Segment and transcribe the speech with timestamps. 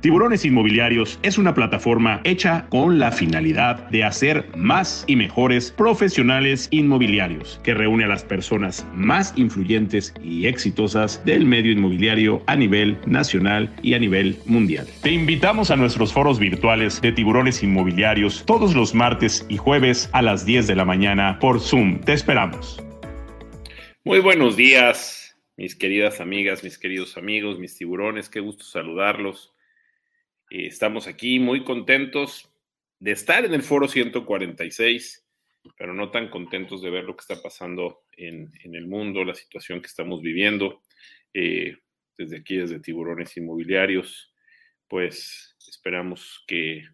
[0.00, 6.68] Tiburones Inmobiliarios es una plataforma hecha con la finalidad de hacer más y mejores profesionales
[6.70, 12.96] inmobiliarios, que reúne a las personas más influyentes y exitosas del medio inmobiliario a nivel
[13.04, 14.86] nacional y a nivel mundial.
[15.02, 20.22] Te invitamos a nuestros foros virtuales de Tiburones Inmobiliarios todos los martes y jueves a
[20.22, 22.00] las 10 de la mañana por Zoom.
[22.00, 22.82] Te esperamos.
[24.02, 29.52] Muy buenos días, mis queridas amigas, mis queridos amigos, mis tiburones, qué gusto saludarlos.
[30.50, 32.50] Eh, estamos aquí muy contentos
[32.98, 35.26] de estar en el foro 146,
[35.76, 39.80] pero no tan contentos de ver lo que está pasando en, el mundo, la situación
[39.80, 40.82] que estamos viviendo.
[41.32, 41.76] Eh,
[42.18, 44.34] desde aquí, desde Tiburones Inmobiliarios,
[44.88, 46.86] pues esperamos que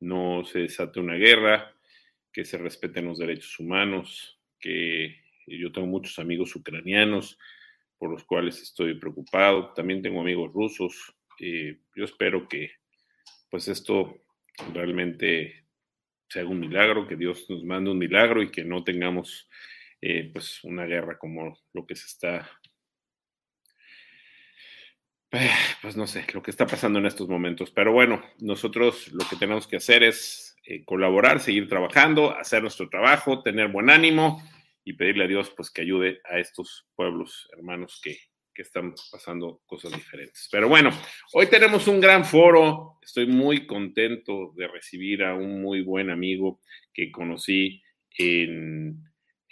[0.00, 1.72] no se desate una guerra,
[2.32, 7.38] que se respeten los derechos humanos, que yo tengo muchos amigos ucranianos
[7.98, 11.14] por los cuales estoy preocupado, también tengo amigos rusos.
[11.38, 12.72] Eh, yo espero que
[13.52, 14.18] pues esto
[14.72, 15.66] realmente
[16.26, 19.46] sea un milagro, que Dios nos mande un milagro y que no tengamos
[20.00, 22.50] eh, pues una guerra como lo que se está,
[25.82, 27.70] pues no sé, lo que está pasando en estos momentos.
[27.70, 32.88] Pero bueno, nosotros lo que tenemos que hacer es eh, colaborar, seguir trabajando, hacer nuestro
[32.88, 34.42] trabajo, tener buen ánimo
[34.82, 38.16] y pedirle a Dios pues que ayude a estos pueblos hermanos que,
[38.54, 40.48] que están pasando cosas diferentes.
[40.50, 40.90] Pero bueno,
[41.34, 42.98] hoy tenemos un gran foro.
[43.02, 46.60] Estoy muy contento de recibir a un muy buen amigo
[46.92, 47.82] que conocí
[48.18, 49.02] en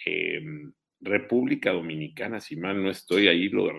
[0.04, 3.70] em, República Dominicana, si mal no estoy, ahí lo,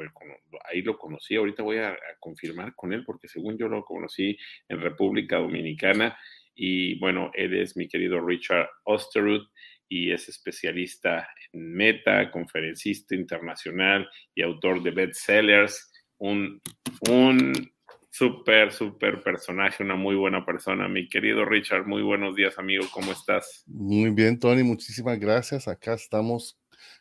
[0.65, 1.35] ahí lo conocí.
[1.35, 6.17] Ahorita voy a, confirmar con él porque según yo lo conocí en República Dominicana.
[6.55, 9.47] Y bueno, él es mi querido Richard Osterud
[9.91, 16.61] y es especialista en meta, conferencista internacional y autor de bestsellers, un,
[17.09, 17.51] un
[18.09, 20.87] súper, súper personaje, una muy buena persona.
[20.87, 23.65] Mi querido Richard, muy buenos días, amigo, ¿cómo estás?
[23.67, 25.67] Muy bien, Tony, muchísimas gracias.
[25.67, 26.57] Acá estamos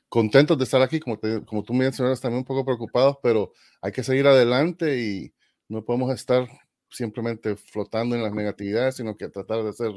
[0.08, 1.16] contentos de estar aquí, como,
[1.46, 5.32] como tú mencionas, también un poco preocupados, pero hay que seguir adelante y
[5.68, 6.48] no podemos estar
[6.90, 9.92] simplemente flotando en las negatividades, sino que tratar de hacer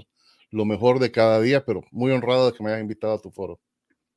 [0.54, 3.32] lo mejor de cada día, pero muy honrado de que me hayas invitado a tu
[3.32, 3.60] foro.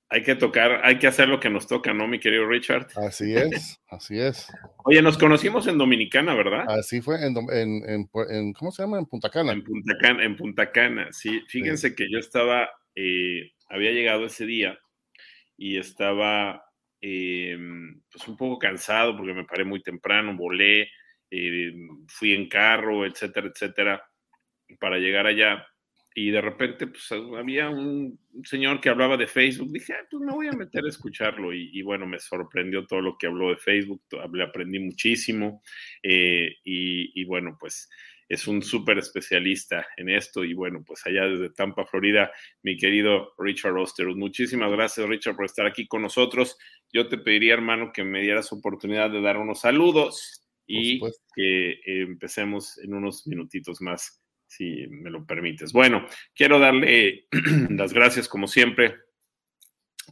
[0.09, 2.87] Hay que tocar, hay que hacer lo que nos toca, ¿no, mi querido Richard?
[2.95, 4.47] Así es, así es.
[4.85, 6.65] Oye, nos conocimos en Dominicana, ¿verdad?
[6.69, 8.99] Así fue, en, en, en, ¿cómo se llama?
[8.99, 9.53] En Punta Cana.
[9.53, 11.41] En Punta Cana, en Punta Cana, sí.
[11.49, 14.79] Fíjense que yo estaba, eh, había llegado ese día
[15.57, 16.65] y estaba
[17.01, 17.59] eh,
[18.13, 20.91] pues un poco cansado porque me paré muy temprano, volé,
[21.31, 21.73] eh,
[22.07, 24.09] fui en carro, etcétera, etcétera,
[24.79, 25.67] para llegar allá
[26.19, 30.32] y de repente pues había un señor que hablaba de Facebook, dije, ah, pues me
[30.32, 34.00] voy a meter a escucharlo y, bueno, me sorprendió todo lo que habló de Facebook,
[34.32, 35.60] le aprendí muchísimo
[36.03, 37.91] eh, y, bueno, pues
[38.31, 42.32] es un súper especialista en esto y bueno, pues allá desde Tampa, Florida,
[42.62, 44.16] mi querido Richard Osterud.
[44.16, 46.56] Muchísimas gracias Richard por estar aquí con nosotros.
[46.94, 50.99] Yo te pediría, hermano, que me dieras oportunidad de dar unos saludos y
[51.37, 55.73] que empecemos en unos minutitos más si me lo permites.
[55.73, 57.27] Bueno, quiero darle
[57.71, 58.97] las gracias como siempre.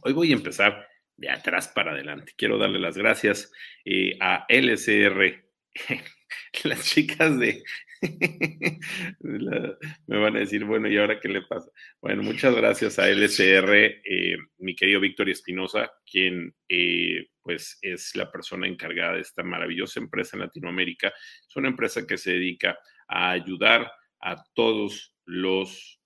[0.01, 0.87] Hoy voy a empezar
[1.17, 2.33] de atrás para adelante.
[2.37, 3.51] Quiero darle las gracias
[3.85, 5.45] eh, a LCR,
[6.63, 7.63] las chicas de...
[9.21, 11.71] me van a decir, bueno, ¿y ahora qué le pasa?
[12.01, 18.31] Bueno, muchas gracias a LCR, eh, mi querido Víctor Espinosa, quien eh, pues es la
[18.31, 21.07] persona encargada de esta maravillosa empresa en Latinoamérica.
[21.07, 23.91] Es una empresa que se dedica a ayudar
[24.25, 26.01] a todos los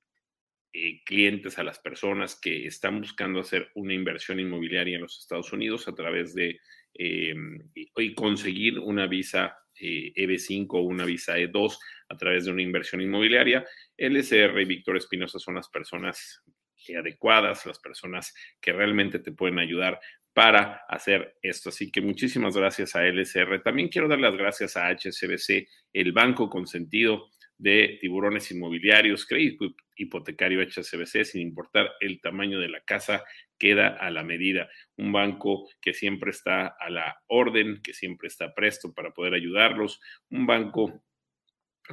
[0.74, 5.54] eh, clientes, a las personas que están buscando hacer una inversión inmobiliaria en los Estados
[5.54, 6.60] Unidos a través de
[6.94, 7.34] eh,
[7.74, 11.78] y conseguir una visa EB5 eh, e o una visa E2
[12.10, 13.66] a través de una inversión inmobiliaria.
[13.98, 16.44] LSR y Víctor Espinosa son las personas
[16.98, 20.00] adecuadas, las personas que realmente te pueden ayudar
[20.34, 21.70] para hacer esto.
[21.70, 23.62] Así que muchísimas gracias a LSR.
[23.64, 30.62] También quiero dar las gracias a HSBC, el banco consentido de tiburones inmobiliarios, crédito hipotecario
[30.62, 33.24] HSBC, sin importar el tamaño de la casa,
[33.58, 34.70] queda a la medida.
[34.96, 40.00] Un banco que siempre está a la orden, que siempre está presto para poder ayudarlos,
[40.30, 41.04] un banco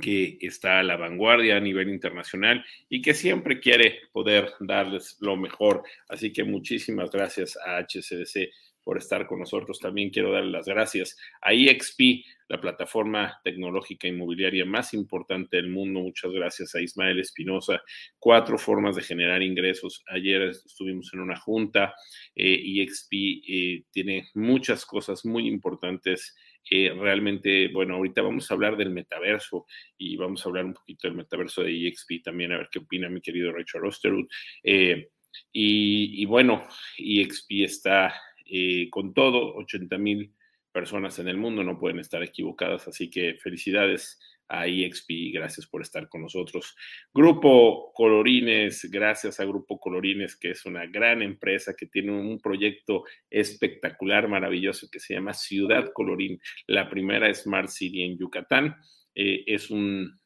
[0.00, 5.36] que está a la vanguardia a nivel internacional y que siempre quiere poder darles lo
[5.36, 5.82] mejor.
[6.08, 8.50] Así que muchísimas gracias a HSBC
[8.84, 9.80] por estar con nosotros.
[9.80, 16.00] También quiero darle las gracias a EXP, la plataforma tecnológica inmobiliaria más importante del mundo.
[16.00, 17.82] Muchas gracias a Ismael Espinosa.
[18.18, 20.04] Cuatro formas de generar ingresos.
[20.08, 21.94] Ayer estuvimos en una junta.
[22.34, 26.34] Eh, EXP eh, tiene muchas cosas muy importantes
[26.68, 29.66] Eh, realmente, bueno, ahorita vamos a hablar del metaverso
[29.96, 33.08] y vamos a hablar un poquito del metaverso de EXP también, a ver qué opina
[33.08, 34.26] mi querido Richard Osterwood.
[34.64, 35.10] Eh,
[35.52, 36.66] y, bueno,
[36.98, 38.14] EXP está
[38.46, 40.32] eh, con todo, 80 mil
[40.76, 45.80] personas en el mundo, no pueden estar equivocadas, así que felicidades a EXP, gracias por
[45.80, 46.76] estar con nosotros.
[47.14, 53.04] Grupo Colorines, gracias a Grupo Colorines, que es una gran empresa que tiene un proyecto
[53.30, 58.76] espectacular, maravilloso, que se llama Ciudad Colorín, la primera Smart City en Yucatán.
[59.14, 60.20] Eh, es un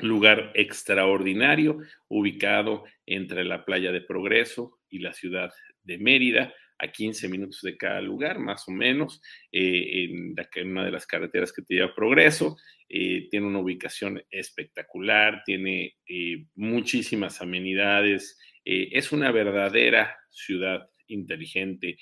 [0.00, 5.52] lugar extraordinario ubicado entre la playa de Progreso y la ciudad
[5.84, 9.20] de Mérida a 15 minutos de cada lugar, más o menos,
[9.50, 12.56] eh, en, una de las carreteras que te lleva Progreso.
[12.88, 21.98] Eh, tiene una ubicación espectacular, tiene eh, muchísimas amenidades, es una verdadera ciudad inteligente.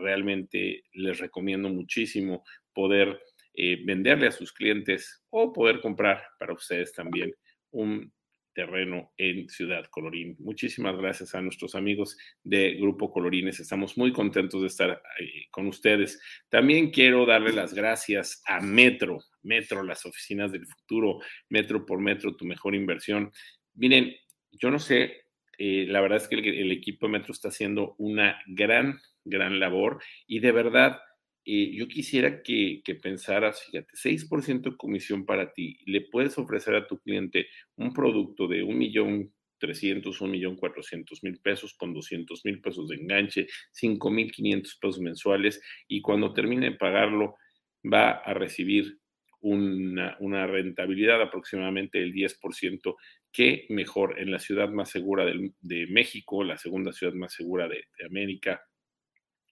[0.00, 2.42] realmente les recomiendo muchísimo
[2.74, 3.20] poder
[3.54, 7.32] venderle a sus clientes o poder comprar para ustedes también
[7.70, 8.12] un
[8.54, 10.36] terreno en Ciudad Colorín.
[10.38, 13.60] Muchísimas gracias a nuestros amigos de Grupo Colorines.
[13.60, 15.02] Estamos muy contentos de estar
[15.50, 16.20] con ustedes.
[16.48, 21.18] También quiero darle las gracias a Metro, Metro, las oficinas del futuro,
[21.48, 23.32] Metro por Metro, tu mejor inversión.
[23.74, 24.14] Miren,
[24.52, 25.24] yo no sé,
[25.58, 30.02] eh, la verdad es que el equipo de Metro está haciendo una gran, gran labor
[30.26, 31.00] y de verdad
[31.44, 36.74] eh, yo quisiera que, que, pensaras, fíjate, 6% de comisión para ti, le puedes ofrecer
[36.76, 41.94] a tu cliente un producto de un millón 300, un millón 400 mil pesos con
[41.94, 47.36] 200 mil pesos de enganche, 5 mil 500 pesos mensuales y cuando termine de pagarlo
[47.84, 48.98] va a recibir
[49.40, 52.96] una, una rentabilidad aproximadamente del 10%,
[53.32, 57.86] que mejor en la ciudad más segura de México, la segunda ciudad más segura de,
[57.98, 58.62] de América,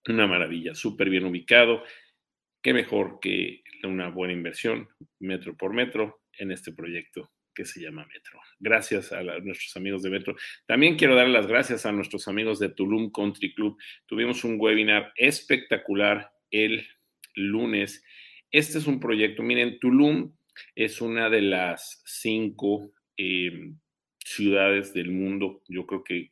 [0.09, 1.83] una maravilla, súper bien ubicado.
[2.63, 4.89] Qué mejor que una buena inversión,
[5.19, 8.41] metro por metro, en este proyecto que se llama Metro.
[8.59, 10.37] Gracias a, nuestros amigos de Metro.
[10.67, 13.77] También quiero dar las gracias a nuestros amigos de Tulum Country Club.
[14.07, 16.87] Tuvimos un webinar espectacular el
[17.35, 18.05] lunes.
[18.51, 20.33] Este es un proyecto, miren, Tulum
[20.75, 23.79] es una de las cinco em,
[24.25, 26.31] ciudades del mundo, yo creo que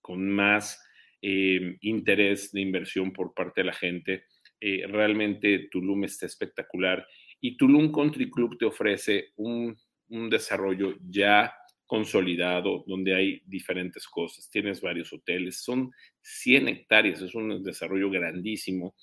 [0.00, 0.85] con más
[1.22, 4.24] eh, interés de inversión por parte de la gente.
[4.60, 7.06] Eh, realmente Tulum está espectacular
[7.40, 9.76] y Tulum Country Club te ofrece un,
[10.08, 11.52] un desarrollo ya
[11.86, 14.50] consolidado, donde hay diferentes cosas.
[14.50, 15.92] Tienes varios hoteles, son
[16.22, 18.94] 100 hectáreas, es un desarrollo grandísimo,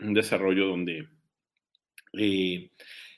[0.00, 1.08] un desarrollo donde
[2.18, 2.70] eh,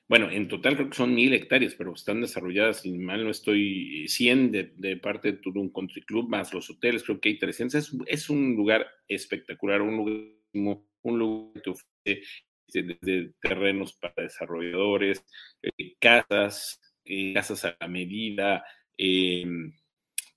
[0.08, 4.06] bueno, en total creo que son mil hectáreas, pero están desarrolladas, si mal no estoy,
[4.08, 7.92] 100 de, parte de Tulum Country Club, más los hoteles, creo que hay 300.
[8.06, 12.22] Es, un lugar espectacular, un lugar, un lugar que ofrece
[12.66, 15.24] este, de, terrenos para desarrolladores,
[15.62, 18.64] eh, casas, eh, casas a medida,
[18.98, 19.44] eh,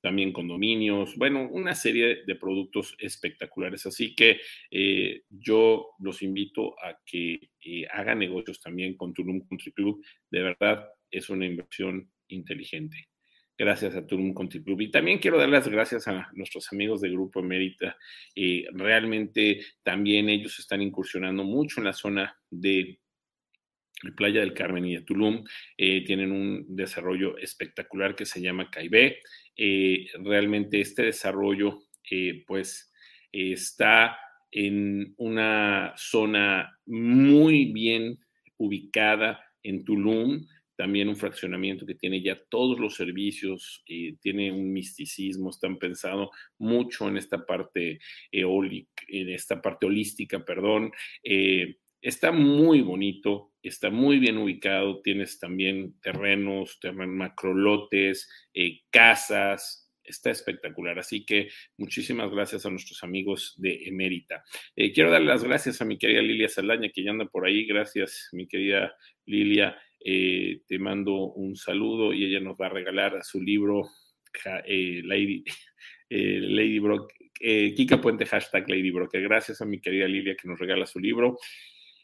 [0.08, 3.86] también condominios, bueno, una serie de productos espectaculares.
[3.88, 4.40] Así que
[4.72, 10.02] eh, yo los invito a que eh, hagan negocios también con Tulum Country Club.
[10.32, 13.10] De verdad, es una inversión inteligente.
[13.58, 14.80] Gracias a Tulum Country Club.
[14.80, 17.98] Y también quiero dar las gracias a nuestros amigos de Grupo Emérita.
[18.34, 23.02] Eh, realmente también ellos están incursionando mucho en la zona de
[24.16, 25.44] Playa del Carmen y de Tulum.
[25.76, 29.20] tienen un desarrollo espectacular que se llama Caibé.
[29.58, 32.94] Eh, realmente este desarrollo eh, pues
[33.32, 34.18] está
[34.52, 38.20] en una zona muy bien
[38.58, 40.46] ubicada en Tulum,
[40.76, 46.30] también un fraccionamiento que tiene ya todos los servicios, eh, tiene un misticismo, están pensando
[46.60, 48.00] mucho en esta parte
[48.32, 50.92] eólica, en esta parte holística, perdón.
[52.00, 60.32] está muy bonito, está muy bien ubicado, tienes también terrenos, terrenos macrolotes, eh, casas, está
[60.32, 61.00] espectacular.
[61.00, 64.44] Así que muchísimas gracias a nuestros amigos de Emérita.
[64.76, 67.66] Eh, quiero dar las gracias a mi querida Lilia Saldaña, que ya anda por ahí.
[67.66, 68.96] Gracias, mi querida
[69.26, 69.78] Lilia.
[70.04, 73.90] Eh, te mando un saludo y ella nos va a regalar su libro
[74.68, 75.44] Lady,
[76.10, 77.12] Lady Brock.
[77.40, 79.12] Kika Puente, hashtag Lady Brock.
[79.14, 81.38] Gracias a mi querida Lilia que nos regala su libro.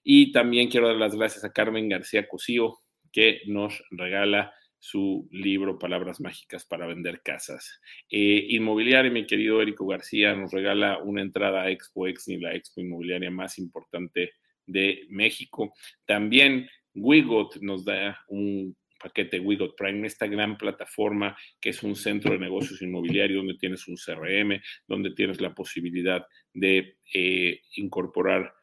[0.03, 2.77] Y también quiero dar las gracias a Carmen García Cosío,
[3.11, 7.79] que nos regala su libro Palabras Mágicas para Vender Casas.
[8.09, 12.81] Eh, Inmobiliaria, mi querido Érico García, nos regala una entrada a Expo Exni, la expo
[12.81, 14.33] inmobiliaria más importante
[14.65, 15.73] de México.
[16.05, 22.33] También Wigot nos da un paquete Wigot Prime, esta gran plataforma que es un centro
[22.33, 28.53] de negocios inmobiliarios donde tienes un CRM, donde tienes la posibilidad de eh, incorporar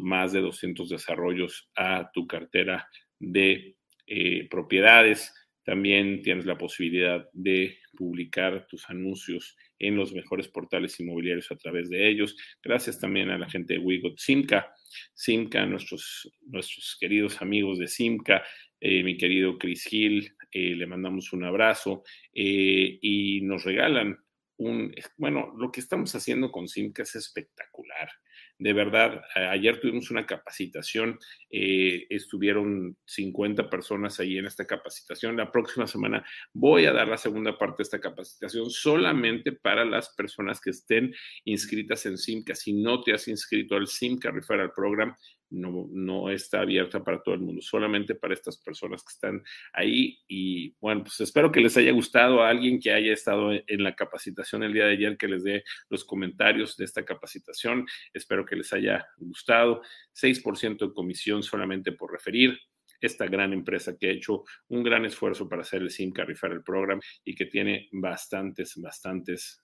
[0.00, 5.32] más de 200 desarrollos a tu cartera de eh, propiedades.
[5.64, 11.90] También tienes la posibilidad de publicar tus anuncios en los mejores portales inmobiliarios a través
[11.90, 12.36] de ellos.
[12.62, 14.72] Gracias también a la gente de Wigot Simca.
[15.12, 18.44] Simca, nuestros, nuestros queridos amigos de Simca,
[18.80, 24.16] eh, mi querido Chris Hill, eh, le mandamos un abrazo y nos regalan
[24.58, 28.08] un, bueno, lo que estamos haciendo con Simca es espectacular.
[28.58, 31.18] De verdad, ayer tuvimos una capacitación,
[31.50, 35.36] eh, estuvieron 50 personas ahí en esta capacitación.
[35.36, 40.08] La próxima semana voy a dar la segunda parte de esta capacitación solamente para las
[40.14, 42.54] personas que estén inscritas en Simca.
[42.54, 45.14] Si no te has inscrito al Simca Referral Program,
[45.50, 50.18] no, no está abierta para todo el mundo, solamente para estas personas que están ahí.
[50.28, 53.94] Y bueno, pues espero que les haya gustado a alguien que haya estado en la
[53.94, 57.86] capacitación el día de ayer, que les dé los comentarios de esta capacitación.
[58.12, 59.82] Espero que les haya gustado.
[60.14, 62.58] 6% de comisión solamente por referir
[63.00, 66.62] esta gran empresa que ha hecho un gran esfuerzo para hacer el SIM Carrifar el
[66.62, 69.62] programa y que tiene bastantes, bastantes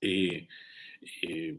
[0.00, 0.46] eh,
[1.22, 1.58] eh,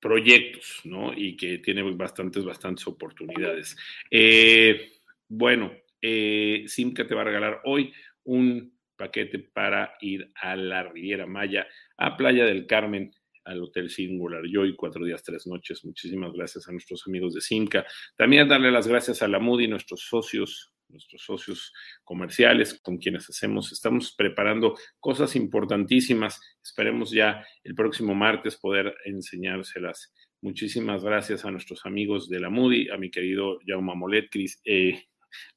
[0.00, 1.12] proyectos, ¿no?
[1.16, 3.76] Y que tiene bastantes, bastantes oportunidades.
[4.10, 4.92] Eh,
[5.28, 7.92] bueno, eh, Simca te va a regalar hoy
[8.24, 13.12] un paquete para ir a la Riviera Maya, a Playa del Carmen,
[13.44, 15.84] al Hotel Singular Joy, cuatro días, tres noches.
[15.84, 17.86] Muchísimas gracias a nuestros amigos de Simca.
[18.16, 21.72] También darle las gracias a la Moody, nuestros socios, nuestros socios
[22.04, 23.72] comerciales con quienes hacemos.
[23.72, 26.40] Estamos preparando cosas importantísimas.
[26.62, 30.12] Esperemos ya el próximo martes poder enseñárselas.
[30.40, 34.28] Muchísimas gracias a nuestros amigos de la Moody, a mi querido Jaume Molet,
[34.64, 35.02] eh,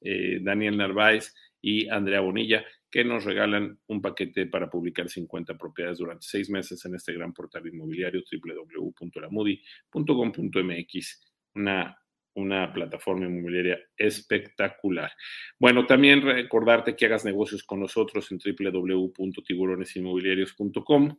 [0.01, 5.98] eh, Daniel Narváez y Andrea Bonilla, que nos regalan un paquete para publicar 50 propiedades
[6.00, 11.21] durante seis meses en este gran portal inmobiliario www.lamudi.com.mx.
[11.55, 12.00] Una
[12.36, 15.12] una plataforma inmobiliaria espectacular.
[15.59, 21.17] Bueno, también recordarte que hagas negocios con nosotros en www.tiburonesinmobiliarios.com.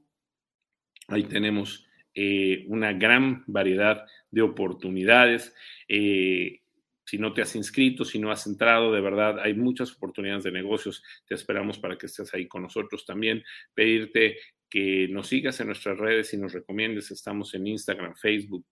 [1.08, 5.54] Ahí tenemos eh, una gran variedad de oportunidades.
[5.88, 6.60] Eh,
[7.04, 10.52] si no te has inscrito, si no has entrado, de verdad, hay muchas oportunidades de
[10.52, 11.02] negocios.
[11.26, 13.42] Te esperamos para que estés ahí con nosotros también.
[13.74, 14.38] Pedirte
[14.68, 17.10] que nos sigas en nuestras redes y nos recomiendes.
[17.10, 18.64] Estamos en Instagram, Facebook,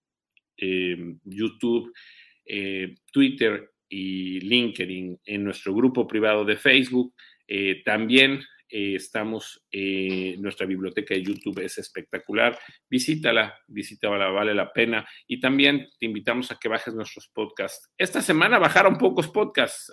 [0.57, 1.93] eh, YouTube
[2.49, 7.15] eh, Twitter y LinkedIn, en nuestro grupo privado de Facebook.
[7.47, 8.41] Eh, también
[8.71, 9.67] eh, estamos,
[10.39, 12.59] nuestra biblioteca de YouTube es espectacular.
[12.89, 15.07] Visítala, visítala, vale la pena.
[15.27, 17.93] Y también te invitamos a que bajes nuestros podcasts.
[17.99, 19.93] Esta semana bajaron pocos podcasts.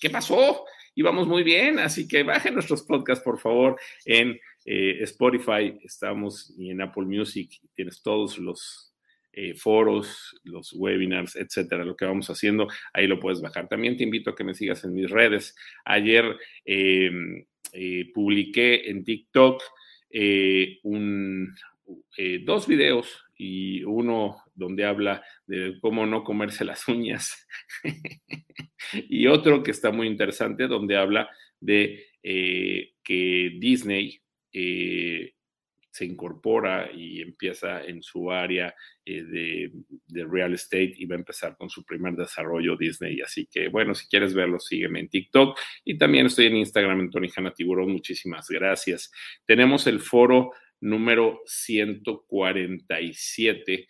[0.00, 0.64] ¿Qué pasó?
[0.94, 6.82] Íbamos muy bien, así que bajen nuestros podcasts, por favor, en Spotify, estamos y en
[6.82, 7.50] Apple Music.
[7.74, 8.93] Tienes todos los
[9.36, 13.66] eh, foros, los webinars, etcétera, lo que vamos haciendo, ahí lo puedes bajar.
[13.66, 15.56] También te invito a que me sigas en mis redes.
[15.84, 16.24] Ayer
[16.64, 19.60] em, eh, publiqué en TikTok
[20.10, 20.78] eh,
[22.44, 27.48] dos videos y uno donde habla de cómo no comerse las uñas
[29.08, 34.20] y otro que está muy interesante donde habla de que Disney
[35.94, 38.74] se incorpora y empieza en su área
[39.04, 39.70] eh, de,
[40.24, 43.20] real estate y va a empezar con su primer desarrollo Disney.
[43.20, 47.10] Así que, bueno, si quieres verlo, sígueme en TikTok y también estoy en Instagram en
[47.10, 47.92] Tony Hanna Tiburón.
[47.92, 49.12] Muchísimas gracias.
[49.46, 53.86] Tenemos el foro número 147.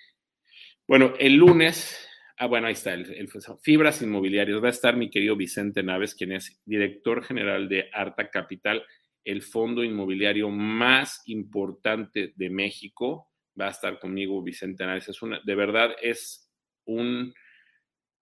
[0.87, 2.06] Bueno, el lunes
[2.37, 3.28] Ah, bueno, ahí está, el,
[3.62, 4.61] Fibras Inmobiliarias.
[4.61, 8.84] Va a estar mi querido Vicente Naves, quien es director general de Arta Capital
[9.25, 13.31] el fondo inmobiliario más importante de México.
[13.59, 15.11] Va a estar conmigo Vicente Análisis.
[15.11, 16.50] Es una, de verdad es
[16.85, 17.33] un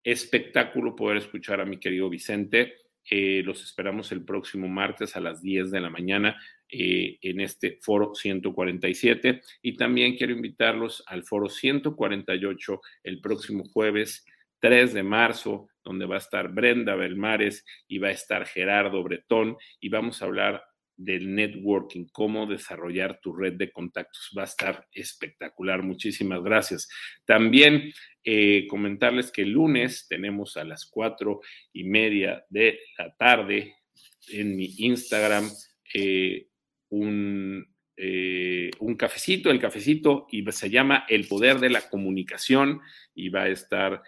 [0.04, 2.75] espectáculo poder escuchar a mi querido Vicente.
[3.11, 7.78] Eh, los esperamos el próximo martes a las 10 de la mañana eh, en este
[7.80, 9.42] foro 147.
[9.62, 14.25] Y también quiero invitarlos al foro 148 el próximo jueves
[14.61, 19.56] 3 de marzo, donde va a estar Brenda Belmares y va a estar Gerardo Bretón
[19.80, 20.62] y vamos a hablar
[21.04, 24.30] del networking, cómo desarrollar tu red de contactos.
[24.37, 25.82] Va a estar espectacular.
[25.82, 26.88] Muchísimas gracias.
[27.25, 27.92] También
[28.23, 31.40] eh, comentarles que el lunes tenemos a las cuatro
[31.73, 33.75] y media de la tarde
[34.28, 35.50] en mi Instagram
[35.92, 36.47] eh,
[36.90, 37.66] un,
[37.97, 42.80] eh, un cafecito, el cafecito, y se llama El Poder de la Comunicación,
[43.14, 44.02] y va a estar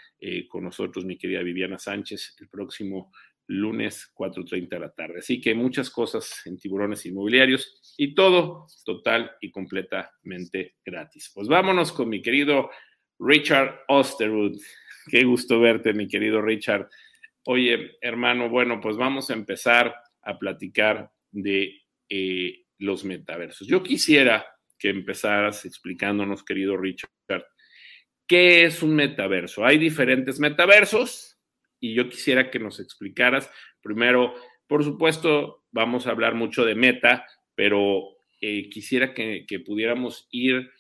[0.49, 3.13] con nosotros mi querida Viviana Sánchez el próximo
[3.47, 5.19] lunes 4.30 de la tarde.
[5.19, 11.31] Así que muchas cosas en tiburones inmobiliarios y todo total y completamente gratis.
[11.35, 12.71] Pues vámonos con mi querido
[13.19, 14.59] Richard Osterwood.
[15.11, 16.89] Qué gusto verte, mi querido Richard.
[17.45, 23.69] Oye, hermano, bueno, pues vamos a empezar a platicar de eh, los metaversos.
[23.69, 24.47] Yo quisiera
[24.79, 27.11] que empezaras explicándonos, querido Richard,
[28.27, 29.65] qué es un metaverso.
[29.65, 31.34] Hay diferentes metaversos
[31.85, 33.51] y yo quisiera que nos explicaras
[33.83, 34.33] primero,
[34.67, 38.05] por supuesto, vamos a hablar mucho de meta, pero
[38.41, 40.71] eh, quisiera que, pudiéramos ir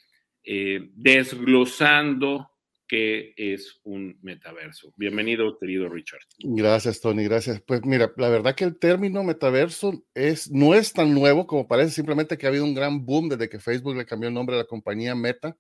[0.45, 2.51] eh, desglosando
[2.89, 4.95] qué es un metaverso.
[4.97, 6.23] Bienvenido, querido Richard.
[6.39, 7.61] Gracias, Tony, gracias.
[7.61, 11.91] Pues mira, la verdad que el término metaverso es, no es tan nuevo como parece,
[11.91, 14.61] simplemente que ha habido un gran boom desde que Facebook le cambió el nombre a
[14.61, 15.55] la compañía Meta,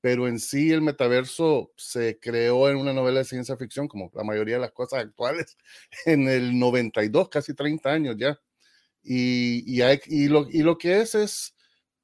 [0.00, 4.24] pero en sí el metaverso se creó en una novela de ciencia ficción, como la
[4.24, 5.56] mayoría de las cosas actuales,
[6.06, 8.38] en el 92, casi 30 años ya.
[9.02, 11.54] Y, y, y, lo, y lo que es es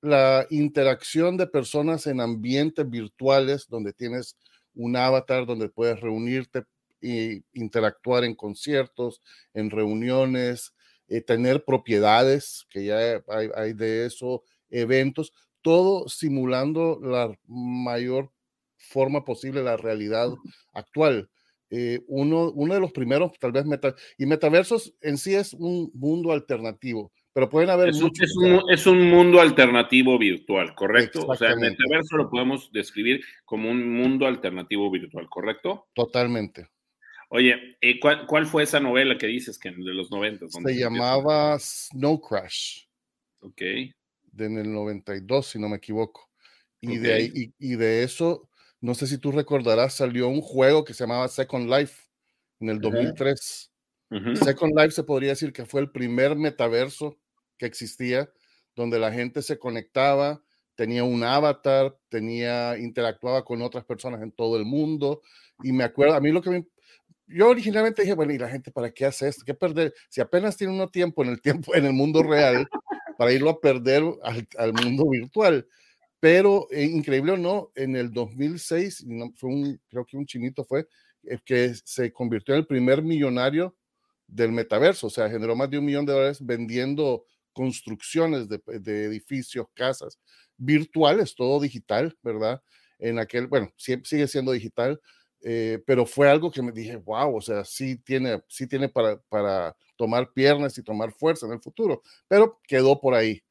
[0.01, 4.37] la interacción de personas en ambientes virtuales donde tienes
[4.75, 6.65] un avatar donde puedes reunirte
[7.01, 9.21] e interactuar en conciertos,
[9.55, 10.73] en reuniones,
[11.09, 18.31] eh, tener propiedades, que ya hay, de eso, eventos, todo simulando la mayor
[18.77, 20.29] forma posible la realidad
[20.73, 21.31] actual.
[21.71, 25.91] Eh, uno, uno de los primeros, tal vez, meta, y metaversos en sí es un
[25.95, 28.31] mundo alternativo pero pueden haber es, muchos.
[28.71, 31.27] Es un, mundo alternativo virtual, ¿correcto?
[31.27, 35.89] O sea, el metaverso lo podemos describir como un mundo alternativo virtual, ¿correcto?
[35.95, 36.69] Totalmente.
[37.31, 40.49] Oye, ¿cuál, fue esa novela que dices que de los 90?
[40.49, 42.85] Se llamaba Snow Crash.
[43.41, 43.63] Ok.
[44.33, 46.29] De en el 92, si no me equivoco.
[46.81, 48.49] Y, de ahí, y, de eso,
[48.81, 52.09] no sé si tú recordarás, salió un juego que se llamaba Second Life
[52.59, 53.71] en el 2003.
[54.43, 57.19] Second Life se podría decir que fue el primer metaverso
[57.57, 58.31] que existía,
[58.75, 60.43] donde la gente se conectaba,
[60.75, 65.23] tenía un avatar, tenía, interactuaba con otras personas en todo el mundo.
[65.63, 66.67] Y me acuerdo, a mí lo que me,
[67.27, 69.45] yo originalmente dije, bueno, ¿y la gente para qué hace esto?
[69.45, 69.95] ¿Qué perder?
[70.09, 72.69] Si apenas tiene uno tiempo en el tiempo, en el mundo real,
[73.17, 74.03] para irlo a perder
[74.57, 75.67] al, mundo virtual.
[76.21, 80.87] Pero eh, increíble o no, en el 2006, fue un, creo que un chinito fue,
[81.25, 83.77] eh, que se convirtió en el primer millonario
[84.27, 89.67] del metaverso, o sea, generó más de un millón de dólares vendiendo construcciones de, edificios,
[89.75, 90.19] casas
[90.57, 92.63] virtuales, todo digital, ¿verdad?
[92.99, 95.01] En aquel, bueno, sigue siendo digital,
[95.43, 99.21] eh, pero fue algo que me dije, wow, o sea, sí tiene, sí tiene para,
[99.29, 103.43] para tomar piernas y tomar fuerza en el futuro, pero quedó por ahí.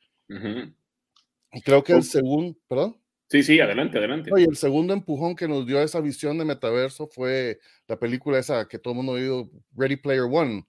[1.53, 2.97] Y creo que el segundo, perdón.
[3.29, 4.29] Sí, sí, adelante, adelante.
[4.33, 8.67] Oye, el segundo empujón que nos dio esa visión de metaverso fue la película esa
[8.67, 10.67] que todo el mundo ha oído, Ready Player One,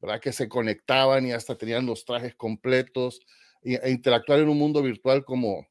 [0.00, 0.20] ¿verdad?
[0.20, 3.20] Que se conectaban y hasta tenían los trajes completos
[3.62, 5.66] e, interactuar en un mundo virtual como,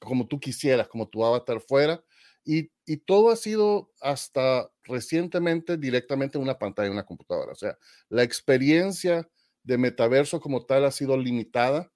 [0.00, 2.02] como tú quisieras, como tu avatar fuera.
[2.48, 7.50] Y, y, todo ha sido hasta recientemente directamente en una pantalla, en una computadora.
[7.50, 7.76] O sea,
[8.08, 9.28] la experiencia
[9.64, 11.90] de metaverso como tal ha sido limitada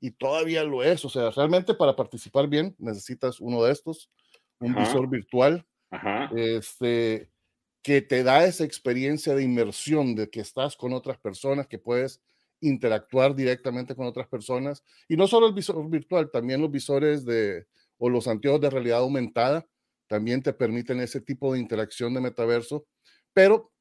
[0.00, 1.04] y todavía lo es.
[1.04, 4.10] O sea, realmente para participar bien necesitas uno de estos,
[4.58, 5.64] un visor virtual.
[5.90, 6.30] Ajá.
[6.34, 7.30] Este,
[7.82, 12.22] que te da esa experiencia de inmersión, de que estás con otras personas, que puedes
[12.60, 14.84] interactuar directamente con otras personas.
[15.08, 17.66] Y no solo el visor virtual, también los visores de,
[17.98, 19.66] o los anteojos de realidad aumentada
[20.06, 22.86] también te permiten ese tipo de interacción de metaverso,
[23.32, 23.72] pero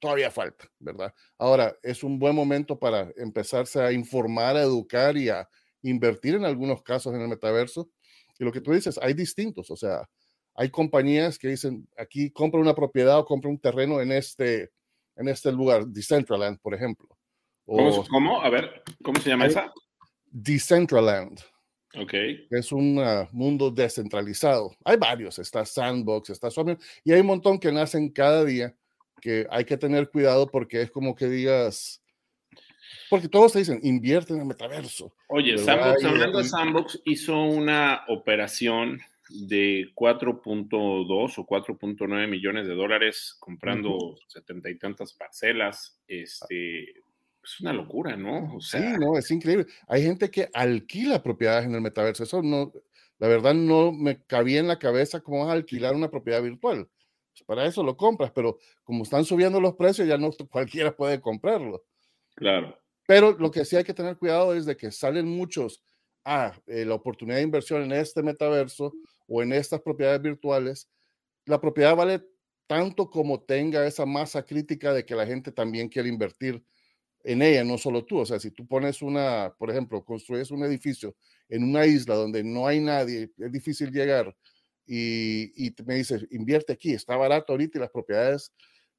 [0.00, 1.14] todavía falta, ¿verdad?
[1.38, 5.48] Ahora, es un buen momento para empezarse a informar, a educar y a
[5.82, 7.90] invertir en algunos casos en el metaverso.
[8.38, 10.08] Y lo que tú dices, hay distintos, o sea,
[10.54, 14.70] hay compañías que dicen, aquí compra una propiedad o compra un terreno en este,
[15.16, 17.08] en este lugar, Decentraland, por ejemplo.
[17.66, 19.72] ¿Cómo, A ver, ¿cómo se llama esa?
[20.26, 21.40] Decentraland.
[21.96, 22.14] Ok.
[22.50, 24.76] Es un ah, mundo descentralizado.
[24.84, 28.74] Hay varios, está Sandbox, está Swami, y hay un montón que nacen cada día
[29.20, 32.02] que hay que tener cuidado porque es como que digas,
[33.10, 35.12] porque todos te dicen, invierte en el metaverso.
[35.28, 43.36] Oye, Sandbox, hablando de Sandbox, hizo una operación de 4.2 o 4.9 millones de dólares
[43.38, 46.00] comprando setenta y tantas parcelas.
[46.08, 46.99] Este,
[47.42, 48.60] es una locura, ¿no?
[48.60, 49.66] sí, no, es increíble.
[49.88, 52.22] Hay gente que alquila propiedades en el metaverso.
[52.22, 52.72] Eso no,
[53.18, 56.88] la verdad no me cabía en la cabeza cómo vas a alquilar una propiedad virtual.
[57.32, 61.20] Pues, para eso lo compras, pero como están subiendo los precios, ya no cualquiera puede
[61.20, 61.84] comprarlo.
[62.34, 62.78] Claro.
[63.06, 65.82] Pero lo que sí hay que tener cuidado es de que salen muchos
[66.24, 68.92] a ah, eh, la oportunidad de inversión en este metaverso
[69.26, 70.88] o en estas propiedades virtuales,
[71.46, 72.22] la propiedad vale
[72.66, 76.62] tanto como tenga esa masa crítica de que la gente también quiere invertir
[77.22, 78.18] en ella, no solo tú.
[78.18, 81.14] O sea, si tú pones una, por ejemplo, construyes un edificio
[81.48, 84.34] en una isla donde no hay nadie, es difícil llegar
[84.86, 88.52] y, me dice, invierte aquí, está barato ahorita y las propiedades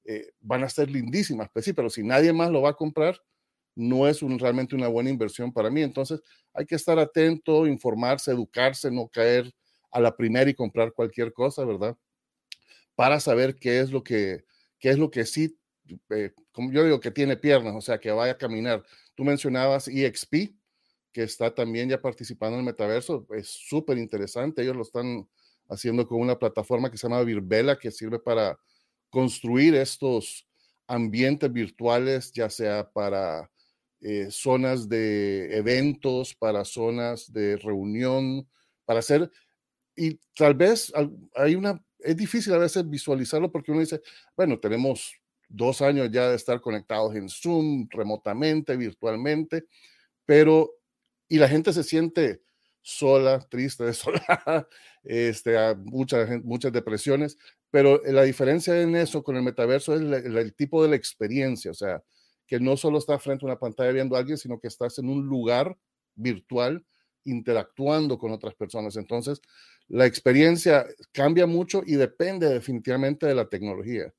[0.05, 1.49] eh, van a ser lindísimas.
[1.51, 3.19] Pues sí, pero si nadie más lo va a comprar,
[3.75, 5.81] no es realmente una buena inversión para mí.
[5.81, 6.21] Entonces
[6.53, 9.51] hay que estar atento, informarse, educarse, no caer
[9.91, 11.97] a la primera y comprar cualquier cosa, ¿verdad?
[12.95, 14.45] Para saber qué es lo que,
[14.79, 15.57] qué es lo que sí,
[16.09, 18.83] eh, como yo digo, que tiene piernas, o sea, que vaya a caminar.
[19.15, 20.53] Tú mencionabas EXP,
[21.11, 24.61] que está también ya participando en el metaverso, es súper interesante.
[24.61, 25.27] Ellos lo están
[25.69, 28.57] haciendo con una plataforma que se llama Virbela, que sirve para
[29.09, 30.47] construir estos
[30.87, 33.49] ambientes virtuales, ya sea para
[34.01, 38.47] eh, zonas de eventos, para zonas de reunión,
[38.85, 39.31] para hacer,
[39.95, 40.91] y tal vez
[41.35, 44.01] hay una, es difícil a veces visualizarlo porque uno dice,
[44.35, 45.20] bueno, tenemos
[45.51, 49.65] dos años ya de estar conectados en Zoom, remotamente, virtualmente,
[50.25, 50.71] pero,
[51.27, 52.41] y la gente se siente
[52.81, 54.67] sola, triste, desolada,
[55.03, 57.37] este, muchas, muchas depresiones,
[57.69, 61.75] pero la diferencia en eso con el metaverso es el, tipo de la experiencia, o
[61.75, 62.03] sea,
[62.45, 65.09] que no solo estás frente a una pantalla viendo a alguien, sino que estás en
[65.09, 65.77] un lugar
[66.15, 66.85] virtual
[67.23, 68.97] interactuando con otras personas.
[68.97, 69.41] Entonces,
[69.87, 74.13] la experiencia cambia mucho y depende definitivamente de la tecnología.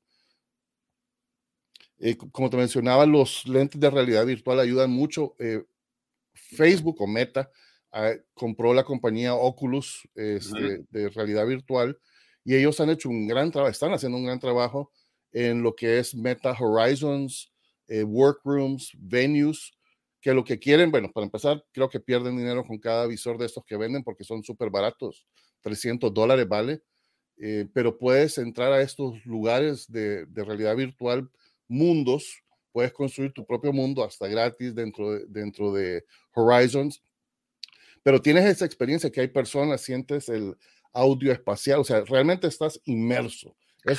[2.05, 5.35] Eh, como te mencionaba, los lentes de realidad virtual ayudan mucho.
[5.39, 5.63] Eh,
[6.33, 7.49] Facebook o Meta
[7.95, 11.95] Ah, compró la compañía Oculus este, de realidad virtual
[12.43, 14.91] y ellos han hecho un gran trabajo, están haciendo un gran trabajo
[15.31, 17.53] en lo que es Meta Horizons,
[17.87, 19.73] eh, workrooms, venues,
[20.19, 23.45] que lo que quieren, bueno, para empezar, creo que pierden dinero con cada visor de
[23.45, 25.27] estos que venden porque son súper baratos,
[25.61, 26.81] 300 dólares vale,
[27.37, 31.29] eh, pero puedes entrar a estos lugares de, de, realidad virtual,
[31.73, 37.01] mundos, puedes construir tu propio mundo hasta gratis dentro de, dentro de Horizons
[38.03, 40.55] pero tienes esa experiencia que hay personas, sientes el
[40.93, 43.55] audio espacial, o sea, realmente estás inmerso.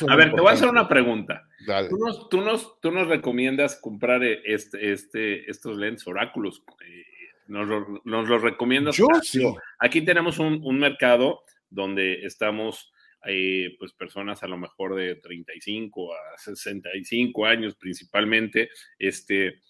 [0.09, 1.43] a ver, te voy a hacer una pregunta.
[1.89, 6.63] ¿Tú nos, tú, nos, ¿Tú nos, recomiendas comprar este, este, estos lentes oráculos?
[6.87, 7.05] Eh,
[7.47, 7.67] ¿Nos,
[8.05, 8.97] nos los recomiendas?
[8.97, 9.43] Yo sí.
[9.79, 12.93] Aquí tenemos un, un mercado donde estamos,
[13.27, 19.61] eh, pues, personas a lo mejor de 35 a 65 años principalmente, este,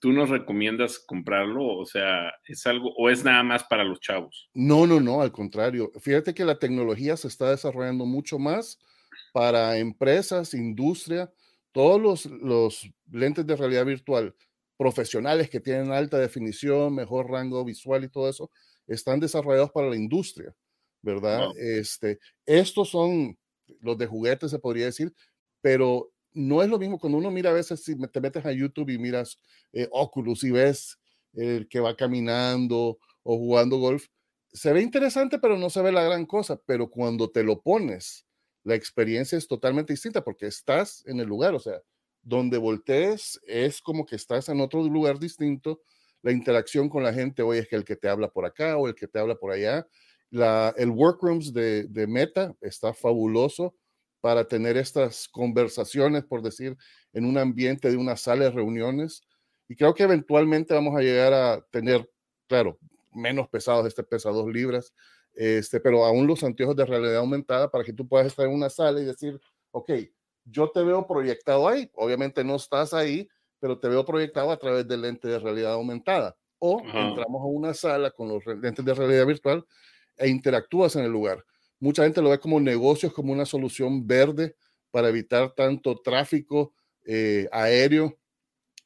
[0.00, 1.66] ¿tú nos recomiendas comprarlo?
[1.66, 4.50] O sea, ¿es algo o es nada más para los chavos?
[4.54, 5.92] No, no, no, al contrario.
[6.00, 8.78] Fíjate que la tecnología se está desarrollando mucho más
[9.32, 11.32] para empresas, industria,
[11.72, 14.34] todos los, los lentes de realidad virtual
[14.76, 18.50] profesionales que tienen alta definición, mejor rango visual y todo eso,
[18.88, 20.54] están desarrollados para la industria,
[21.02, 21.48] ¿verdad?
[21.56, 23.38] Este, estos son
[23.80, 25.12] los de juguetes, se podría decir,
[25.60, 28.90] pero no es lo mismo cuando uno mira a veces, si te metes a YouTube
[28.90, 29.38] y miras
[29.72, 30.98] eh, Oculus y ves
[31.34, 34.06] el que va caminando o jugando golf,
[34.52, 36.60] se ve interesante, pero no se ve la gran cosa.
[36.66, 38.26] Pero cuando te lo pones,
[38.64, 41.80] la experiencia es totalmente distinta porque estás en el lugar, o sea,
[42.22, 45.82] donde voltees es como que estás en otro lugar distinto.
[46.22, 48.86] La interacción con la gente hoy es que el que te habla por acá o
[48.86, 49.86] el que te habla por allá.
[50.32, 53.76] La, el workrooms de, de Meta está fabuloso
[54.22, 56.76] para tener estas conversaciones, por decir,
[57.12, 59.22] en un ambiente de una sala de reuniones.
[59.68, 62.10] Y creo que eventualmente vamos a llegar a tener,
[62.48, 62.78] claro,
[63.10, 64.94] menos pesados, este pesa dos libras,
[65.34, 68.70] este, pero aún los anteojos de realidad aumentada para que tú puedas estar en una
[68.70, 69.40] sala y decir,
[69.70, 69.90] ok,
[70.44, 74.86] yo te veo proyectado ahí, obviamente no estás ahí, pero te veo proyectado a través
[74.88, 76.36] del lente de realidad aumentada.
[76.58, 79.64] O entramos a una sala con los lentes de realidad virtual
[80.16, 81.44] e interactúas en el lugar.
[81.80, 84.54] Mucha gente lo ve como negocios, como una solución verde
[84.90, 88.16] para evitar tanto tráfico eh, aéreo,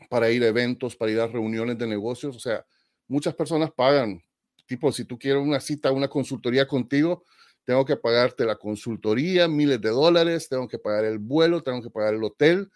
[0.09, 2.37] para ir a eventos, para ir a reuniones de negocios.
[2.37, 2.65] O sea,
[3.09, 4.23] muchas personas pagan,
[4.67, 7.25] tipo, si tú quieres una cita, una consultoría contigo,
[7.65, 11.91] tengo que pagarte la consultoría, miles de dólares, tengo que pagar el vuelo, tengo que
[11.91, 12.71] pagar el hotel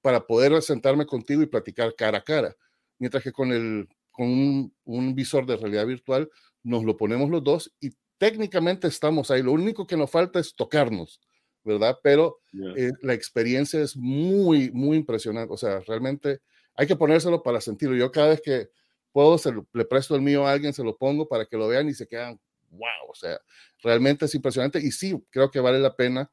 [0.00, 2.54] para poder sentarme contigo y platicar cara a cara.
[2.98, 6.30] Mientras que con, el, con un, un visor de realidad virtual
[6.66, 10.54] nos lo ponemos los dos y técnicamente estamos ahí, lo único que nos falta es
[10.54, 11.20] tocarnos,
[11.62, 11.96] ¿verdad?
[12.02, 12.40] Pero
[12.76, 16.40] eh, la experiencia es muy, muy impresionante, o sea, realmente
[16.74, 17.96] hay que ponérselo para sentirlo.
[17.96, 18.68] Yo cada vez que
[19.12, 19.38] puedo,
[19.72, 22.08] le presto el mío a alguien, se lo pongo para que lo vean y se
[22.08, 23.38] quedan, wow, o sea,
[23.82, 26.30] realmente es impresionante y sí, creo que vale la pena,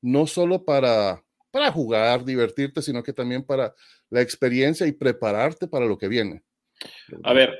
[0.00, 3.74] no solo para, para jugar, divertirte, sino que también para
[4.08, 6.42] la experiencia y prepararte para lo que viene.
[7.22, 7.54] A ver,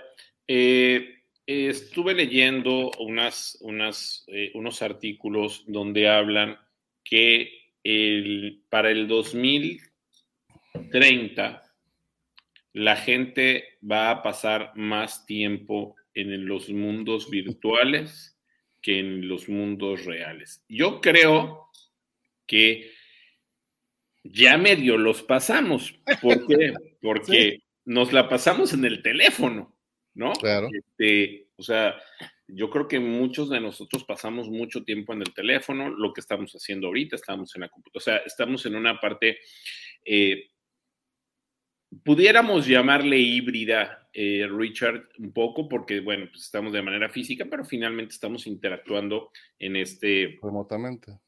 [0.49, 6.59] eh, estuve leyendo unas, unas, eh, unos artículos donde hablan
[7.03, 7.51] que
[7.83, 11.61] el, para el 2030
[12.73, 18.37] la gente va a pasar más tiempo en los mundos virtuales
[18.83, 20.65] que en los mundos reales.
[20.69, 21.69] Yo creo
[22.47, 22.91] que
[24.25, 25.95] ya medio los pasamos.
[26.21, 26.75] ¿Por qué?
[27.01, 29.74] Porque nos la pasamos en el teléfono,
[30.15, 30.33] ¿no?
[30.33, 30.69] Claro.
[30.73, 31.95] Este, o sea,
[32.47, 36.53] yo creo que muchos de nosotros pasamos mucho tiempo en el teléfono, lo que estamos
[36.53, 39.39] haciendo ahorita, estamos en la computadora, o sea, estamos en una parte,
[40.05, 40.51] eh,
[42.05, 47.65] pudiéramos llamarle híbrida, eh, Richard, un poco, porque, bueno, pues estamos de manera física, pero
[47.65, 50.39] finalmente estamos interactuando en este...
[50.43, 51.19] Remotamente.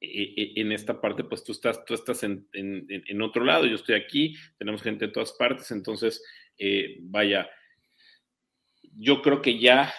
[0.00, 3.74] E, e, en esta parte, pues tú estás, tú estás en, en, otro lado, yo
[3.74, 6.22] estoy aquí, tenemos gente de todas partes, entonces,
[6.58, 7.48] eh, vaya,
[8.96, 9.92] yo creo que ya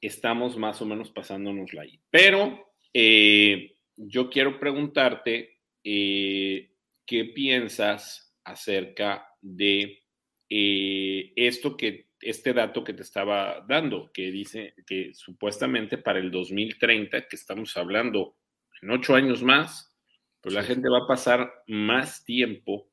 [0.00, 2.00] estamos más o menos pasándonos ahí.
[2.10, 6.72] Pero eh, yo quiero preguntarte eh,
[7.04, 10.04] qué piensas acerca de
[10.48, 16.30] eh, esto que, este dato que te estaba dando, que dice que supuestamente para el
[16.30, 18.36] 2030, que estamos hablando
[18.82, 19.94] en ocho años más,
[20.40, 22.88] pues la gente va a pasar más tiempo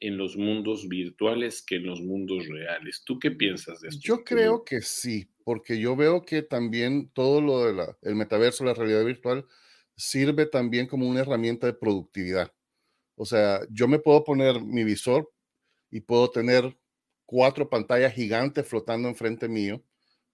[0.00, 3.02] en los mundos virtuales que en los mundos reales.
[3.04, 4.00] ¿Tú qué piensas de esto?
[4.02, 9.04] Yo creo que sí, porque yo veo que también todo lo del metaverso, la realidad
[9.04, 9.46] virtual,
[9.96, 12.52] sirve también como una herramienta de productividad.
[13.14, 15.30] O sea, yo me puedo poner mi visor
[15.90, 16.74] y puedo tener
[17.26, 19.84] cuatro pantallas gigantes flotando enfrente mío,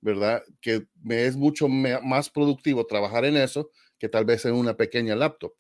[0.00, 0.44] ¿verdad?
[0.60, 5.16] Que me es mucho más productivo trabajar en eso que tal vez en una pequeña
[5.16, 5.52] laptop.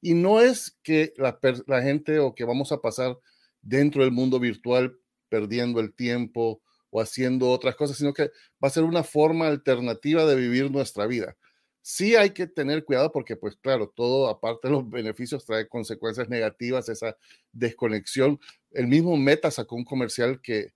[0.00, 3.18] Y no es que la, la gente o que vamos a pasar
[3.62, 4.96] dentro del mundo virtual
[5.28, 8.24] perdiendo el tiempo o haciendo otras cosas, sino que
[8.62, 11.36] va a ser una forma alternativa de vivir nuestra vida.
[11.82, 16.28] Sí hay que tener cuidado porque, pues claro, todo aparte de los beneficios trae consecuencias
[16.28, 17.16] negativas, esa
[17.52, 18.38] desconexión.
[18.72, 20.74] El mismo Meta sacó un comercial que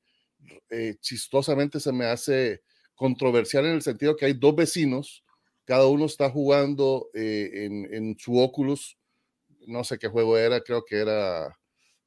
[0.71, 2.63] eh, chistosamente se me hace
[2.95, 5.25] controversial en el sentido que hay dos vecinos,
[5.65, 8.99] cada uno está jugando eh, en, en su Oculus,
[9.67, 11.59] no sé qué juego era, creo que era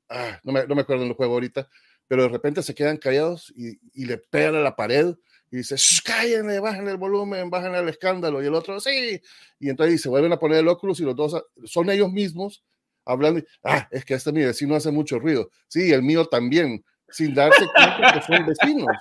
[0.09, 1.67] Ah, no, me, no me acuerdo del juego ahorita,
[2.07, 5.15] pero de repente se quedan callados y, y le pegan a la pared
[5.51, 8.43] y dice, cállenle, bajen el volumen, bajen el escándalo.
[8.43, 9.21] Y el otro, sí.
[9.59, 12.63] Y entonces se vuelven a poner el óculos y los dos son ellos mismos
[13.05, 13.41] hablando.
[13.63, 15.49] ah, es que este mi vecino hace mucho ruido.
[15.67, 18.97] Sí, el mío también, sin darse cuenta que son vecinos.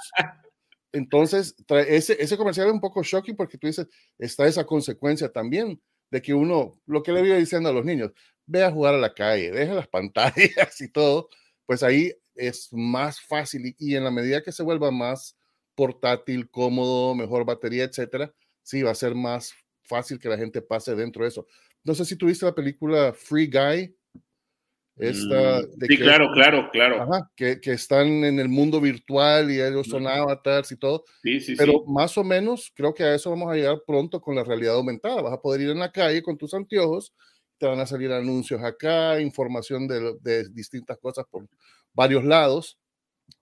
[0.93, 1.55] Entonces,
[1.89, 6.23] ese, ese comercial es un poco shocking porque tú dices, está esa consecuencia también de
[6.23, 8.13] que uno, lo que le iba diciendo a los niños,
[8.47, 10.35] ve a jugar a la calle, deja las pantallas
[10.81, 11.29] y todo,
[11.67, 15.37] pues ahí es más fácil y, en la medida que se vuelva más
[15.75, 18.33] portátil, cómodo, mejor batería, etcétera,
[18.63, 21.47] sí va a ser más fácil que la gente pase dentro de eso.
[21.85, 23.95] No sé si tuviste la película Free Guy.
[24.99, 27.07] Esta, mm, sí, claro, claro, claro.
[27.37, 31.05] que, que, están en el mundo virtual y ellos son avatars y todo.
[31.23, 34.35] Sí, sí, Pero más o menos creo que a eso vamos a llegar pronto con
[34.35, 35.21] la realidad aumentada.
[35.21, 37.13] Vas a poder ir en la calle con tus anteojos
[37.59, 41.49] te van a salir anuncios acá, información de, distintas cosas por
[41.93, 42.79] varios lados,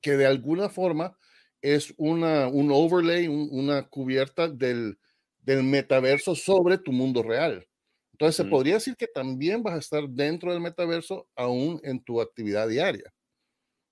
[0.00, 1.16] que de alguna forma
[1.60, 4.98] es una, un overlay, una cubierta del,
[5.40, 7.66] del, metaverso sobre tu mundo real.
[8.12, 12.20] Entonces se podría decir que también vas a estar dentro del metaverso aún en tu
[12.20, 13.12] actividad diaria.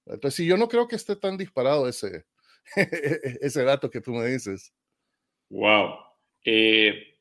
[0.06, 2.24] Entonces, si yo no creo que esté tan disparado ese,
[3.40, 4.72] ese dato que tú me dices.
[5.48, 5.94] Wow.
[6.44, 7.11] Eh,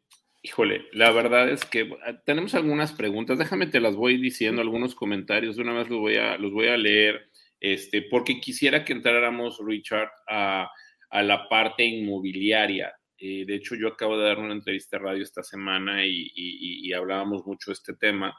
[0.43, 3.37] Híjole, la verdad es que ah, tenemos algunas preguntas.
[3.37, 5.55] Déjame te las voy diciendo, algunos comentarios.
[5.55, 9.59] De una vez los voy a, los voy a leer, este, porque quisiera que entráramos,
[9.63, 10.69] Richard, a,
[11.11, 12.91] la parte inmobiliaria.
[13.17, 17.45] Eh, de hecho, yo acabo de dar una entrevista a radio esta semana y, hablábamos
[17.45, 18.35] mucho de este tema.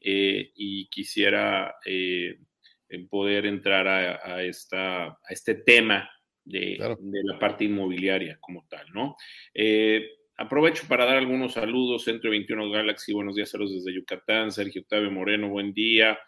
[0.00, 2.38] Eh, y quisiera eh,
[3.10, 6.08] poder entrar a, esta, a este tema
[6.44, 9.16] de, de, la parte inmobiliaria como tal, ¿no?
[10.36, 12.04] Aprovecho para dar algunos saludos.
[12.04, 14.50] Centro 21 Galaxy, buenos días, saludos desde Yucatán.
[14.50, 16.18] Sergio Octavio Moreno, buen día.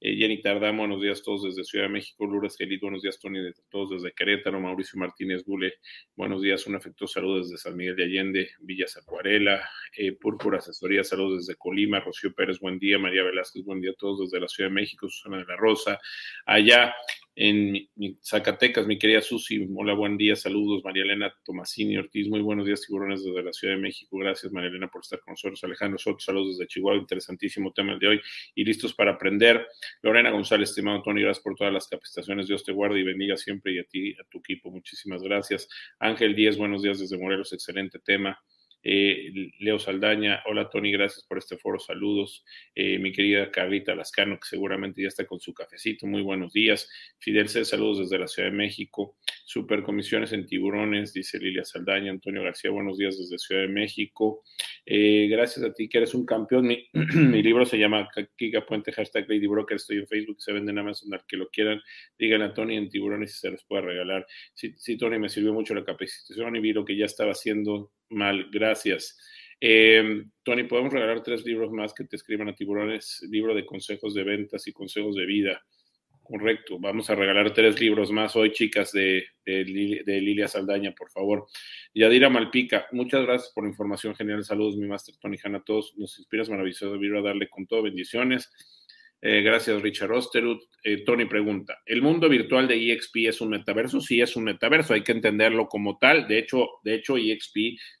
[0.00, 2.26] Eh, Jenny Tardam, buenos días todos desde Ciudad de México.
[2.26, 3.38] Lourdes Gelit, buenos días, Tony,
[3.70, 4.60] todos desde Querétaro.
[4.60, 5.74] Mauricio Martínez Bule,
[6.14, 6.66] buenos días.
[6.66, 9.66] Un afectuoso saludo desde San Miguel de Allende, Villas Acuarela.
[9.96, 12.00] Eh, Púrpura Asesoría, saludos desde Colima.
[12.00, 12.98] Rocío Pérez, buen día.
[12.98, 15.08] María Velázquez, buen día a todos desde la Ciudad de México.
[15.08, 15.98] Susana de la Rosa,
[16.44, 16.94] allá
[17.36, 17.88] en
[18.22, 22.82] Zacatecas, mi querida Susi, hola, buen día, saludos, María Elena Tomasini Ortiz, muy buenos días,
[22.82, 26.20] tiburones desde la Ciudad de México, gracias María Elena por estar con nosotros, Alejandro Soto,
[26.20, 28.20] saludos desde Chihuahua, interesantísimo tema el de hoy,
[28.54, 29.66] y listos para aprender,
[30.02, 33.72] Lorena González, estimado Tony, gracias por todas las capacitaciones, Dios te guarde y bendiga siempre
[33.72, 35.68] y a ti, a tu equipo, muchísimas gracias,
[35.98, 38.40] Ángel Díez, buenos días desde Morelos, excelente tema,
[38.84, 42.44] eh, Leo Saldaña, hola Tony, gracias por este foro, saludos.
[42.74, 46.90] Eh, mi querida Carlita Lascano, que seguramente ya está con su cafecito, muy buenos días.
[47.18, 49.16] Fidel C, saludos desde la Ciudad de México.
[49.46, 54.42] Supercomisiones en tiburones, dice Lilia Saldaña, Antonio García, buenos días desde Ciudad de México.
[54.84, 56.66] Eh, gracias a ti que eres un campeón.
[56.66, 56.90] Mi,
[57.42, 61.12] libro se llama Kika Puente, hashtag Lady Broker, estoy en Facebook, se vende en Amazon,
[61.14, 61.80] al que lo quieran,
[62.18, 64.26] digan a Tony en tiburones y se les puede regalar.
[64.52, 67.93] Sí, sí, Tony, me sirvió mucho la capacitación y vi lo que ya estaba haciendo
[68.10, 69.18] mal, gracias.
[69.60, 74.14] Eh, Tony, podemos regalar tres libros más que te escriban a tiburones, libro de consejos
[74.14, 75.62] de ventas y consejos de vida.
[76.22, 81.46] Correcto, vamos a regalar tres libros más hoy, chicas, de, de, Lilia Saldaña, por favor.
[81.92, 84.42] Yadira Malpica, muchas gracias por la información general.
[84.42, 85.94] Saludos, mi máster Tony Hanna, a todos.
[85.98, 87.82] Nos inspiras maravilloso libro a darle con todo.
[87.82, 88.50] Bendiciones.
[89.26, 90.60] Eh, gracias, Richard Osterud.
[90.82, 93.98] Eh, Tony pregunta: ¿El mundo virtual de EXP es un metaverso?
[93.98, 96.28] Sí, es un metaverso, hay que entenderlo como tal.
[96.28, 97.56] De hecho, de hecho EXP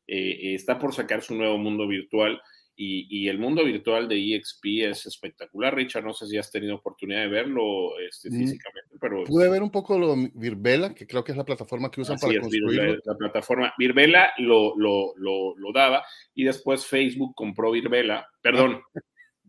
[0.06, 2.38] eh, está por sacar su nuevo mundo virtual
[2.76, 5.74] y, el mundo virtual de EXP es espectacular.
[5.74, 9.24] Richard, no sé si has tenido oportunidad de verlo este, mm, físicamente, pero.
[9.24, 12.38] Pude ver un poco lo Virbela, que creo que es la plataforma que usan para
[12.38, 13.00] construirlo.
[13.02, 18.82] la plataforma Virbela lo, lo, lo, daba y después Facebook compró Virbela, perdón.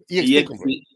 [0.07, 0.43] Y,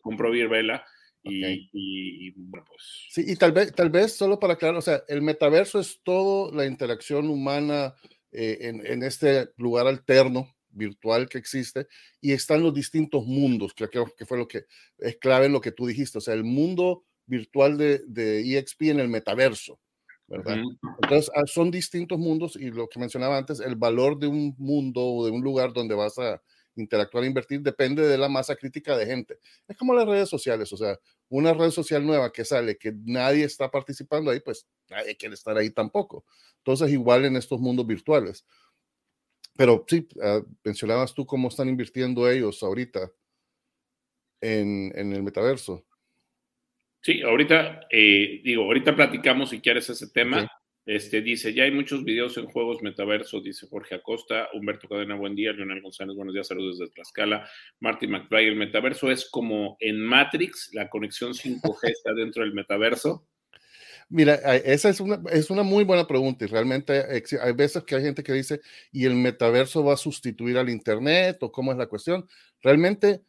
[0.02, 0.32] compró.
[0.32, 0.86] Virbela.
[1.24, 3.08] Y, bueno, pues.
[3.10, 6.56] Sí, y tal vez, tal vez solo para aclarar, o sea, el metaverso es toda
[6.56, 7.94] la interacción humana
[8.32, 11.88] eh, en, en, este lugar alterno virtual que existe
[12.22, 14.66] y están los distintos mundos, que creo que fue lo que
[14.98, 18.84] es clave en lo que tú dijiste, o sea, el mundo virtual de, de EXP
[18.84, 19.80] en el metaverso,
[20.28, 20.58] ¿verdad?
[21.04, 25.02] Entonces, ah, son distintos mundos y lo que mencionaba antes, el valor de un mundo
[25.04, 26.42] o de un lugar donde vas a,
[26.82, 29.40] interactuar e invertir depende de la masa crítica de gente.
[29.68, 33.44] Es como las redes sociales, o sea, una red social nueva que sale, que nadie
[33.44, 36.26] está participando ahí, pues nadie quiere estar ahí tampoco.
[36.58, 38.46] Entonces, igual en estos mundos virtuales.
[39.56, 43.12] Pero sí, uh, mencionabas tú cómo están invirtiendo ellos ahorita
[44.42, 45.86] en, en el metaverso.
[47.02, 50.50] Sí, ahorita, eh, digo, ahorita platicamos si quieres ese tema.
[50.90, 55.36] Este, dice, ya hay muchos videos en juegos metaverso, dice Jorge Acosta, Humberto Cadena, buen
[55.36, 57.48] día, Leonel González, buenos días, saludos desde Tlaxcala,
[57.80, 63.24] Martin McFly, el metaverso es como en Matrix, la conexión 5G está dentro del metaverso.
[64.10, 67.04] Mira, esa es una, es una muy buena pregunta y realmente
[67.40, 68.60] hay veces que hay gente que dice,
[68.92, 72.28] ¿y el metaverso va a sustituir al Internet o cómo es la cuestión?
[72.64, 73.22] Realmente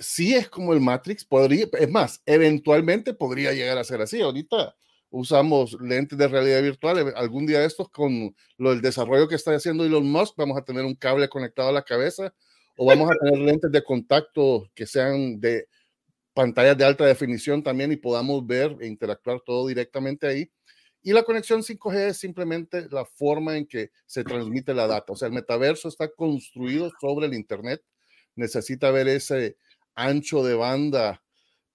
[0.00, 4.20] sí es como el Matrix, podría, es más, eventualmente podría llegar a ser así.
[4.20, 4.74] Ahorita
[5.14, 6.98] usamos lentes de realidad virtual.
[6.98, 10.64] Eh, algún día estos, con lo del desarrollo que está haciendo Elon Musk, vamos a
[10.64, 12.34] tener un cable conectado a la cabeza
[12.76, 15.68] o vamos a tener lentes de contacto que sean de
[16.34, 20.50] pantallas de alta definición también y podamos ver e interactuar todo directamente ahí.
[21.02, 25.12] Y la conexión 5G es simplemente la forma en que se transmite la data.
[25.12, 27.82] O sea, el metaverso está construido sobre el Internet.
[28.34, 29.56] Necesita ver ese
[29.94, 31.22] ancho de banda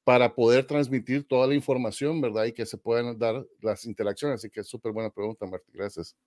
[0.09, 2.45] para poder transmitir toda la información, ¿verdad?
[2.45, 4.39] Y que se puedan dar las interacciones.
[4.39, 5.71] Así que es súper buena pregunta, Martín.
[5.71, 6.17] Gracias.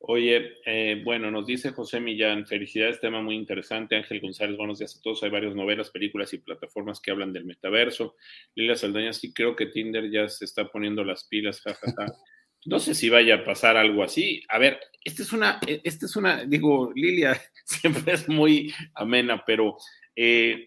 [0.00, 3.94] Oye, eh, bueno, nos dice José Millán, felicidades, tema muy interesante.
[3.94, 5.22] Ángel González, buenos días a todos.
[5.22, 8.16] Hay varias novelas, películas y plataformas que hablan del metaverso.
[8.56, 12.06] Lilia Saldaña, sí creo que Tinder ya se está poniendo las pilas, jajaja.
[12.64, 14.42] No sé si vaya a pasar algo así.
[14.48, 19.76] A ver, esta es una, esta es una, digo, Lilia siempre es muy amena, pero
[20.16, 20.66] eh,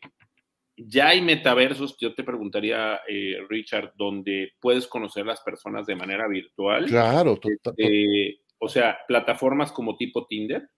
[0.88, 6.28] ya hay metaversos, yo te preguntaría, eh, Richard, donde puedes conocer las personas de manera
[6.28, 6.86] virtual.
[6.86, 10.70] Claro, este, o sea, plataformas como tipo Tinder.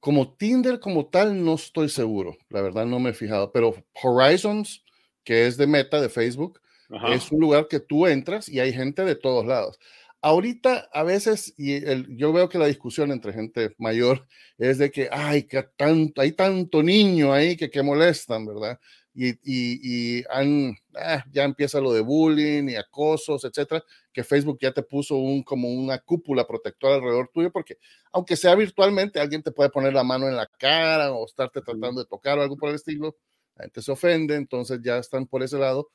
[0.00, 4.84] Como Tinder como tal, no estoy seguro, la verdad no me he fijado, pero Horizons,
[5.22, 6.60] que es de Meta, de Facebook,
[7.08, 9.78] es un lugar que tú entras y hay gente de todos lados.
[10.22, 11.80] Ahorita a veces, y
[12.16, 16.32] yo veo que la discusión entre gente mayor es de que, ay, que tanto, hay
[16.32, 18.78] tanto niño ahí que, que molestan, ¿verdad?
[19.14, 24.82] y, han, ah, ya empieza lo de bullying y acosos, etcétera, que Facebook ya te
[24.82, 27.78] puso un, como una cúpula protectora alrededor tuyo, porque
[28.12, 32.02] aunque sea virtualmente, alguien te puede poner la mano en la cara o estarte tratando
[32.02, 33.16] de tocar o algo por el estilo,
[33.56, 35.88] la gente se ofende, entonces ya están por ese lado.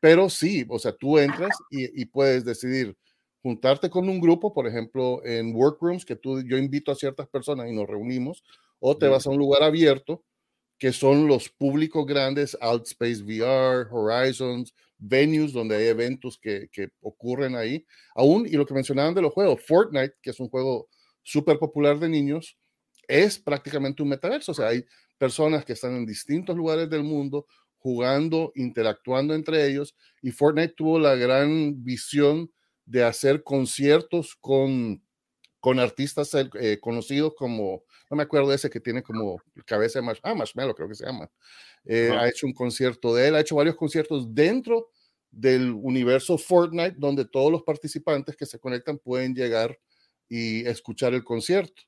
[0.00, 2.96] Pero sí, o sea, tú entras y, puedes decidir
[3.42, 7.68] juntarte con un grupo, por ejemplo, en workrooms, que tú, yo invito a ciertas personas
[7.68, 8.42] y nos reunimos,
[8.80, 10.24] o te vas a un lugar abierto
[10.78, 17.56] que son los públicos grandes, Outspace VR, Horizons, venues donde hay eventos que, que, ocurren
[17.56, 17.84] ahí.
[18.14, 20.88] Aún, y lo que mencionaban de los juegos, Fortnite, que es un juego
[21.22, 22.56] súper popular de niños,
[23.08, 24.52] es prácticamente un metaverso.
[24.52, 24.84] O sea, hay
[25.18, 27.46] personas que están en distintos lugares del mundo
[27.78, 32.50] jugando, interactuando entre ellos, y Fortnite tuvo la gran visión
[32.88, 35.02] de hacer conciertos con,
[35.60, 40.34] con artistas eh, conocidos como no me acuerdo ese que tiene como cabeza de Marshmallow,
[40.34, 41.30] ah, Marshmallow creo que se llama.
[41.84, 44.90] Eh, ha hecho un concierto de él, ha hecho varios conciertos dentro
[45.30, 49.78] del universo Fortnite, donde todos los participantes que se conectan pueden llegar
[50.28, 51.82] y escuchar el concierto.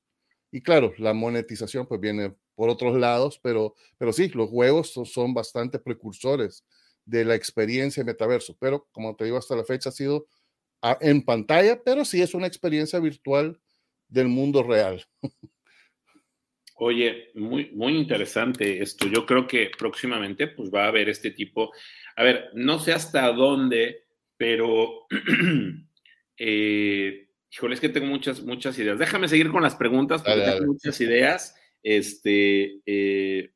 [0.50, 5.32] Y claro, la monetización pues viene por otros lados, pero, pero sí, los juegos son,
[5.32, 6.64] bastante precursores
[7.06, 10.26] de la experiencia metaverso, pero como te digo, hasta la fecha ha sido
[11.00, 13.60] en pantalla, pero sí es una experiencia virtual
[14.08, 15.04] del mundo real.
[16.82, 19.06] Oye, muy, muy interesante esto.
[19.06, 21.72] Yo creo que próximamente pues va a haber este tipo.
[22.16, 24.04] A ver, no sé hasta dónde,
[24.38, 25.06] pero
[26.38, 28.98] eh, híjole, es que tengo muchas, muchas ideas.
[28.98, 31.54] Déjame seguir con las preguntas porque tengo muchas ideas.
[31.82, 33.52] Este, eh,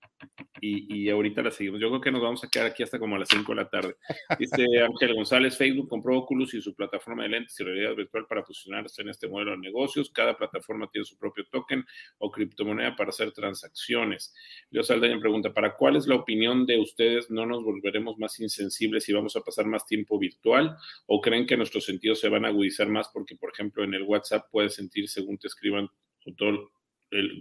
[0.60, 1.80] y, ahorita la seguimos.
[1.80, 3.68] Yo creo que nos vamos a quedar aquí hasta como a las 5 de la
[3.68, 3.96] tarde.
[4.38, 8.42] Dice Ángel González, Facebook compró Oculus y su plataforma de lentes y realidad virtual para
[8.42, 10.10] posicionarse en este modelo de negocios.
[10.10, 11.84] Cada plataforma tiene su propio token
[12.18, 14.34] o criptomoneda para hacer transacciones.
[14.70, 17.30] Leo Saldaña pregunta, ¿para cuál es la opinión de ustedes?
[17.30, 20.76] ¿No nos volveremos más insensibles y vamos a pasar más tiempo virtual?
[21.06, 24.02] ¿O creen que nuestros sentidos se van a agudizar más porque, por ejemplo, en el
[24.02, 25.88] WhatsApp puedes sentir según te escriban
[26.36, 26.70] todo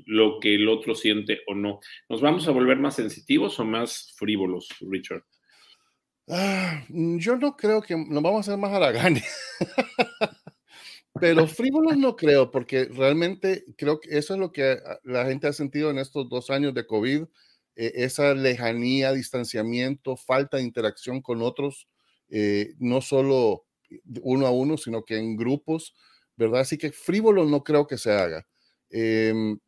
[0.05, 1.79] lo que el otro siente o no.
[2.09, 5.23] ¿Nos vamos a volver más sensitivos o más frívolos, Richard?
[6.29, 9.25] Ah, mm, yo no creo que nos vamos a hacer más haraganes.
[11.19, 15.53] Pero frívolos no creo, porque realmente creo que eso es lo que la gente ha
[15.53, 17.23] sentido en estos dos años de COVID,
[17.75, 21.87] eh, esa lejanía, distanciamiento, falta de interacción con otros,
[22.29, 23.65] eh, no solo
[24.21, 25.95] uno a uno, sino que en grupos,
[26.35, 26.61] ¿verdad?
[26.61, 28.47] Así que frívolos no creo que se haga.
[28.89, 29.59] Em,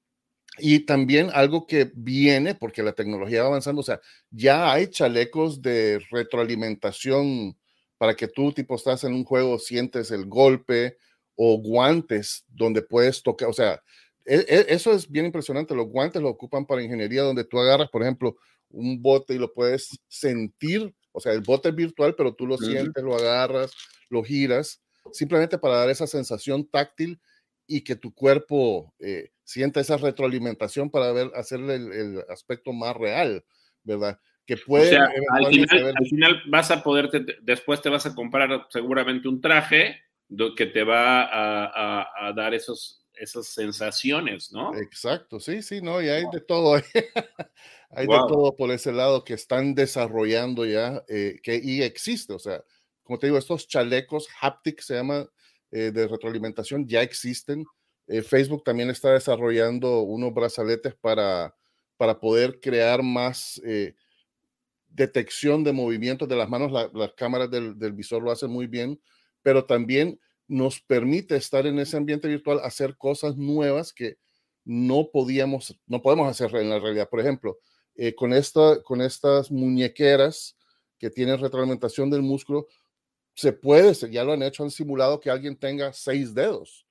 [0.57, 3.99] y también algo que viene, porque la tecnología va avanzando, o sea,
[4.31, 7.57] ya hay chalecos de retroalimentación
[7.97, 10.97] para que tú, tipo, estás en un juego, sientes el golpe
[11.35, 13.81] o guantes donde puedes tocar, o sea,
[14.25, 15.75] e, e, eso es bien impresionante.
[15.75, 18.35] Los guantes lo ocupan para ingeniería, donde tú agarras, por ejemplo,
[18.69, 22.57] un bote y lo puedes sentir, o sea, el bote es virtual, pero tú lo
[22.57, 23.71] sientes, lo agarras,
[24.09, 24.81] lo giras,
[25.11, 27.19] simplemente para dar esa sensación táctil
[27.67, 33.45] y que tu cuerpo eh, sienta esa retroalimentación para ver, hacerle el, aspecto más real,
[33.83, 34.19] ¿verdad?
[34.45, 34.97] Que puede...
[34.97, 37.09] al, final, vas a poder,
[37.41, 40.01] después te vas a comprar seguramente un traje
[40.57, 44.75] que te va a, dar esos, esas sensaciones, ¿no?
[44.75, 46.75] Exacto, sí, sí, no, y hay de todo,
[47.91, 52.39] hay de todo por ese lado que están desarrollando ya, eh, que y existe, o
[52.39, 52.63] sea,
[53.03, 55.29] como te digo, estos chalecos haptic se llama
[55.71, 57.65] eh, de retroalimentación ya existen.
[58.07, 61.55] Eh, Facebook también está desarrollando unos brazaletes para,
[61.97, 63.95] para poder crear más eh,
[64.87, 66.71] detección de movimientos de las manos.
[66.71, 69.01] las cámaras del, visor lo hacen muy bien,
[69.41, 74.17] pero también nos permite estar en ese ambiente virtual, hacer cosas nuevas que
[74.63, 77.09] no podíamos, no podemos hacer en la realidad.
[77.09, 77.59] Por ejemplo,
[78.15, 80.55] con, esta, con estas muñequeras
[80.97, 82.67] que tienen retroalimentación del músculo,
[83.33, 86.84] se puede, ya lo han hecho, han simulado que alguien tenga seis dedos.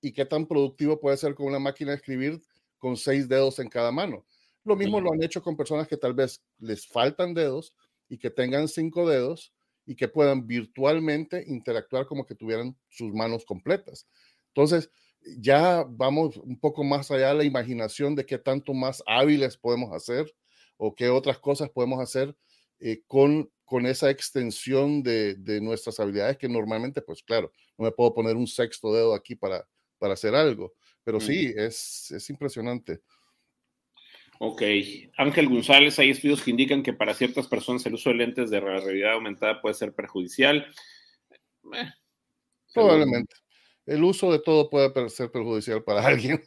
[0.00, 2.42] ¿Y qué tan productivo puede ser con una máquina de escribir
[2.78, 4.24] con seis dedos en cada mano?
[4.64, 7.74] Lo mismo lo han hecho con personas que tal vez les faltan dedos
[8.08, 9.52] y que tengan cinco dedos
[9.86, 14.06] y que puedan virtualmente interactuar como que tuvieran sus manos completas.
[14.48, 14.90] Entonces,
[15.38, 19.92] ya vamos un poco más allá de la imaginación de qué tanto más hábiles podemos
[19.92, 20.32] hacer
[20.76, 22.36] o qué otras cosas podemos hacer
[22.78, 28.14] eh, con con esa extensión de, nuestras habilidades que normalmente, pues claro, no me puedo
[28.14, 29.68] poner un sexto dedo aquí para,
[29.98, 30.74] para hacer algo,
[31.04, 33.00] pero sí, es, es impresionante.
[34.40, 34.62] Ok,
[35.16, 38.60] Ángel González, hay estudios que indican que para ciertas personas el uso de lentes de
[38.60, 40.64] realidad aumentada puede ser perjudicial.
[41.74, 41.90] Eh,
[42.72, 43.34] Probablemente.
[43.84, 46.42] El uso de todo puede ser perjudicial para alguien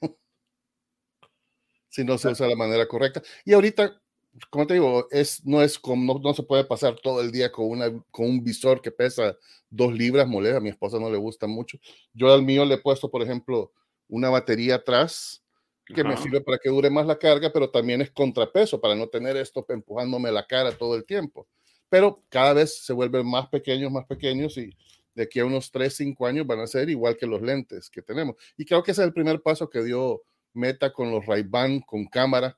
[1.89, 3.21] si no se usa de la manera correcta.
[3.43, 4.01] Y ahorita
[4.49, 7.69] como te digo, es, no es como, no, se puede pasar todo el día con,
[7.69, 9.37] una, con un visor que pesa
[9.69, 11.77] dos libras, molesta, a mi esposa no le gusta mucho.
[12.13, 13.71] Yo al mío le he puesto, por ejemplo,
[14.07, 15.43] una batería atrás
[15.85, 19.07] que me sirve para que dure más la carga, pero también es contrapeso para no
[19.07, 21.47] tener esto empujándome la cara todo el tiempo.
[21.89, 24.73] Pero cada vez se vuelven más pequeños, más pequeños y
[25.13, 28.01] de aquí a unos 3, 5 años van a ser igual que los lentes que
[28.01, 28.35] tenemos.
[28.55, 30.23] Y creo que ese es el primer paso que dio
[30.53, 32.57] Meta con los Ray-Ban con cámara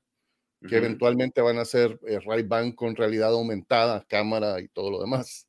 [0.68, 5.48] que eventualmente van a ser eh, Ray-Ban con realidad aumentada, cámara y todo lo demás.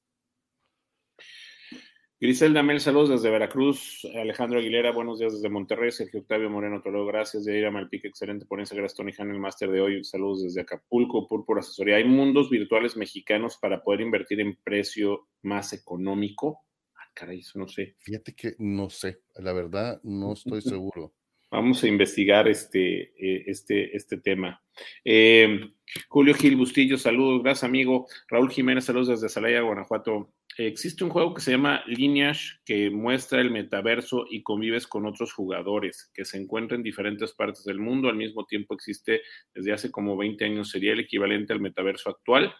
[2.24, 4.08] Griselda Mel, saludos desde Veracruz.
[4.14, 5.90] Alejandro Aguilera, buenos días desde Monterrey.
[5.90, 7.44] Sergio Octavio Moreno, todo gracias.
[7.44, 8.74] Yaira Malpique, excelente ponencia.
[8.74, 10.04] Gracias, Tony Han, el máster de hoy.
[10.04, 11.96] Saludos desde Acapulco, Púrpura Asesoría.
[11.96, 16.60] ¿Hay mundos virtuales mexicanos para poder invertir en precio más económico?
[16.94, 17.96] Ah, caray, eso no sé.
[17.98, 21.12] Fíjate que no sé, la verdad, no estoy seguro.
[21.54, 24.60] Vamos a investigar este, eh, este, este tema.
[25.04, 25.60] Eh,
[26.08, 28.08] Julio Gil Bustillo, saludos, gracias amigo.
[28.26, 30.34] Raúl Jiménez, saludos desde Salaya, Guanajuato.
[30.58, 35.32] existe un juego que se llama Lineage que muestra el metaverso y convives con otros
[35.32, 38.08] jugadores que se encuentran en diferentes partes del mundo.
[38.08, 39.20] Al mismo tiempo existe
[39.54, 42.52] desde hace como 20 años, sería el equivalente al metaverso actual.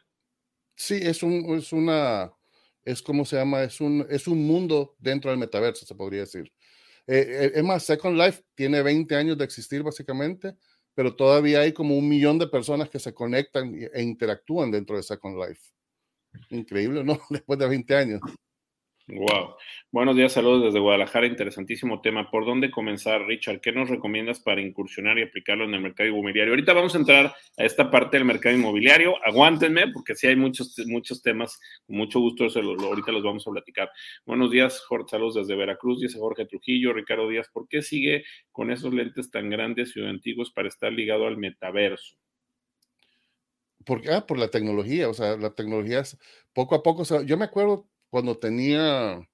[0.76, 2.32] Sí, es, un, es una,
[2.84, 6.52] es se llama, es un, es un mundo dentro del metaverso, se podría decir.
[7.06, 10.56] Eh, eh, es más, Second Life tiene 20 años de existir básicamente,
[10.94, 15.02] pero todavía hay como un millón de personas que se conectan e interactúan dentro de
[15.02, 15.60] Second Life.
[16.50, 17.18] Increíble, ¿no?
[17.30, 18.20] Después de 20 años.
[19.06, 19.56] Wow.
[19.92, 21.26] Buenos días, saludos desde Guadalajara.
[21.26, 22.30] Interesantísimo tema.
[22.30, 23.60] ¿Por dónde comenzar, Richard?
[23.60, 26.54] ¿Qué nos recomiendas para incursionar y aplicarlo en el mercado inmobiliario?
[26.54, 29.14] Ahorita vamos a entrar a esta parte del mercado inmobiliario.
[29.22, 31.60] Aguántenme, porque sí hay muchos, muchos temas.
[31.86, 33.90] Con mucho gusto, ahorita los vamos a platicar.
[34.24, 35.10] Buenos días, Jorge.
[35.10, 36.94] Saludos desde Veracruz, dice Jorge Trujillo.
[36.94, 41.26] Ricardo Díaz, ¿por qué sigue con esos lentes tan grandes y antiguos para estar ligado
[41.26, 42.16] al metaverso?
[43.84, 46.16] Porque, ah, por la tecnología, o sea, la tecnología es
[46.54, 47.04] poco a poco.
[47.22, 49.28] yo me acuerdo cuando tenía,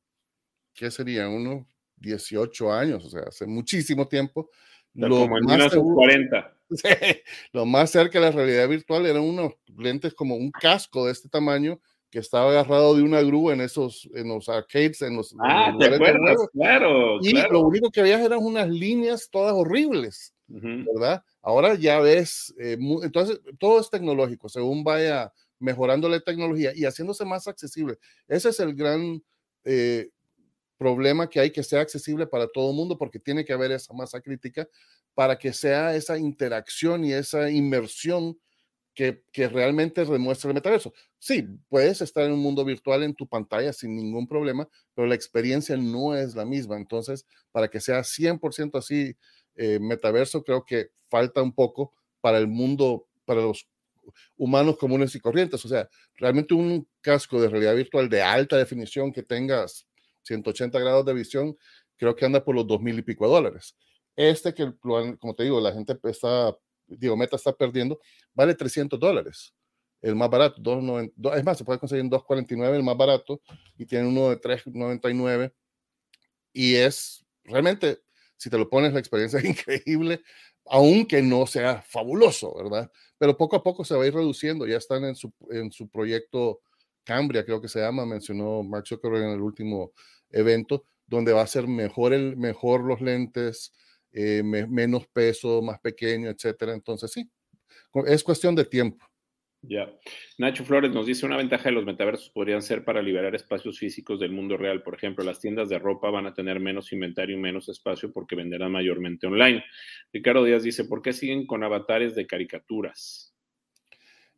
[0.73, 1.29] ¿qué sería?
[1.29, 1.67] Unos
[1.97, 4.49] 18 años, o sea, hace muchísimo tiempo.
[4.95, 6.57] Lo como en más 40.
[7.53, 11.29] lo más cerca de la realidad virtual eran unos lentes como un casco de este
[11.29, 11.79] tamaño
[12.11, 15.37] que estaba agarrado de una grúa en esos, en los arcades, en los.
[15.39, 16.39] Ah, ¿te acuerdas?
[16.55, 17.19] Claro.
[17.21, 21.23] Y lo único que había eran unas líneas todas horribles, ¿verdad?
[21.43, 27.25] Ahora ya ves, eh, entonces todo es tecnológico, según vaya mejorando la tecnología y haciéndose
[27.25, 27.99] más accesible.
[28.27, 29.23] Ese es el gran
[29.65, 30.11] eh,
[30.77, 33.93] problema que hay que sea accesible para todo el mundo porque tiene que haber esa
[33.95, 34.67] masa crítica
[35.15, 38.39] para que sea esa interacción y esa inmersión
[38.95, 40.93] que, que, realmente demuestra el metaverso.
[41.19, 45.15] Sí, puedes estar en un mundo virtual en tu pantalla sin ningún problema, pero la
[45.15, 46.77] experiencia no es la misma.
[46.77, 49.17] Entonces, para que sea 100% así
[49.57, 53.69] eh, metaverso, creo que falta un poco para el mundo, para los
[54.37, 55.65] humanos comunes y corrientes.
[55.65, 59.87] O sea, realmente un casco de realidad virtual de alta definición que tengas
[60.23, 61.57] 180 grados de visión,
[61.97, 63.77] creo que anda por los dos mil y pico de dólares.
[64.17, 66.55] Este que, como te digo, la gente está
[66.97, 68.01] digo, Meta está perdiendo,
[68.35, 69.55] vale 300 dólares.
[70.03, 73.41] El más barato, 2.99, es más, se puede conseguir en 2.49 el más barato
[73.77, 75.53] y tiene uno de 3.99
[76.53, 77.99] y es realmente,
[78.41, 80.23] si te lo pones, la experiencia es increíble,
[80.65, 82.91] aunque no sea fabuloso, ¿verdad?
[83.19, 85.89] Pero poco a poco se va a ir reduciendo, ya están en su, en su
[85.89, 86.61] proyecto
[87.05, 89.93] Cambria, creo que se llama, mencionó Mark Zuckerberg en el último
[90.31, 93.73] evento, donde va a ser mejor, el, mejor los lentes,
[94.13, 96.73] eh, menos peso, más pequeño, etcétera.
[96.73, 97.31] Entonces, sí,
[98.07, 99.05] es cuestión de tiempo.
[99.63, 99.93] Ya.
[100.39, 104.19] Nacho Flores nos dice, una ventaja de los metaversos podrían ser para liberar espacios físicos
[104.19, 104.83] del mundo real.
[104.83, 108.37] Por ejemplo, las tiendas de ropa van a tener menos inventario y menos espacio porque
[108.37, 109.63] venderán mayormente online.
[110.13, 113.35] Ricardo Díaz dice, ¿por qué siguen con avatares de caricaturas?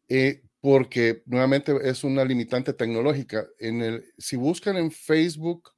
[0.09, 3.47] Eh, porque nuevamente es una limitante tecnológica.
[3.59, 5.71] En el, si buscan en Facebook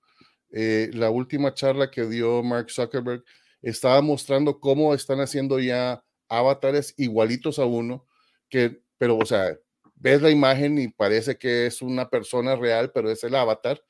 [0.57, 3.24] eh, la última charla que dio Mark Zuckerberg,
[3.61, 8.07] estaba mostrando cómo están haciendo ya avatares igualitos a uno,
[8.49, 9.57] que, pero, o sea,
[9.97, 13.82] ves la imagen y parece que es una persona real, pero es el avatar,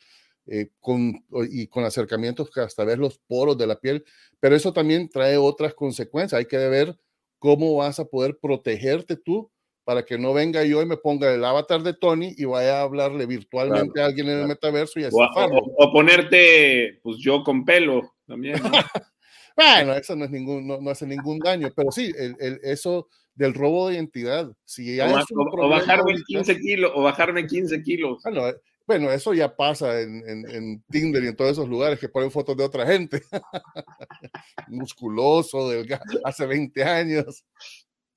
[0.46, 4.04] eh, con, y con acercamientos que hasta ves los poros de la piel,
[4.40, 6.38] pero eso también trae otras consecuencias.
[6.38, 6.98] Hay que ver
[7.38, 9.50] cómo vas a poder protegerte tú
[9.84, 12.82] para que no venga yo y me ponga el avatar de Tony y vaya a
[12.82, 15.16] hablarle virtualmente a alguien en el metaverso y así.
[15.16, 18.54] O, ponerte, pues yo con pelo también.
[19.56, 23.54] Bueno, eso no es ningún, no, hace ningún daño, pero sí, el, el, eso del
[23.54, 24.52] robo de identidad.
[24.64, 28.22] Si o, bajarme 15 kilos, o bajarme 15 kilos.
[28.22, 28.42] Bueno,
[28.86, 32.30] bueno, eso ya pasa en, en, en, Tinder y en todos esos lugares que ponen
[32.30, 33.22] fotos de otra gente.
[34.68, 37.44] Musculoso, delgado, hace 20 años.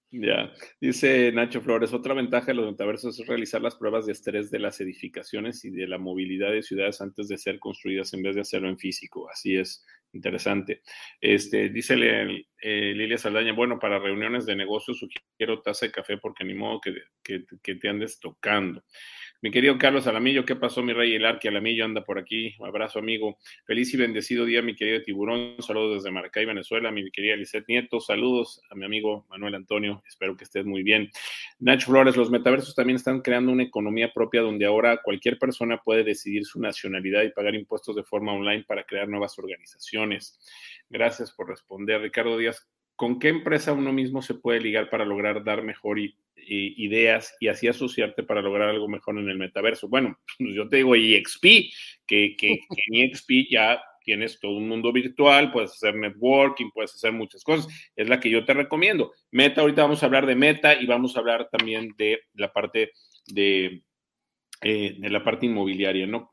[0.10, 4.50] Ya, dice Nacho Flores, otra ventaja de los metaversos es realizar las pruebas de estrés
[4.50, 8.36] de las edificaciones y de la movilidad de ciudades antes de ser construidas en vez
[8.36, 9.30] de hacerlo en físico.
[9.30, 10.82] Así es, interesante.
[11.20, 16.46] Este, dice eh, Lilia Saldaña, bueno, para reuniones de negocios sugiero taza de café porque
[16.46, 18.86] ni modo que, te andes tocando.
[19.40, 21.14] Mi querido Carlos Alamillo, ¿qué pasó, mi rey?
[21.14, 22.56] El Arqui Alamillo anda por aquí.
[22.60, 23.38] Abrazo, amigo.
[23.68, 25.58] Feliz y bendecido día, mi querido Tiburón.
[25.60, 26.92] Saludos desde Maracay, Venezuela.
[26.92, 28.00] Mi querida Lisette Nieto.
[28.00, 30.02] Saludos a mi amigo Manuel Antonio.
[30.08, 31.12] Espero que estés muy bien.
[31.60, 36.04] Nacho Flores, los metaversos también están creando una economía propia donde ahora cualquier persona puede
[36.04, 40.40] decidir su nacionalidad y pagar impuestos de forma online para crear nuevas organizaciones.
[40.90, 42.68] Gracias por responder, Ricardo Díaz.
[42.98, 46.18] ¿Con qué empresa uno mismo se puede ligar para lograr dar mejor y
[46.50, 49.88] ideas y así asociarte para lograr algo mejor en el metaverso.
[49.88, 51.44] Bueno, pues yo te digo EXP,
[52.06, 57.12] que, que, en EXP ya tienes todo un mundo virtual, puedes hacer networking, puedes hacer
[57.12, 57.68] muchas cosas.
[57.96, 59.12] Es la que yo te recomiendo.
[59.32, 62.92] Meta, ahorita vamos a hablar de Meta y vamos a hablar también de la parte
[63.28, 63.84] de
[64.62, 66.32] eh, de la parte inmobiliaria, ¿no?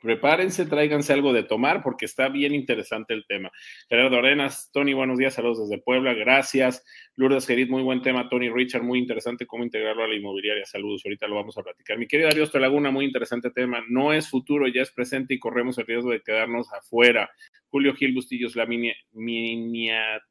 [0.00, 3.50] Prepárense, tráiganse algo de tomar porque está bien interesante el tema.
[3.88, 6.84] Gerardo Arenas, Tony, buenos días, saludos desde Puebla, gracias.
[7.16, 8.28] Lourdes Gerit, muy buen tema.
[8.28, 10.64] Tony Richard, muy interesante cómo integrarlo a la inmobiliaria.
[10.64, 11.98] Saludos, ahorita lo vamos a platicar.
[11.98, 13.82] Mi querido Darío Laguna, muy interesante tema.
[13.88, 17.30] No es futuro, ya es presente y corremos el riesgo de quedarnos afuera.
[17.70, 20.22] Julio Gil Bustillos, la miniatura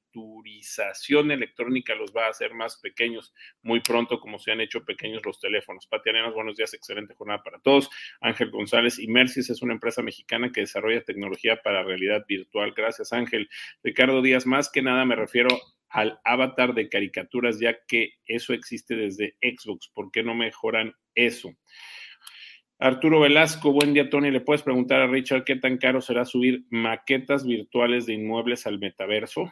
[1.32, 5.39] electrónica los va a hacer más pequeños muy pronto, como se han hecho pequeños los
[5.39, 5.88] teléfonos.
[5.88, 7.89] Pati buenos días, excelente jornada para todos.
[8.22, 12.74] Ángel González, Mercis es una empresa mexicana que desarrolla tecnología para realidad virtual.
[12.76, 13.49] Gracias, Ángel.
[13.84, 15.49] Ricardo Díaz, más que nada me refiero
[15.89, 19.89] al avatar de caricaturas, ya que eso existe desde Xbox.
[19.93, 21.53] ¿Por qué no mejoran eso?
[22.80, 24.30] Arturo Velasco, buen día, Tony.
[24.30, 28.78] ¿Le puedes preguntar a Richard qué tan caro será subir maquetas virtuales de inmuebles al
[28.78, 29.51] metaverso?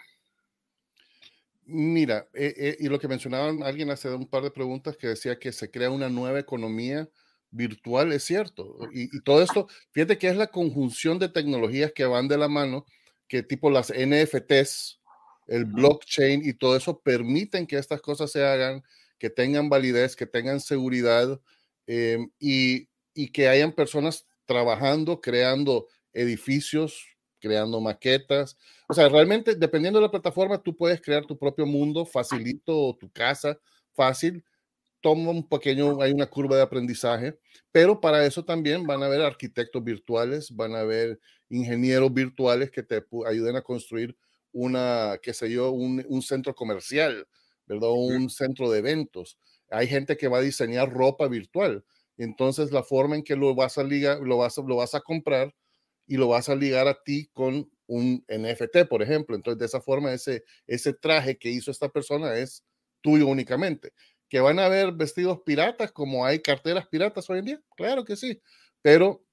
[1.68, 5.40] Mira, eh, eh, y lo que mencionaban alguien hace un par de preguntas que decía
[5.40, 7.10] que se crea una nueva economía
[7.50, 8.78] virtual, es cierto.
[8.94, 12.86] Y, todo esto, fíjate que es la conjunción de tecnologías que van de la mano,
[13.28, 15.00] que tipo las NFTs,
[15.48, 18.84] el blockchain y todo eso permiten que estas cosas se hagan,
[19.18, 21.40] que tengan validez, que tengan seguridad
[21.88, 27.08] em, y, y que hayan personas trabajando, creando edificios,
[27.40, 28.58] creando maquetas.
[28.88, 33.10] O sea, realmente, dependiendo de la plataforma, tú puedes crear tu propio mundo facilito, tu
[33.12, 33.58] casa
[33.94, 34.44] fácil.
[35.02, 37.38] Toma un pequeño, hay una curva de aprendizaje,
[37.72, 41.20] pero para eso también van a haber arquitectos virtuales, van a haber
[41.50, 44.18] ingenieros virtuales que te ayuden a construir
[44.52, 47.28] una, qué sé yo, un, un centro comercial,
[47.68, 47.90] ¿verdad?
[47.92, 49.38] Un centro de eventos.
[49.70, 51.84] Hay gente que va a diseñar ropa virtual.
[52.18, 55.54] Entonces, la forma en que lo vas a ligar, lo vas, lo vas a comprar
[56.08, 59.36] y lo vas a ligar a ti con un NFT, por ejemplo.
[59.36, 62.64] Entonces, de esa forma, ese, ese traje que hizo esta persona es
[63.02, 63.94] tuyo únicamente.
[64.30, 67.62] ¿Que van a haber vestidos piratas como hay carteras piratas hoy en día?
[67.76, 68.42] Claro que sí,
[68.82, 69.24] pero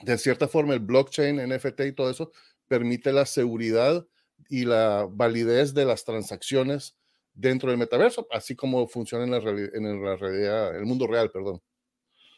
[0.00, 2.32] de cierta forma el blockchain, NFT y todo eso
[2.66, 4.04] permite la seguridad
[4.48, 6.96] y la validez de las transacciones
[7.34, 11.62] dentro del metaverso, así como funciona en la, en la realidad, el mundo real, perdón.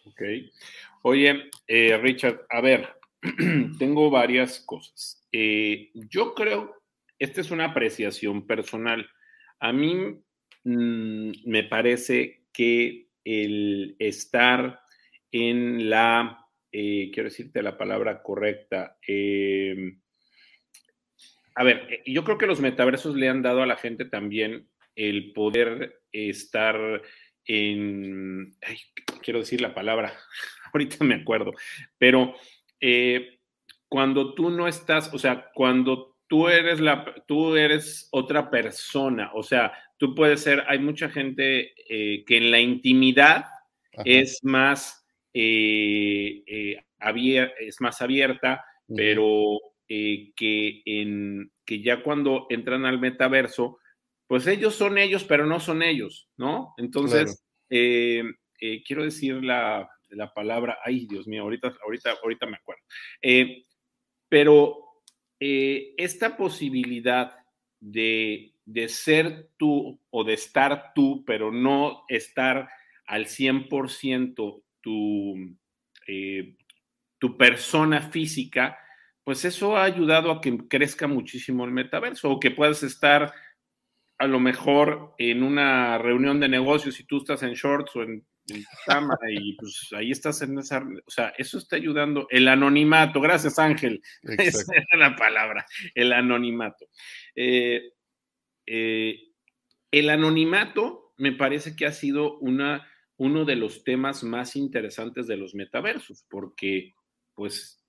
[0.06, 0.22] Ok.
[1.02, 2.88] Oye, eh, Richard, a ver,
[3.78, 5.26] tengo varias cosas.
[5.32, 6.82] Eh, yo creo,
[7.18, 9.08] esta es una apreciación personal.
[9.60, 9.94] A mí
[10.64, 14.80] mm, me parece que el estar
[15.32, 20.00] en la, eh, quiero decirte la palabra correcta, em,
[21.56, 24.68] a ver, eh, yo creo que los metaversos le han dado a la gente también
[24.96, 27.02] el poder estar
[27.46, 28.56] en,
[29.22, 30.12] quiero decir la palabra,
[30.72, 31.52] ahorita me acuerdo,
[31.98, 32.34] pero
[32.86, 33.40] eh,
[33.88, 39.42] cuando tú no estás, o sea, cuando tú eres la, tú eres otra persona, o
[39.42, 43.46] sea, tú puedes ser, hay mucha gente eh, que en la intimidad
[44.04, 46.42] es más, eh,
[46.98, 48.62] es más abierta,
[48.94, 49.58] pero
[49.88, 53.78] que, en, que ya cuando entran al metaverso,
[54.26, 56.74] pues ellos son ellos, pero no son ellos, ¿no?
[56.76, 62.82] Entonces, quiero decir la, la palabra, ay Dios mío, ahorita, ahorita, ahorita me acuerdo.
[63.20, 63.64] Eh,
[64.28, 65.02] pero
[65.40, 67.36] eh, esta posibilidad
[67.80, 68.54] de,
[68.88, 72.68] ser tú o de estar tú, pero no estar
[73.06, 75.56] al 100% tu,
[76.06, 76.56] eh,
[77.18, 78.78] tu persona física,
[79.22, 83.32] pues eso ha ayudado a que crezca muchísimo el metaverso o que puedas estar
[84.18, 88.24] a lo mejor en una reunión de negocios y tú estás en shorts o en
[88.46, 92.26] y pues ahí estás en esa, o sea, eso está ayudando.
[92.30, 96.86] El anonimato, gracias Ángel, esa es la palabra, el anonimato.
[97.34, 97.92] Eh,
[98.66, 99.20] eh,
[99.90, 102.86] el anonimato me parece que ha sido una,
[103.16, 106.92] uno de los temas más interesantes de los metaversos, porque
[107.34, 107.84] pues,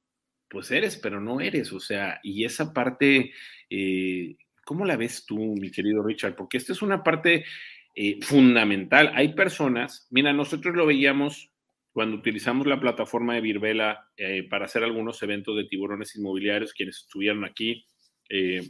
[0.50, 3.34] pues eres, pero no eres, o sea, y esa parte,
[3.70, 6.36] eh, ¿cómo la ves tú, mi querido Richard?
[6.36, 7.46] Porque esta es una parte
[7.98, 9.12] eh, fundamental.
[9.16, 11.50] Hay personas, mira, nosotros lo veíamos
[11.94, 16.98] cuando utilizamos la plataforma de Virbela eh, para hacer algunos eventos de tiburones inmobiliarios, quienes
[16.98, 17.86] estuvieron aquí,
[18.30, 18.70] eh,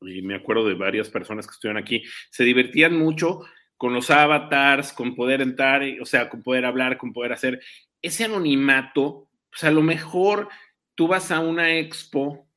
[0.00, 3.42] y me acuerdo de varias personas que estuvieron aquí, se divertían mucho
[3.76, 7.60] con los avatars, con poder entrar, o sea, con poder hablar, con poder hacer
[8.02, 10.48] ese anonimato, pues a lo mejor
[10.96, 12.48] tú vas a una expo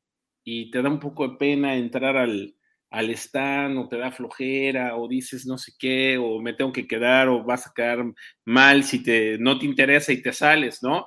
[0.44, 2.56] y te da un poco de pena entrar al,
[2.90, 6.88] al stand o te da flojera o dices no sé qué o me tengo que
[6.88, 8.04] quedar o vas a quedar
[8.46, 11.06] mal si te, no te interesa y te sales, ¿no?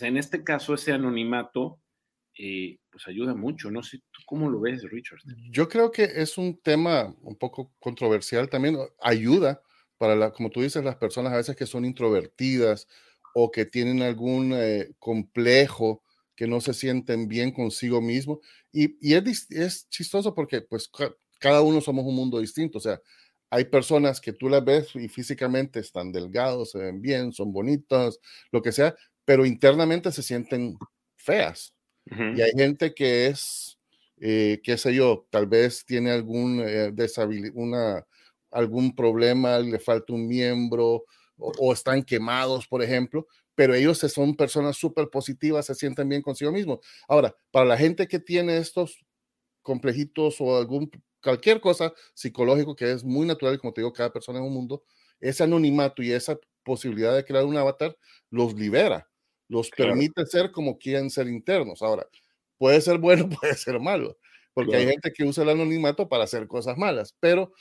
[0.00, 1.80] en este caso ese anonimato
[2.38, 5.18] eh, pues ayuda mucho, no sé, ¿tú cómo lo ves, Richard?
[5.50, 9.60] Yo creo que es un tema un poco controversial también, ayuda
[9.96, 12.86] para, la, como tú dices, las personas a veces que son introvertidas
[13.34, 16.04] o que tienen algún eh, complejo
[16.38, 18.40] que no se sienten bien consigo mismo.
[18.70, 20.88] Y, y es, es, chistoso porque pues
[21.40, 22.78] cada uno somos un mundo distinto.
[22.78, 23.00] O sea,
[23.50, 28.20] hay personas que tú las ves y físicamente están delgados, se ven bien, son bonitas,
[28.52, 30.78] lo que sea, pero internamente se sienten
[31.16, 31.74] feas.
[32.06, 33.76] Y hay gente que es,
[34.18, 36.92] eh, qué sé yo, tal vez tiene algún eh,
[37.52, 38.06] una,
[38.52, 41.04] algún problema, le falta un miembro
[41.36, 43.26] o, están quemados, por ejemplo,
[43.58, 46.78] pero ellos son personas súper positivas, se sienten bien consigo mismos.
[47.08, 49.04] Ahora, para la gente que tiene estos
[49.62, 50.88] complejitos o algún
[51.20, 54.54] cualquier cosa psicológico que es muy natural, y como te digo, cada persona en un
[54.54, 54.84] mundo,
[55.18, 57.96] ese anonimato y esa posibilidad de crear un avatar
[58.30, 59.10] los libera,
[59.48, 61.82] los permite ser como quieren ser internos.
[61.82, 62.06] Ahora,
[62.58, 64.18] puede ser bueno, puede ser malo,
[64.54, 67.52] porque hay gente que usa el anonimato para hacer cosas malas, pero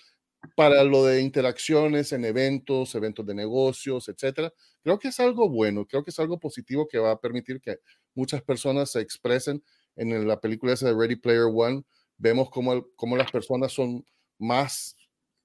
[0.55, 5.85] para lo de interacciones en eventos, eventos de negocios, etcétera, creo que es algo bueno,
[5.85, 7.77] creo que es algo positivo que va a permitir que
[8.15, 9.63] muchas personas se expresen
[9.95, 11.83] en la película esa de Ready Player One,
[12.17, 14.05] vemos cómo, cómo las personas son
[14.37, 14.95] más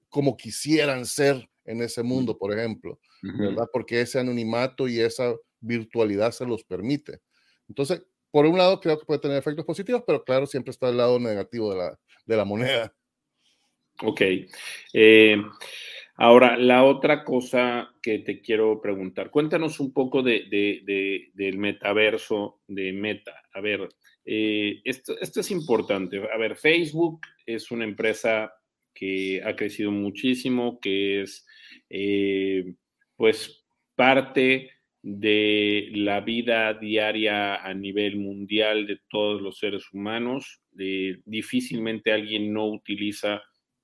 [0.09, 3.67] como quisieran ser en ese mundo, por ejemplo, ¿verdad?
[3.71, 7.21] Porque ese anonimato y esa virtualidad se los permite.
[7.67, 10.97] Entonces, por un lado, creo que puede tener efectos positivos, pero claro, siempre está el
[10.97, 12.93] lado negativo de la, de la moneda.
[14.05, 14.21] Ok.
[14.93, 15.37] Eh,
[16.17, 22.59] ahora, la otra cosa que te quiero preguntar, cuéntanos un poco de, de, del metaverso
[22.67, 23.33] de Meta.
[23.53, 23.87] A ver,
[24.25, 26.21] eh, esto, esto, es importante.
[26.33, 28.53] A ver, Facebook es una empresa
[28.93, 31.45] que ha crecido muchísimo, que es
[31.89, 32.75] eh,
[33.15, 33.63] pues
[33.95, 34.69] parte
[35.01, 40.61] de la vida diaria a nivel mundial de todos los seres humanos.
[41.25, 43.41] difícilmente alguien no utiliza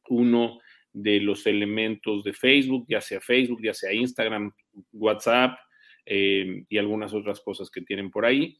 [0.10, 0.60] uno
[0.92, 4.52] de los elementos de Facebook, ya sea Facebook, ya sea Instagram,
[4.92, 5.58] WhatsApp
[6.06, 8.58] eh, y algunas otras cosas que tienen por ahí.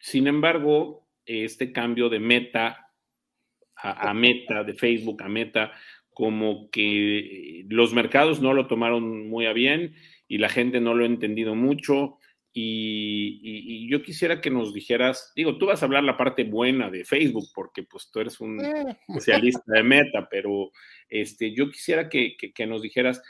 [0.00, 2.88] Sin embargo, este cambio de meta
[3.76, 5.72] a, meta, de Facebook a meta,
[6.10, 9.94] como que los mercados no lo tomaron muy a bien
[10.28, 12.18] y la gente no lo ha entendido mucho.
[12.54, 17.04] Y, yo quisiera que nos dijeras, digo, tú vas a hablar la parte buena de
[17.04, 18.98] Facebook porque pues tú eres un eh.
[19.08, 20.70] especialista de meta, pero
[21.08, 23.22] este, yo quisiera que, que, nos dijeras,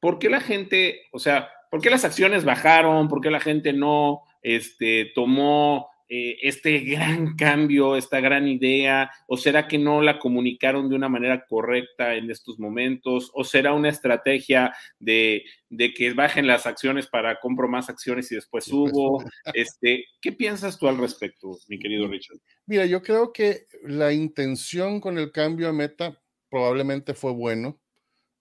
[0.00, 3.08] ¿por qué la gente, o sea, por qué las acciones bajaron?
[3.08, 9.10] ¿Por qué la gente no este, tomó eh, este gran cambio, esta gran idea?
[9.26, 13.30] ¿O será que no la comunicaron de una manera correcta en estos momentos?
[13.34, 18.64] ¿O será una estrategia de, que bajen las acciones para compro más acciones y después
[18.64, 19.22] subo?
[19.54, 22.38] Este, ¿Qué piensas tú al respecto, mi querido Richard?
[22.66, 27.80] Mira, yo creo que la intención con el cambio a Meta probablemente fue bueno.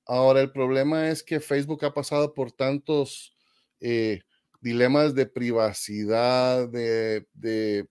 [0.06, 3.34] Ahora, el problema es que Facebook ha pasado por tantos...
[3.80, 4.22] Eh,
[4.60, 7.88] dilemas de privacidad, de,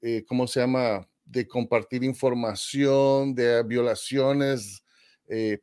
[0.00, 1.08] eh, ¿cómo se llama?
[1.24, 4.82] De compartir información, de violaciones
[5.28, 5.58] eh,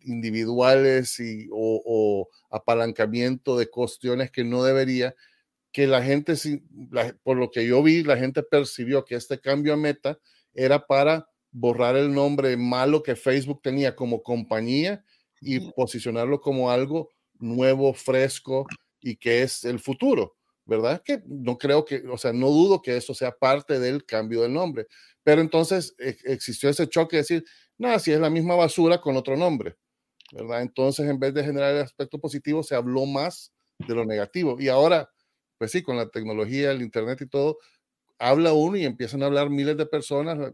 [0.00, 5.14] individuales y, o, apalancamiento de cuestiones que no debería,
[5.72, 6.34] que la gente,
[7.22, 10.18] por lo que yo vi, la gente percibió que este cambio a meta
[10.52, 15.04] era para borrar el nombre malo que Facebook tenía como compañía
[15.40, 18.66] y posicionarlo como algo nuevo, fresco,
[19.00, 20.36] y que es el futuro,
[20.66, 21.02] ¿verdad?
[21.04, 24.52] Que no creo que, o sea, no dudo que eso sea parte del cambio del
[24.52, 24.86] nombre,
[25.22, 27.44] pero entonces e, existió ese choque de decir,
[27.78, 29.76] nada, si es la misma basura con otro nombre,
[30.32, 30.62] ¿verdad?
[30.62, 34.56] Entonces, en vez de generar el aspecto positivo, se habló más de lo negativo.
[34.60, 35.10] Y ahora,
[35.58, 37.58] pues sí, con la tecnología, el Internet y todo,
[38.18, 40.52] habla uno y empiezan a hablar miles de personas,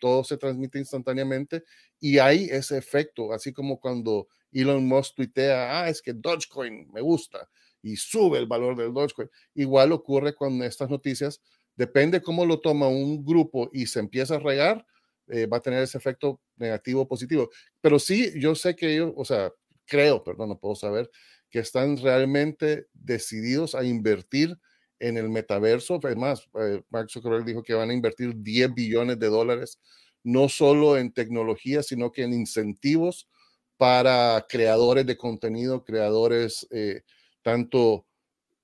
[0.00, 1.64] todo se transmite instantáneamente
[1.98, 7.00] y hay ese efecto, así como cuando Elon Musk tuitea, ah, es que Dogecoin me
[7.00, 7.48] gusta,
[7.82, 9.30] y sube el valor del Dogecoin.
[9.54, 11.40] Igual ocurre con estas noticias,
[11.76, 14.84] depende cómo lo toma un grupo y se empieza a regar,
[15.28, 17.50] eh, va a tener ese efecto negativo o positivo.
[17.80, 19.50] Pero sí, yo sé que ellos, o sea,
[19.86, 21.10] creo, perdón, no puedo saber,
[21.50, 24.56] que están realmente decididos a invertir
[25.00, 25.98] en el metaverso.
[26.02, 29.80] Además, eh, Mark Zuckerberg dijo que van a invertir 10 billones de dólares,
[30.22, 33.28] no solo en tecnología, sino que en incentivos
[33.76, 37.02] para creadores de contenido, creadores eh,
[37.42, 38.06] tanto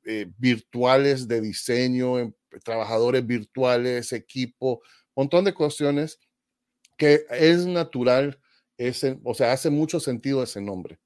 [0.04, 2.32] eh, virtuales de diseño, em,
[2.64, 4.80] trabajadores virtuales, equipo,
[5.14, 6.20] montón de cuestiones
[6.96, 8.40] que es natural,
[8.78, 10.98] ese, o sea, hace mucho sentido ese nombre.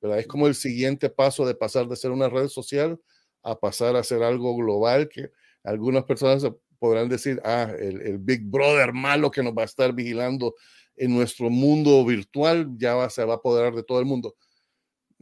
[0.00, 0.18] ¿verdad?
[0.18, 3.00] Es como el siguiente paso de pasar de ser una red social
[3.42, 5.30] a pasar a ser algo global que
[5.64, 6.46] algunas personas
[6.78, 10.54] podrán decir, ah, el, el Big Brother malo que nos va a estar vigilando
[10.96, 14.34] en nuestro mundo virtual ya se va a apoderar de todo el mundo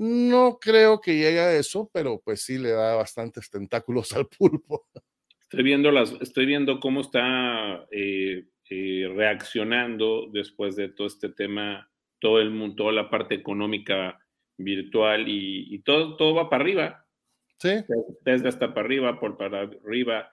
[0.00, 4.86] No creo que llegue a eso, pero pues sí le da bastantes tentáculos al pulpo.
[5.42, 11.90] Estoy viendo, las, estoy viendo cómo está eh, eh, reaccionando después de todo este tema,
[12.18, 14.18] todo el mundo, toda la parte económica
[14.56, 17.06] virtual y, todo, todo va para arriba.
[17.58, 17.70] Sí.
[18.24, 20.32] Tesla está para arriba, por para arriba,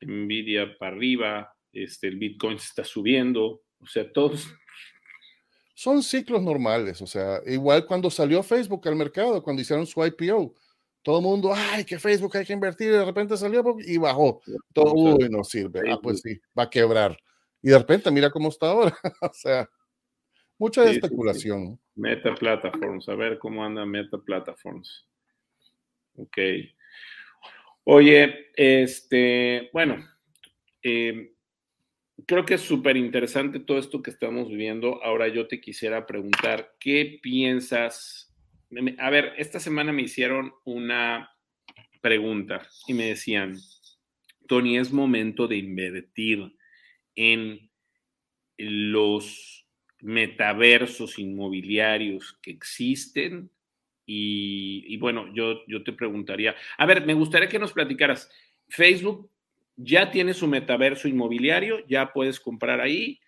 [0.00, 4.48] Nvidia para arriba, este, el Bitcoin está subiendo, o sea, todos.
[5.74, 10.54] Son ciclos normales, o sea, igual cuando salió Facebook al mercado, cuando hicieron su IPO,
[11.02, 14.40] todo el mundo, ay, que Facebook hay que invertir, y de repente salió y bajó.
[14.72, 15.82] Todo, uy, no sirve.
[15.90, 17.16] Ah, pues sí, va a quebrar.
[17.60, 18.96] Y de repente, mira cómo está ahora.
[19.20, 19.68] o sea,
[20.56, 21.78] mucha especulación.
[21.94, 25.06] Meta Platforms, a ver cómo anda Meta Platforms.
[26.16, 26.38] Ok.
[27.84, 29.96] Oye, este, bueno,
[30.82, 31.33] eh,
[32.26, 35.02] creo que es súper interesante todo esto que estamos viviendo.
[35.02, 38.32] Ahora yo te quisiera preguntar, ¿qué piensas?
[38.98, 41.30] A ver, esta semana me hicieron una
[42.00, 43.56] pregunta y me decían,
[44.46, 46.54] Tony, es momento de invertir
[47.14, 47.70] en
[48.58, 49.66] los
[50.00, 53.50] metaversos inmobiliarios que existen.
[54.06, 58.30] Y, bueno, yo, yo te preguntaría, a ver, me gustaría que nos platicaras,
[58.68, 59.30] Facebook
[59.76, 63.20] ya tiene su metaverso inmobiliario, ya puedes comprar ahí,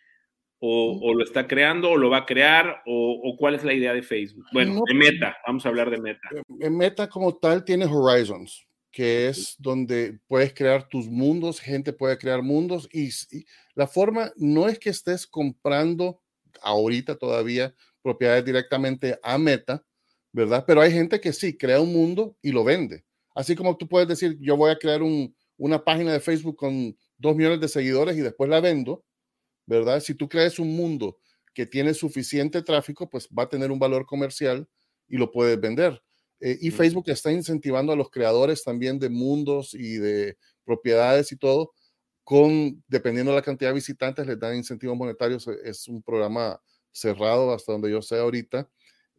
[0.58, 4.02] o, lo está creando, o lo va a crear, o, cuál es la idea de
[4.02, 4.46] Facebook.
[4.52, 6.28] Bueno, de Meta, vamos a hablar de Meta.
[6.60, 8.66] En Meta como tal tiene Horizons
[8.96, 13.10] que es donde puedes crear tus mundos, gente puede crear mundos y,
[13.74, 16.22] la forma no es que estés comprando
[16.62, 19.84] ahorita todavía propiedades directamente a Meta,
[20.32, 20.64] ¿verdad?
[20.66, 23.04] Pero hay gente que sí, crea un mundo y lo vende.
[23.34, 25.02] Así como tú puedes decir, yo voy a crear
[25.56, 29.04] una página de Facebook con dos millones de seguidores y después la vendo,
[29.66, 30.00] ¿verdad?
[30.00, 31.18] Si tú creas un mundo
[31.54, 34.68] que tiene suficiente tráfico, pues va a tener un valor comercial
[35.08, 36.02] y lo puedes vender.
[36.40, 41.36] Eh, y Facebook está incentivando a los creadores también de mundos y de propiedades y
[41.36, 41.72] todo,
[42.24, 45.46] con, dependiendo de la cantidad de visitantes, les dan incentivos monetarios.
[45.48, 46.60] E, es un programa
[46.92, 48.68] cerrado hasta donde yo sé ahorita,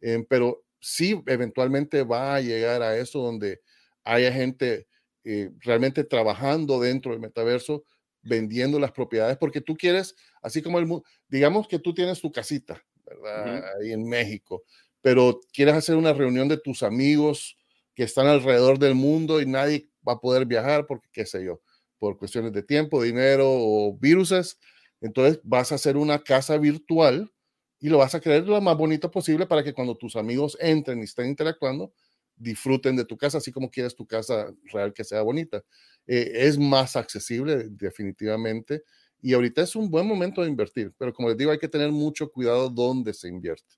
[0.00, 3.60] em, pero sí, eventualmente va a llegar a eso donde
[4.04, 4.86] haya gente
[5.24, 7.84] eh, realmente trabajando dentro del metaverso,
[8.22, 10.88] vendiendo las propiedades, porque tú quieres, así como el
[11.28, 13.64] digamos que tú tienes tu casita, ¿verdad?
[13.80, 14.64] Ahí en México
[15.00, 17.56] pero quieres hacer una reunión de tus amigos
[17.94, 21.60] que están alrededor del mundo y nadie va a poder viajar porque, qué sé yo,
[21.98, 24.58] por cuestiones de tiempo, dinero o viruses,
[25.00, 27.32] entonces vas a hacer una casa virtual
[27.80, 31.00] y lo vas a crear lo más bonito posible para que cuando tus amigos entren
[31.00, 31.92] y estén interactuando,
[32.38, 35.64] disfruten de tu casa, así como quieres tu casa real que sea bonita.
[36.06, 38.82] Eh, es más accesible definitivamente
[39.20, 41.90] y ahorita es un buen momento de invertir, pero como les digo, hay que tener
[41.90, 43.76] mucho cuidado dónde se invierte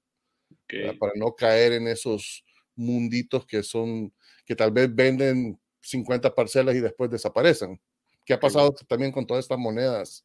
[0.99, 2.45] para no caer en esos
[2.77, 4.13] munditos que son,
[4.47, 7.81] que tal vez venden 50 parcelas y después desaparecen.
[8.25, 10.25] ¿Qué ha pasado también con todas estas monedas?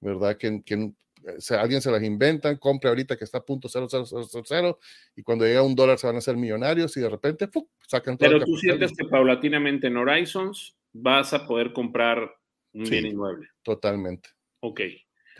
[0.00, 0.36] ¿Verdad?
[0.36, 0.92] Que, que
[1.24, 4.76] eh, alguien se las inventa, compre ahorita que está a punto 0,000
[5.16, 7.48] y cuando llega un dólar se van a hacer millonarios y de repente
[7.86, 8.30] sacan todo.
[8.30, 12.30] Pero tú sientes que paulatinamente en Horizons vas a poder comprar
[12.72, 13.48] un bien inmueble.
[13.62, 14.30] Totalmente.
[14.60, 14.80] Ok.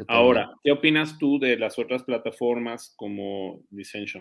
[0.08, 3.62] Ahora, ¿qué opinas tú de las otras plataformas como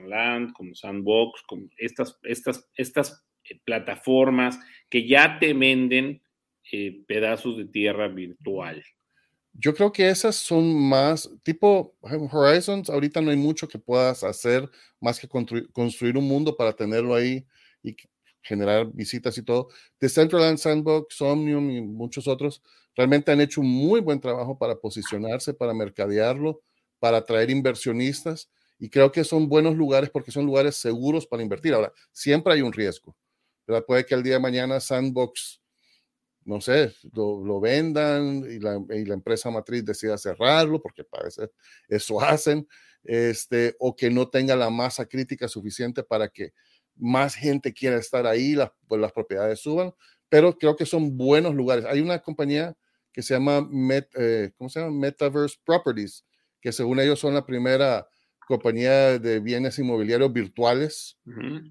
[0.08, 4.60] Land, como Sandbox, como estas, estas, estas eh, plataformas
[4.90, 6.22] que ya te venden
[6.72, 8.84] eh, pedazos de tierra virtual?
[9.54, 12.90] Yo creo que esas son más tipo Horizons.
[12.90, 15.28] Ahorita no hay mucho que puedas hacer más que
[15.74, 17.46] construir un mundo para tenerlo ahí
[17.84, 17.96] y
[18.42, 19.70] generar visitas y todo.
[20.00, 22.62] Decentraland Sandbox, Omnium y muchos otros
[22.96, 26.62] realmente han hecho un muy buen trabajo para posicionarse, para mercadearlo,
[27.00, 28.50] para atraer inversionistas
[28.80, 31.74] y creo que son buenos lugares porque son lugares seguros para invertir.
[31.74, 33.16] Ahora, siempre hay un riesgo.
[33.68, 33.86] ¿verdad?
[33.86, 35.61] Puede que el día de mañana Sandbox,
[36.44, 41.50] no sé, lo, vendan y la, y la, empresa matriz decida cerrarlo, porque parece
[41.88, 42.68] eso hacen,
[43.04, 46.54] este, o que no tenga la masa crítica suficiente para que
[46.96, 49.94] más gente quiera estar ahí, las, pues las propiedades suban,
[50.30, 51.86] pero creo que son buenos lugares.
[51.86, 52.76] Hay una compañía
[53.12, 53.68] que se llama,
[54.16, 54.98] eh, ¿cómo se llama?
[54.98, 56.26] Metaverse Properties,
[56.62, 58.08] que según ellos son la primera
[58.48, 61.18] compañía de bienes inmobiliarios virtuales.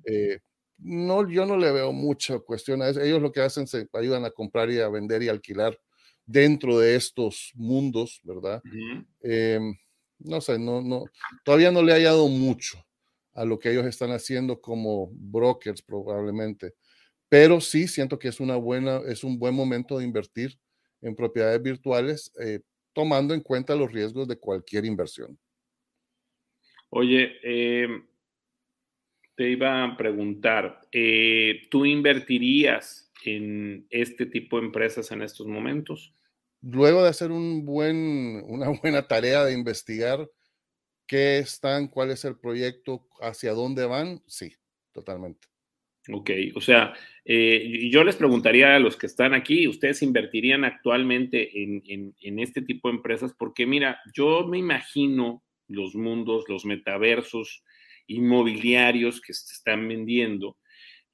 [0.04, 0.40] Eh,
[0.82, 3.00] no, yo no le veo mucha cuestión a eso.
[3.00, 5.78] Ellos lo que hacen se ayudan a comprar y a vender y alquilar
[6.26, 8.62] dentro de estos mundos, ¿verdad?
[9.22, 9.74] Em,
[10.18, 11.04] no sé, no, no,
[11.44, 12.78] todavía no le ha hallado mucho
[13.34, 16.74] a lo que ellos están haciendo como brokers probablemente.
[17.28, 20.58] Pero sí siento que es una buena, es un buen momento de invertir
[21.00, 22.60] en propiedades virtuales, eh,
[22.92, 25.38] tomando en cuenta los riesgos de cualquier inversión.
[26.90, 28.04] Oye, em,
[29.36, 36.12] te iba a preguntar, eh, ¿tú invertirías en este tipo de empresas en estos momentos?
[36.62, 40.28] Luego de hacer un buen, una buena tarea de investigar
[41.06, 44.54] qué están, cuál es el proyecto, hacia dónde van, sí,
[44.92, 45.48] totalmente.
[46.12, 51.62] Ok, o sea, eh, yo les preguntaría a los que están aquí, ¿ustedes invertirían actualmente
[51.62, 51.82] en,
[52.20, 53.34] en, este tipo de empresas?
[53.38, 57.62] Porque mira, yo me imagino los mundos, los metaversos
[58.14, 60.56] inmobiliarios que se están vendiendo.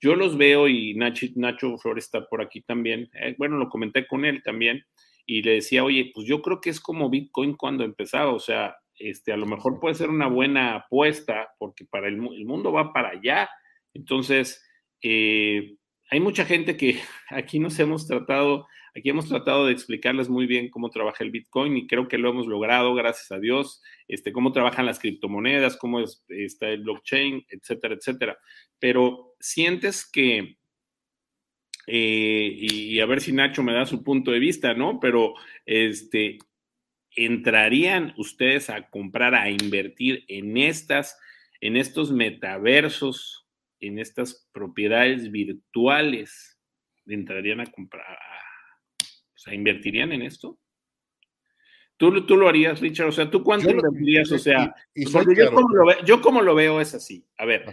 [0.01, 3.09] Yo los veo y Nacho, Flores está por aquí también.
[3.14, 4.84] Eh, bueno, lo comenté con él también
[5.26, 8.76] y le decía, oye, pues yo creo que es como Bitcoin cuando empezaba, o sea,
[8.99, 12.92] este, a lo mejor puede ser una buena apuesta porque para el, el mundo va
[12.92, 13.49] para allá.
[13.94, 14.62] Entonces,
[15.03, 15.76] eh,
[16.11, 18.66] hay mucha gente que aquí nos hemos tratado,
[18.97, 22.30] aquí hemos tratado de explicarles muy bien cómo trabaja el Bitcoin y creo que lo
[22.30, 27.94] hemos logrado, gracias a Dios, este, cómo trabajan las criptomonedas, cómo está el blockchain, etcétera,
[27.94, 28.38] etcétera.
[28.78, 30.57] Pero sientes que,
[31.86, 34.99] eh, y, a ver si Nacho me da su punto de vista, ¿no?
[35.01, 35.34] Pero,
[35.66, 36.38] este,
[37.11, 41.18] ¿entrarían ustedes a comprar, a invertir en estas,
[41.61, 43.47] en estos metaversos?
[43.80, 46.59] en estas propiedades virtuales
[47.07, 48.18] entrarían a comprar,
[49.47, 50.59] sea, invertirían en esto?
[51.97, 53.09] ¿Tú, ¿Tú, lo harías, Richard?
[53.09, 54.30] O sea, ¿tú cuánto invertirías?
[54.30, 54.74] O sea,
[56.05, 57.26] yo, como lo veo, es así.
[57.38, 57.64] A ver,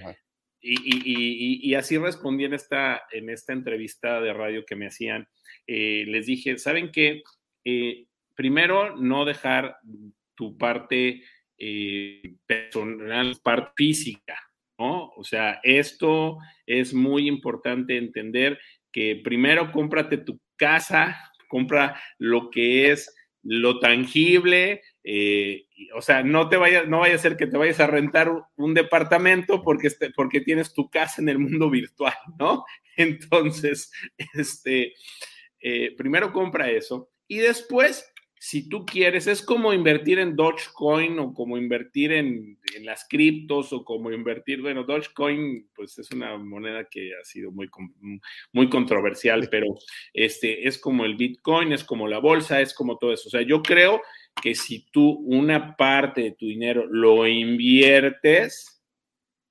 [0.61, 5.27] y, así respondí en esta, en esta entrevista de radio que me hacían.
[5.67, 7.21] Eh, les dije, ¿saben qué?
[7.65, 9.75] Eh, primero, no dejar
[10.35, 11.21] tu parte
[11.57, 14.37] eh, personal, parte física,
[14.77, 18.59] o sea, esto es muy importante entender
[18.91, 21.17] que primero cómprate tu casa,
[21.53, 27.19] compra lo que es lo tangible, eh, o sea, no te vaya, no vaya a
[27.19, 31.29] ser que te vayas a rentar un departamento porque, este, porque tienes tu casa en
[31.29, 32.65] el mundo virtual, ¿no?
[32.97, 33.91] Entonces,
[34.33, 34.93] este,
[35.59, 38.12] eh, primero compra eso y después
[38.45, 43.85] si tú quieres, es como invertir en Dogecoin o como invertir en, las criptos o
[43.85, 47.69] como invertir, bueno, Dogecoin pues es una moneda que ha sido muy,
[48.51, 49.67] muy controversial, pero
[50.13, 53.29] este, es como el Bitcoin, es como la bolsa, es como todo eso.
[53.29, 54.01] O sea, yo creo
[54.41, 58.82] que si tú una parte de tu dinero lo inviertes,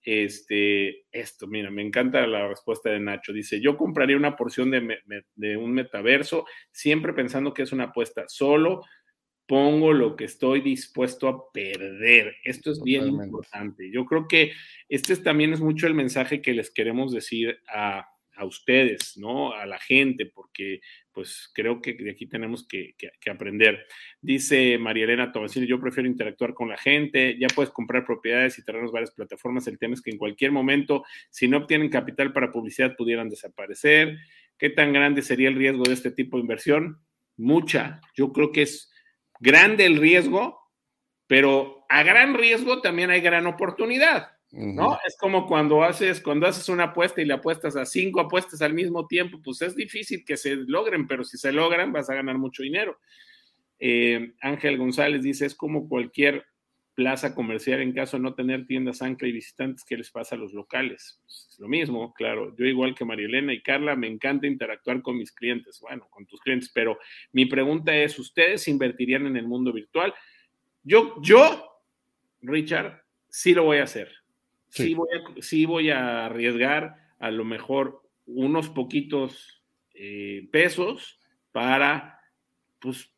[0.05, 3.33] este, esto, mira, me encanta la respuesta de Nacho.
[3.33, 8.25] Dice, yo compraría una porción de, un metaverso, siempre pensando que es una apuesta.
[8.29, 8.83] Solo
[9.47, 12.35] pongo lo que estoy dispuesto a perder.
[12.45, 13.91] Esto es bien importante.
[13.93, 14.53] Yo creo que
[14.89, 19.53] este también es mucho el mensaje que les queremos decir a, a ustedes, ¿no?
[19.53, 20.81] A la gente, porque
[21.13, 22.95] pues creo que de aquí tenemos que,
[23.31, 23.87] aprender.
[24.21, 28.65] Dice María Elena Tomasini, yo prefiero interactuar con la gente, ya puedes comprar propiedades y
[28.65, 32.51] traernos varias plataformas, el tema es que en cualquier momento, si no obtienen capital para
[32.51, 34.17] publicidad, pudieran desaparecer.
[34.59, 37.01] ¿Qué tan grande sería el riesgo de este tipo de inversión?
[37.37, 38.01] Mucha.
[38.15, 38.93] Yo creo que es
[39.41, 40.61] grande el riesgo,
[41.27, 44.31] pero a gran riesgo también hay gran oportunidad.
[44.53, 44.99] ¿No?
[45.07, 48.75] Es como cuando haces, cuando haces una apuesta y le apuestas a cinco apuestas al
[48.75, 52.37] mismo tiempo, pues es difícil que se logren, pero si se logran vas a ganar
[52.37, 52.99] mucho dinero.
[53.79, 56.45] Eh, Ángel González dice, es como cualquier
[56.95, 60.39] plaza comercial en caso de no tener tiendas ancla y visitantes, ¿qué les pasa a
[60.39, 61.19] los locales?
[61.23, 62.55] Pues es lo mismo, claro.
[62.59, 66.27] Yo igual que María Elena y Carla, me encanta interactuar con mis clientes, bueno, con
[66.27, 66.99] tus clientes, pero
[67.33, 70.13] mi pregunta es, ¿ustedes invertirían en el mundo virtual?
[70.83, 71.81] Yo, yo,
[72.43, 74.22] Richard, sí lo voy a hacer
[74.73, 79.63] sí, voy, a, sí voy a arriesgar a lo mejor unos poquitos
[79.95, 81.21] eh, pesos
[81.53, 82.19] para,
[82.81, 83.11] pues,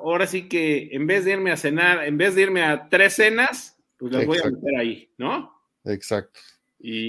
[0.00, 3.14] ahora sí que en vez de irme a cenar, en vez de irme a tres
[3.14, 5.52] cenas, pues las voy a meter ahí, ¿no?
[5.84, 6.40] Exacto.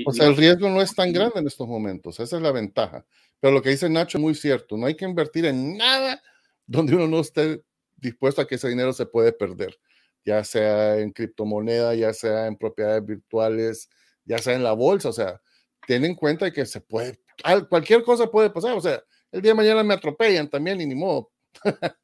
[0.06, 3.06] o sea, el riesgo no es tan grande en estos momentos, esa es la ventaja.
[3.40, 6.22] Pero lo que dice Nacho es muy cierto, no hay que invertir en nada
[6.66, 7.64] donde uno no esté
[7.96, 9.80] dispuesto a que ese dinero se puede perder
[10.26, 13.90] ya sea en criptomoneda, ya sea en propiedades virtuales,
[14.26, 15.42] ya sea en la bolsa, o sea,
[15.88, 17.20] ten en cuenta que se puede,
[17.70, 19.02] cualquier cosa puede pasar, o sea,
[19.32, 21.32] el día de mañana me atropellan también y ni modo.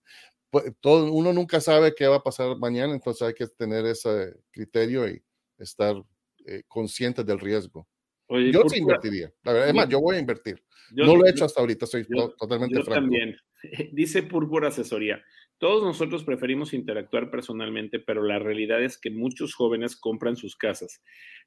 [0.52, 4.38] Pues, todo, uno nunca sabe qué va a pasar mañana, entonces hay que tener ese
[4.52, 5.22] criterio y
[5.58, 5.98] estar
[6.46, 7.86] eh, consciente del riesgo.
[8.30, 10.64] yo sí invertiría, la verdad, es más, yo voy a invertir.
[10.92, 12.08] no lo he hecho hasta ahorita, soy
[12.38, 13.36] totalmente yo También.
[13.92, 15.22] Dice Púrpura Asesoría,
[15.58, 21.02] todos nosotros preferimos interactuar personalmente, pero la realidad es que muchos jóvenes compran sus casas,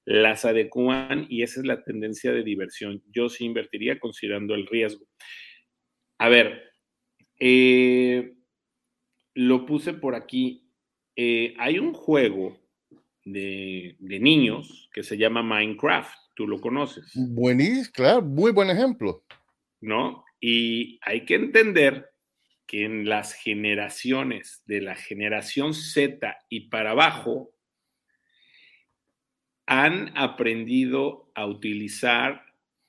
[0.05, 3.03] las adecuan y esa es la tendencia de diversión.
[3.13, 5.07] Yo sí invertiría considerando el riesgo.
[6.19, 6.63] A ver,
[7.39, 8.35] eh,
[9.35, 10.73] lo puse por aquí.
[11.15, 12.59] Eh, hay un juego
[13.25, 16.17] de, niños que se llama Minecraft.
[16.35, 17.13] Tú lo conoces.
[17.15, 19.25] Buenísimo, claro, muy buen ejemplo.
[19.81, 20.25] ¿No?
[20.41, 22.11] Y hay que entender
[22.69, 27.51] que en las generaciones de la generación Z y para abajo
[29.67, 32.45] han aprendido a utilizar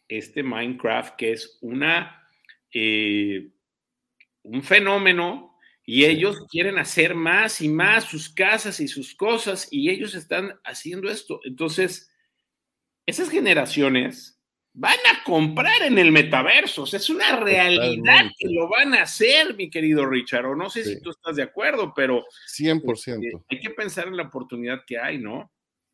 [0.10, 2.28] este Minecraft, que es una,
[2.74, 3.52] eh,
[4.44, 9.90] un fenómeno, y ellos quieren hacer más y más sus casas y sus cosas, y
[9.90, 11.40] ellos están haciendo esto.
[11.46, 12.12] Entonces,
[13.06, 14.39] esas generaciones
[14.74, 16.86] van a comprar en el metaverso.
[16.86, 20.45] es una realidad que lo van a hacer, mi querido Richard.
[20.45, 22.93] O no sé si tú estás de acuerdo, pero 100%.
[22.93, 25.51] Este, hay que pensar en la oportunidad que hay, ¿no?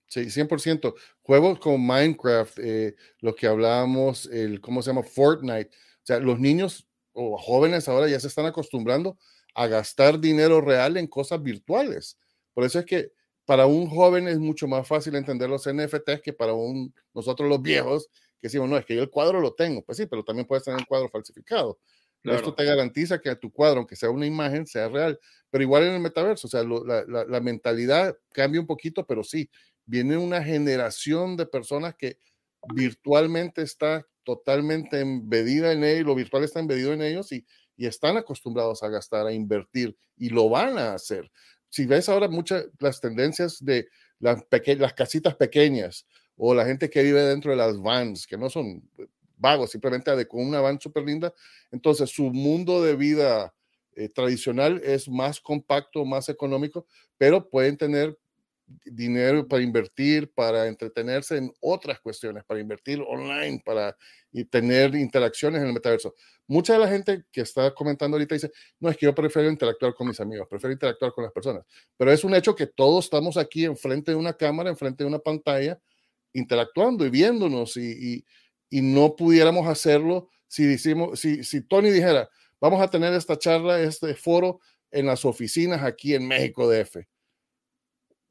[0.08, 0.94] Sí, 100%.
[1.22, 5.04] Juegos como Minecraft, eh, lo que hablábamos, el, ¿cómo se llama?
[5.04, 5.70] Fortnite.
[5.70, 9.18] O sea, los niños o jóvenes ahora ya se están acostumbrando
[9.56, 12.20] a gastar dinero real en cosas virtuales.
[12.54, 13.12] Por eso es que
[13.46, 17.62] para un joven es mucho más fácil entender los NFTs que para un, nosotros los
[17.62, 18.10] viejos
[18.42, 19.84] que decimos, no, es que yo el cuadro lo tengo.
[19.84, 21.80] Pues sí, pero también puedes tener un cuadro falsificado.
[22.24, 25.20] Esto te garantiza que tu cuadro, aunque sea una imagen, sea real.
[25.52, 29.50] Pero igual en el metaverso, o sea, la, la, mentalidad cambia un poquito, pero sí,
[29.86, 32.18] viene una generación de personas que
[32.74, 37.46] virtualmente está totalmente embedida en ellos, lo virtual está embedido en ellos y,
[37.78, 41.32] y están acostumbrados a gastar, a invertir y lo van a hacer.
[41.70, 43.88] Si ves ahora muchas las tendencias de
[44.20, 44.44] las,
[44.78, 46.08] las casitas pequeñas
[46.38, 48.84] o la gente que vive dentro de las vans, que no son
[49.38, 51.34] vagos, simplemente con una van súper linda,
[51.72, 53.54] entonces su mundo de vida
[53.96, 56.86] eh, tradicional es más compacto, más económico,
[57.18, 58.18] pero pueden tener
[58.84, 63.96] dinero para invertir, para entretenerse en otras cuestiones, para invertir online, para
[64.50, 66.16] tener interacciones en el metaverso.
[66.48, 69.94] Mucha de la gente que está comentando ahorita dice, no, es que yo prefiero interactuar
[69.94, 71.64] con mis amigos, prefiero interactuar con las personas,
[71.96, 75.20] pero es un hecho que todos estamos aquí enfrente de una cámara, enfrente de una
[75.20, 75.80] pantalla,
[76.38, 78.24] interactuando y viéndonos y,
[78.70, 82.30] y, no pudiéramos hacerlo si, decimos, si, si Tony dijera,
[82.60, 84.60] vamos a tener esta charla, este foro
[84.92, 86.98] en las oficinas aquí en México DF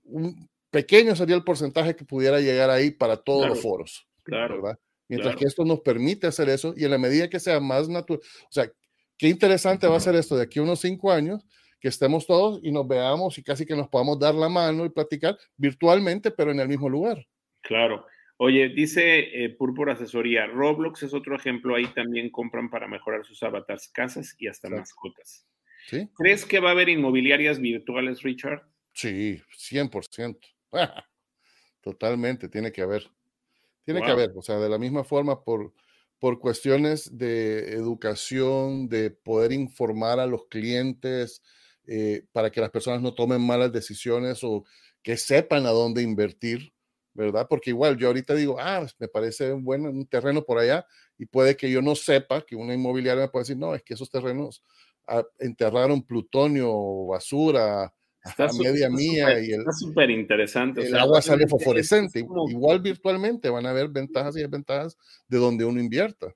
[0.05, 4.07] un pequeño sería el porcentaje que pudiera llegar ahí para todos los foros.
[4.23, 4.63] Claro.
[4.63, 4.79] ¿verdad?
[5.09, 8.21] Mientras que esto nos permite hacer eso y en la medida que sea más natural,
[8.23, 8.71] o sea,
[9.19, 11.45] qué interesante va a ser esto de aquí a unos cinco años,
[11.79, 14.89] que estemos todos y nos veamos y casi que nos podamos dar la mano y
[14.89, 17.27] platicar virtualmente, pero en el mismo lugar.
[17.65, 18.07] Claro.
[18.37, 23.43] Oye, dice eh, Púrpura Asesoría, Roblox es otro ejemplo, ahí también compran para mejorar sus
[23.43, 25.47] avatars, casas y hasta mascotas.
[25.87, 26.11] ¿Sí?
[26.15, 28.63] ¿Crees que va a haber inmobiliarias virtuales, Richard?
[28.93, 30.39] Sí, 100%.
[31.81, 33.11] Totalmente, tiene que haber.
[33.85, 35.73] Tiene que haber, o sea, de la misma forma por,
[36.19, 41.43] por cuestiones de educación, de poder informar a los clientes
[41.87, 44.65] eh, para que las personas no tomen malas decisiones o
[45.03, 46.74] que sepan a dónde invertir,
[47.15, 47.47] ¿verdad?
[47.49, 50.87] Porque igual yo ahorita digo, ah, pues, me parece un buen un terreno por allá
[51.17, 53.95] y puede que yo no sepa que una inmobiliaria me puede decir, no, es que
[53.95, 54.63] esos terrenos
[55.07, 57.93] ah, enterraron plutonio, basura,
[58.25, 60.87] Está media mía y el, está súper interesante.
[60.87, 62.27] El agua sale fosforescente.
[62.49, 64.97] Igual virtualmente van a haber ventajas y desventajas
[65.29, 66.35] de donde uno invierta.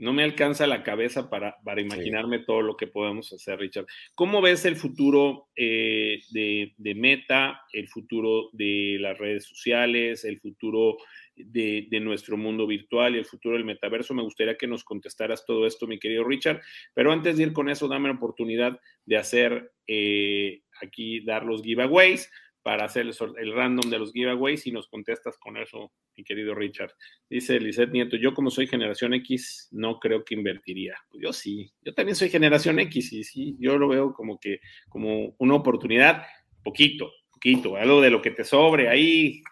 [0.00, 3.84] No me alcanza la cabeza para, para imaginarme todo lo que podemos hacer, Richard.
[4.14, 10.40] ¿Cómo ves el futuro eh, de, de, Meta, el futuro de las redes sociales, el
[10.40, 10.96] futuro
[11.36, 14.14] de, de, nuestro mundo virtual y el futuro del metaverso?
[14.14, 16.62] Me gustaría que nos contestaras todo esto, mi querido Richard.
[16.94, 21.62] Pero antes de ir con eso, dame la oportunidad de hacer eh, aquí dar los
[21.62, 22.30] giveaways
[22.70, 26.92] para hacer el, random de los giveaways y nos contestas con eso, mi querido Richard.
[27.28, 30.94] Dice Lizeth Nieto, yo como soy generación X, no creo que invertiría.
[31.10, 34.60] Pues yo sí, yo también soy generación X y sí, yo lo veo como que,
[34.88, 36.22] como una oportunidad,
[36.62, 39.42] poquito, poquito, algo de lo que te sobre ahí,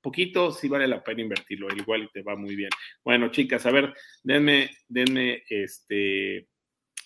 [0.00, 2.70] poquito, sí vale la pena invertirlo, igual te va muy bien.
[3.04, 3.94] Bueno, chicas, a ver,
[4.24, 6.48] denme, denme, este,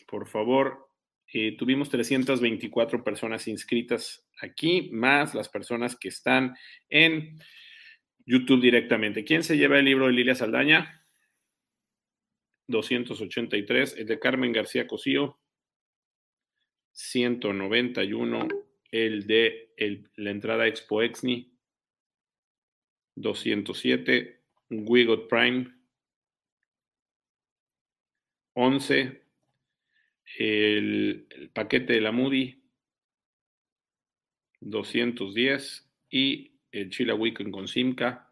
[0.07, 0.89] por favor,
[1.31, 6.57] eh, tuvimos 324 personas inscritas aquí, más las personas que están
[6.89, 7.39] en
[8.27, 9.25] YouTube directamente.
[9.25, 11.03] ¿Quién se lleva el libro de Lilia Saldaña?
[12.67, 13.97] 283.
[13.97, 15.39] El de Carmen García Cosío.
[16.93, 18.49] 191.
[18.91, 19.73] El de
[20.17, 21.53] la entrada Expo Exni.
[23.17, 24.43] 207.
[24.71, 25.75] Wigot Prime.
[28.55, 29.29] 11
[30.37, 32.58] el, paquete de la Moody
[34.61, 38.29] 210 y el Chila Weekend con Simca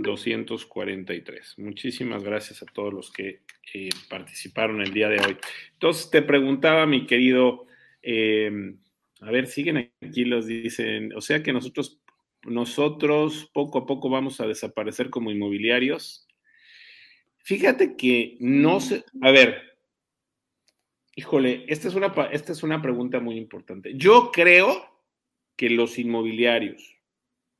[0.00, 1.58] 243.
[1.58, 3.42] Muchísimas gracias a todos los que
[3.72, 5.36] eh, participaron el día de hoy.
[5.72, 7.66] Entonces te preguntaba, mi querido
[8.02, 8.74] eh,
[9.20, 12.00] A ver, siguen aquí los dicen, o sea que nosotros,
[12.44, 16.26] nosotros poco a poco vamos a desaparecer como inmobiliarios.
[17.38, 19.65] Fíjate que no sé, a ver,
[21.16, 23.94] híjole, esta es una, esta es una pregunta muy importante.
[23.96, 25.02] Yo creo
[25.56, 26.94] que los inmobiliarios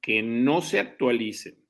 [0.00, 1.66] que no se actualicen,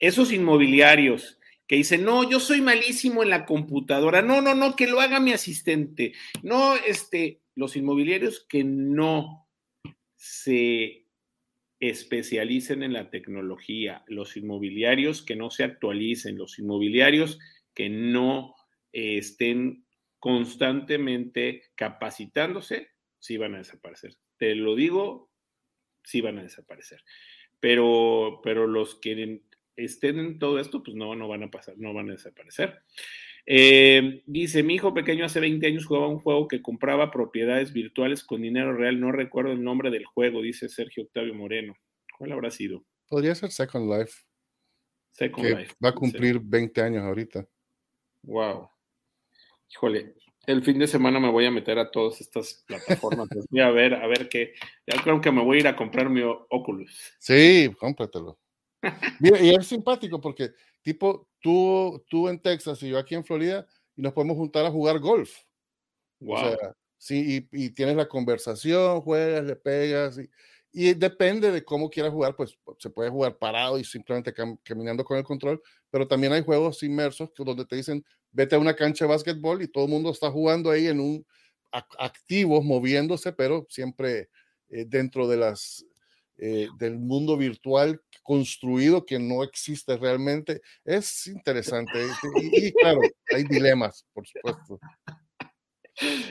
[0.00, 4.88] esos inmobiliarios que dicen, no, yo soy malísimo en la computadora, no, no, no, que
[4.88, 6.12] lo haga mi asistente,
[6.42, 9.48] no, este, los inmobiliarios que no
[10.16, 11.06] se
[11.78, 17.38] especialicen en la tecnología, los inmobiliarios que no se actualicen, los inmobiliarios
[17.74, 18.56] que no
[18.92, 19.86] eh, estén
[20.20, 24.14] constantemente capacitándose, sí van a desaparecer.
[24.36, 25.30] Te lo digo,
[26.04, 27.02] sí van a desaparecer.
[27.58, 29.42] Pero, pero los que
[29.76, 32.82] estén en todo esto, pues no, no van a pasar, no van a desaparecer.
[33.46, 38.22] Eh, dice, mi hijo pequeño hace 20 años jugaba un juego que compraba propiedades virtuales
[38.22, 39.00] con dinero real.
[39.00, 41.74] No recuerdo el nombre del juego, dice Sergio Octavio Moreno.
[42.16, 42.84] ¿Cuál habrá sido?
[43.08, 44.12] Podría ser Second Life.
[45.12, 45.74] Second Life.
[45.82, 47.46] Va a cumplir 20 años ahorita.
[48.22, 48.68] Wow.
[49.70, 50.14] Híjole,
[50.46, 53.28] el fin de semana me voy a meter a todas estas plataformas.
[53.50, 54.54] voy a ver, a ver qué.
[54.86, 57.14] Ya creo que me voy a ir a comprar mi Oculus.
[57.18, 58.38] Sí, cómpratelo.
[59.20, 60.50] Mira, y es simpático porque,
[60.82, 63.66] tipo, tú, tú en Texas y yo aquí en Florida,
[63.96, 65.36] y nos podemos juntar a jugar golf.
[66.20, 66.34] Wow.
[66.34, 70.28] O sea, sí, y, y, tienes la conversación, juegas, le pegas, y,
[70.72, 74.32] y depende de cómo quieras jugar, pues se puede jugar parado y simplemente
[74.62, 75.60] caminando con el control,
[75.90, 79.68] pero también hay juegos inmersos donde te dicen, vete a una cancha de básquetbol y
[79.68, 81.26] todo el mundo está jugando ahí en un
[81.72, 84.28] activos, moviéndose, pero siempre
[84.68, 85.84] eh, dentro de las
[86.38, 90.62] eh, del mundo virtual construido que no existe realmente.
[90.84, 92.06] Es interesante.
[92.40, 93.00] Y, y claro,
[93.34, 94.80] hay dilemas, por supuesto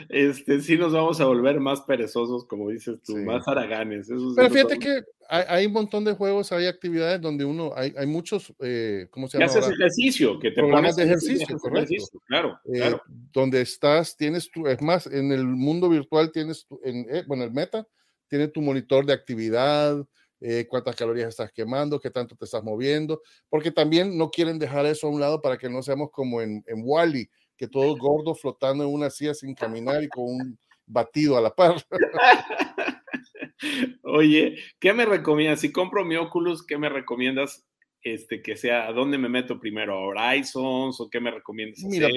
[0.10, 4.08] este, sí nos vamos a volver más perezosos, como dices tú, más haraganes.
[4.36, 8.54] Pero fíjate que hay, un montón de juegos, hay actividades donde uno, hay, hay muchos,
[8.62, 9.52] eh, ¿cómo se llama?
[9.52, 12.20] haces ejercicio, que te programas de ejercicio, correcto.
[12.26, 13.02] claro, eh, claro.
[13.32, 17.44] Donde estás, tienes tu, es más, en el mundo virtual tienes, tu, en, eh, bueno,
[17.44, 17.88] el meta,
[18.28, 20.04] tiene tu monitor de actividad,
[20.42, 24.86] eh, cuántas calorías estás quemando, qué tanto te estás moviendo, porque también no quieren dejar
[24.86, 27.30] eso a un lado para que no seamos como en, en Wally,
[27.60, 31.54] que todo gordo flotando en una silla sin caminar y con un batido a la
[31.54, 31.76] par.
[34.04, 35.60] Oye, ¿qué me recomiendas?
[35.60, 37.68] Si compro mi Oculus, ¿qué me recomiendas
[38.02, 38.88] este, que sea?
[38.88, 40.00] ¿A dónde me meto primero?
[40.00, 41.84] Horizons o qué me recomiendas?
[41.84, 42.08] Mira,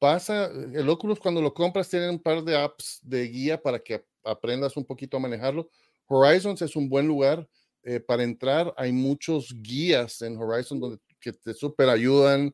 [0.00, 4.04] pasa, el Oculus cuando lo compras tiene un par de apps de guía para que
[4.24, 5.70] aprendas un poquito a manejarlo.
[6.08, 7.48] Horizons es un buen lugar
[7.84, 8.74] eh, para entrar.
[8.76, 12.52] Hay muchos guías en Horizon donde, que te super ayudan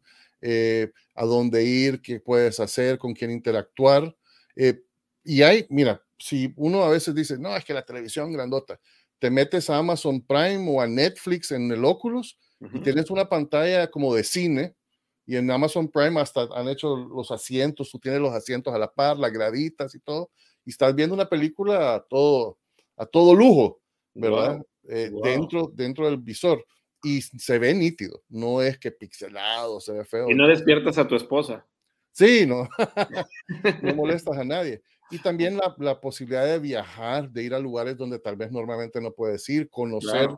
[0.49, 4.17] eh, a dónde ir, qué puedes hacer, con quién interactuar.
[4.55, 4.81] Eh,
[5.25, 8.79] y hay, mira, si uno a veces dice, no, es que la televisión grandota,
[9.19, 12.39] te metes a Amazon Prime o a Netflix en el Oculus
[12.73, 14.77] y tienes una pantalla como de cine.
[15.27, 18.93] Y en Amazon Prime hasta han hecho los asientos, tú tienes los asientos a la
[18.93, 20.31] par, las graditas y todo,
[20.65, 22.59] y estás viendo una película a todo,
[22.97, 23.81] a todo lujo,
[24.15, 24.63] ¿verdad?
[24.89, 26.65] Eh, dentro, dentro del visor
[27.03, 30.31] y se ve nítido, no es que pixelado, se ve feo.
[30.31, 31.67] Y no despiertas a tu esposa.
[32.13, 32.69] Sí, no,
[33.83, 34.83] no molestas a nadie.
[35.11, 39.01] Y también la, la, posibilidad de viajar, de ir a lugares donde tal vez normalmente
[39.01, 40.31] no puedes ir, conocer,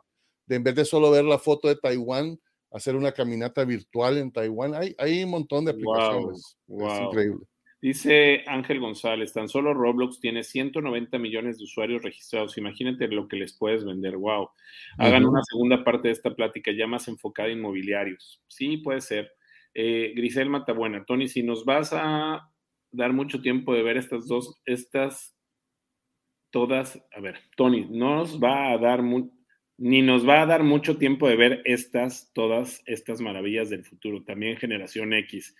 [0.45, 2.39] de, en vez de solo ver la foto de Taiwán,
[2.71, 4.75] hacer una caminata virtual en Taiwán.
[4.75, 6.57] Hay, hay un montón de aplicaciones.
[6.67, 7.45] Es increíble.
[7.81, 12.57] Dice Ángel González, tan solo Roblox tiene 190 millones de usuarios registrados.
[12.57, 14.17] Imagínate lo que les puedes vender.
[14.17, 14.49] Wow.
[14.97, 18.43] Hagan una segunda parte de esta plática ya más enfocada en inmobiliarios.
[18.47, 19.31] Sí, puede ser.
[19.73, 22.51] Eh, Grisel Matabuena, Tony, si nos vas a
[22.91, 25.35] dar mucho tiempo de ver estas dos, estas
[26.49, 29.01] todas, a ver, Tony, nos va a dar
[29.77, 34.23] ni nos va a dar mucho tiempo de ver estas, todas estas maravillas del futuro,
[34.23, 35.55] también generación X.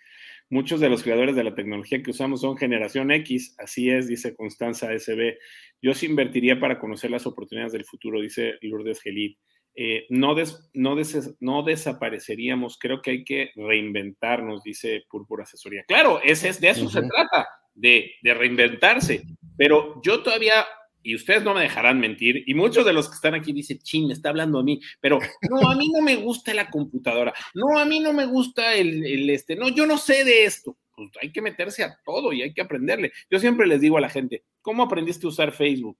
[0.49, 4.33] Muchos de los creadores de la tecnología que usamos son generación X, así es, dice
[4.35, 5.37] Constanza SB.
[5.81, 9.37] Yo sí invertiría para conocer las oportunidades del futuro, dice Lourdes Gelit.
[9.75, 10.35] Eh, no,
[10.73, 10.95] no,
[11.39, 15.83] no, desapareceríamos, creo que hay que reinventarnos, dice Púrpura Asesoría.
[15.87, 19.23] Claro, ese es, de eso se trata, de, de reinventarse,
[19.55, 20.65] pero yo todavía
[21.01, 24.07] y ustedes no me dejarán mentir, y muchos de los que están aquí dicen, ching,
[24.07, 25.19] me está hablando a mí, pero
[25.49, 29.05] no, a mí no me gusta la computadora, no, a mí no me gusta el,
[29.05, 30.77] el, este, no, yo no sé de esto.
[30.95, 33.13] Pues hay que meterse a todo y hay que aprenderle.
[33.31, 35.97] Yo siempre les digo a la gente, ¿cómo aprendiste a usar Facebook?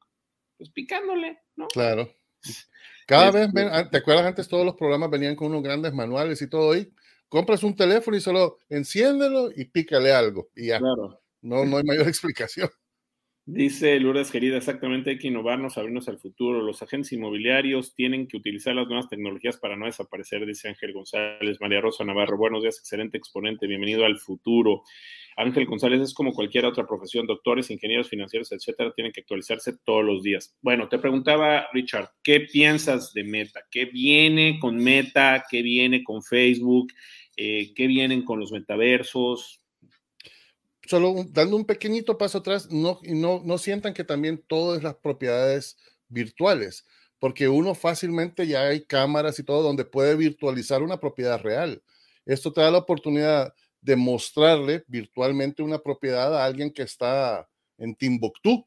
[0.57, 1.67] Pues picándole, ¿no?
[1.67, 2.13] Claro.
[3.07, 6.41] Cada vez, ven, este ¿te acuerdas antes todos los programas venían con unos grandes manuales
[6.41, 6.91] y todo ahí?
[7.27, 10.79] Compras un teléfono y solo enciéndelo y pícale algo y ya.
[10.79, 11.21] Claro.
[11.41, 12.69] No, no hay mayor explicación.
[13.51, 16.61] Dice Lourdes querida, exactamente hay que innovarnos, abrirnos al futuro.
[16.61, 21.59] Los agentes inmobiliarios tienen que utilizar las nuevas tecnologías para no desaparecer, dice Ángel González.
[21.59, 24.83] María Rosa Navarro, buenos días, excelente exponente, bienvenido al futuro.
[25.35, 30.05] Ángel González es como cualquier otra profesión, doctores, ingenieros financieros, etcétera, tienen que actualizarse todos
[30.05, 30.55] los días.
[30.61, 33.61] Bueno, te preguntaba, Richard, ¿qué piensas de Meta?
[33.71, 35.43] ¿Qué viene con Meta?
[35.49, 36.93] ¿Qué viene con Facebook?
[37.35, 39.63] Eh, ¿Qué vienen con los metaversos?
[40.89, 45.77] Solo dando un pequeñito paso atrás, no, no, no sientan que también todas las propiedades
[46.07, 46.83] virtuales,
[47.19, 51.83] porque uno fácilmente ya hay cámaras y todo donde puede virtualizar una propiedad real.
[52.25, 57.47] Esto te da la oportunidad de mostrarle virtualmente una propiedad a alguien que está
[57.77, 58.65] en Timbuktu,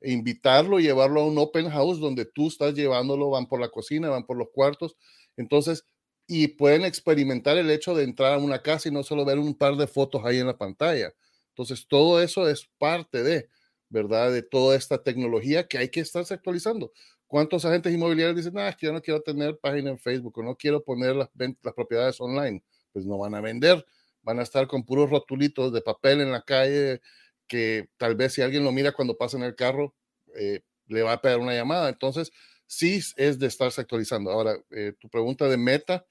[0.00, 4.08] e invitarlo llevarlo a un open house donde tú estás llevándolo, van por la cocina,
[4.08, 4.96] van por los cuartos.
[5.36, 5.86] Entonces,
[6.26, 9.54] y pueden experimentar el hecho de entrar a una casa y no solo ver un
[9.54, 11.12] par de fotos ahí en la pantalla.
[11.60, 13.50] Entonces, todo eso es parte de,
[13.90, 14.32] ¿verdad?
[14.32, 16.90] De toda esta tecnología que hay que estarse actualizando.
[17.26, 20.42] ¿Cuántos agentes inmobiliarios dicen, ah, es que yo no quiero tener página en Facebook o
[20.42, 22.64] no quiero poner las, las propiedades online?
[22.94, 23.84] Pues no van a vender,
[24.22, 27.02] van a estar con puros rotulitos de papel en la calle
[27.46, 29.94] que tal vez si alguien lo mira cuando pasa en el carro,
[30.34, 31.90] eh, le va a pegar una llamada.
[31.90, 32.32] Entonces,
[32.66, 34.30] sí es de estarse actualizando.
[34.30, 36.06] Ahora, eh, tu pregunta de meta,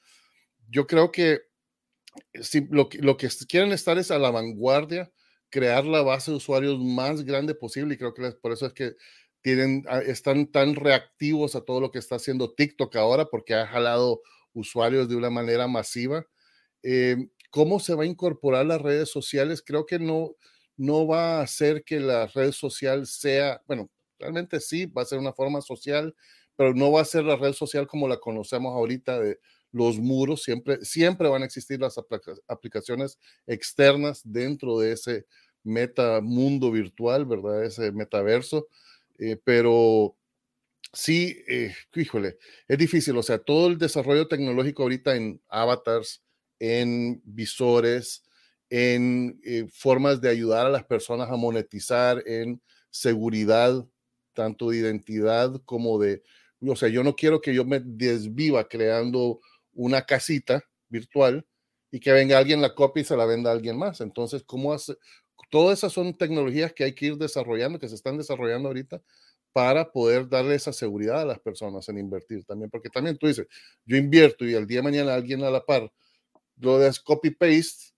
[0.69, 1.39] yo creo que
[2.39, 5.11] si lo, lo que quieren estar es a la vanguardia
[5.49, 8.93] crear la base de usuarios más grande posible y creo que por eso es que
[9.41, 13.67] tienen, ah, están tan reactivos a todo lo que está haciendo TikTok ahora porque ha
[13.67, 14.21] jalado
[14.53, 16.25] usuarios de una manera masiva.
[16.83, 17.17] Eh,
[17.51, 19.63] ¿Cómo se va a incorporar las redes sociales?
[19.65, 20.35] Creo que no,
[20.77, 23.89] no va a hacer que la red social sea, bueno,
[24.19, 26.15] realmente sí, va a ser una forma social,
[26.55, 29.19] pero no va a ser la red social como la conocemos ahorita
[29.71, 31.99] los muros, siempre, siempre van a existir las
[32.47, 33.17] aplicaciones
[33.47, 35.25] externas dentro de ese
[35.63, 37.63] meta mundo virtual, ¿verdad?
[37.63, 38.67] Ese metaverso,
[39.17, 40.15] eh, pero
[40.93, 42.37] sí, eh, híjole,
[42.67, 46.23] es difícil, o sea, todo el desarrollo tecnológico ahorita en avatars,
[46.59, 48.23] en visores,
[48.69, 53.85] en eh, formas de ayudar a las personas a monetizar, en seguridad,
[54.33, 56.23] tanto de identidad como de,
[56.61, 59.41] o sea, yo no quiero que yo me desviva creando
[59.73, 61.45] una casita virtual
[61.91, 64.01] y que venga alguien la copia y se la venda a alguien más.
[64.01, 64.95] Entonces, ¿cómo hace?
[65.49, 69.01] Todas esas son tecnologías que hay que ir desarrollando, que se están desarrollando ahorita
[69.53, 73.47] para poder darle esa seguridad a las personas en invertir también, porque también tú dices,
[73.85, 75.91] yo invierto y al día de mañana alguien a la par
[76.59, 77.93] lo des copy paste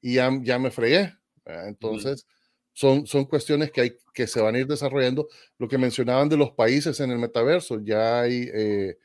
[0.00, 1.12] y ya, ya me fregué.
[1.44, 2.26] Entonces,
[2.72, 5.28] son, son cuestiones que, hay, que se van a ir desarrollando.
[5.58, 8.98] Lo que mencionaban de los países en el metaverso, ya hay, eh,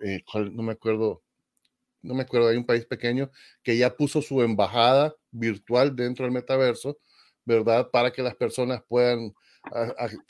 [0.00, 0.22] eh,
[0.52, 1.21] no me acuerdo,
[2.02, 3.30] no me acuerdo, hay un país pequeño
[3.62, 6.98] que ya puso su embajada virtual dentro del metaverso,
[7.44, 7.88] ¿verdad?
[7.90, 9.32] Para que las personas puedan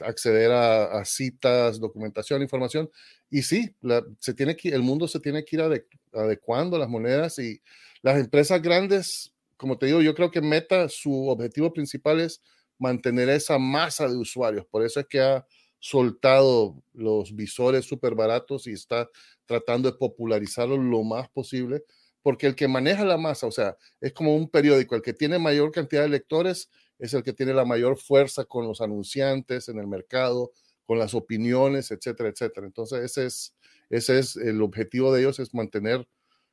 [0.00, 2.90] acceder a, citas, documentación, información.
[3.30, 3.74] Y sí,
[4.18, 7.62] se tiene que, el mundo se tiene que ir adecuando las monedas y
[8.02, 12.42] las empresas grandes, como te digo, yo creo que Meta, su objetivo principal es
[12.78, 14.66] mantener esa masa de usuarios.
[14.66, 15.46] Por eso es que ha
[15.82, 19.10] soltado los visores súper baratos y está
[19.46, 21.82] tratando de popularizarlo lo más posible,
[22.22, 25.40] porque el que maneja la masa, o sea, es como un periódico, el que tiene
[25.40, 29.80] mayor cantidad de lectores es el que tiene la mayor fuerza con los anunciantes en
[29.80, 30.52] el mercado,
[30.84, 32.64] con las opiniones, etcétera, etcétera.
[32.64, 33.56] Entonces, ese es,
[33.90, 36.06] ese es el objetivo de ellos, es mantener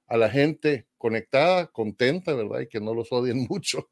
[0.08, 2.62] a la gente conectada, contenta, ¿verdad?
[2.62, 3.92] Y que no los odien mucho.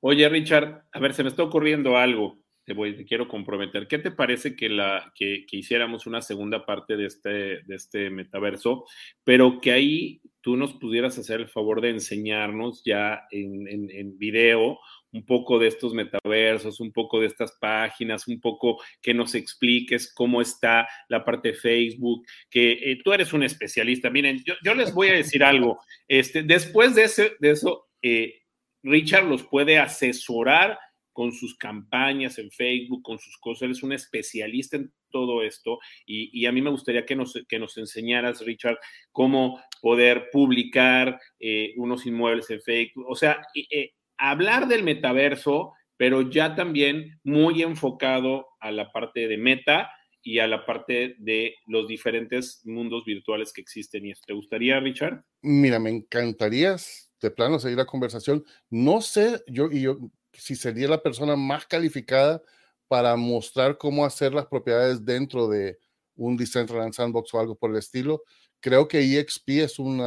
[0.00, 3.88] Oye, Richard, a ver, se me está ocurriendo algo te, voy, te quiero comprometer.
[3.88, 8.84] ¿Qué te parece que, la, que, hiciéramos una segunda parte de este, de este metaverso,
[9.24, 14.78] pero que ahí tú nos pudieras hacer el favor de enseñarnos ya en, en, video
[15.12, 20.12] un poco de estos metaversos, un poco de estas páginas, un poco que nos expliques
[20.12, 24.10] cómo está la parte de Facebook, que eh, tú eres un especialista.
[24.10, 25.78] Miren, yo, yo, les voy a decir algo.
[26.08, 28.42] Este, después de, ese, de eso, eh,
[28.82, 30.78] Richard los puede asesorar
[31.12, 33.62] con sus campañas en Facebook, con sus cosas.
[33.62, 37.58] Él es un especialista en todo esto y, a mí me gustaría que nos, que
[37.58, 38.78] nos enseñaras, Richard,
[39.12, 43.06] cómo poder publicar eh, unos inmuebles en Facebook.
[43.08, 49.36] O sea, eh, hablar del metaverso, pero ya también muy enfocado a la parte de
[49.36, 49.90] meta
[50.22, 54.06] y a la parte de los diferentes mundos virtuales que existen.
[54.06, 55.24] ¿Y te gustaría, Richard?
[55.42, 56.76] Mira, me encantaría
[57.20, 58.44] de plano seguir la conversación.
[58.70, 59.98] No sé, yo y yo
[60.32, 62.42] si sería la persona más calificada
[62.88, 65.78] para mostrar cómo hacer las propiedades dentro de
[66.14, 68.22] un Decentraland Sandbox o algo por el estilo.
[68.60, 70.02] Creo que EXP es un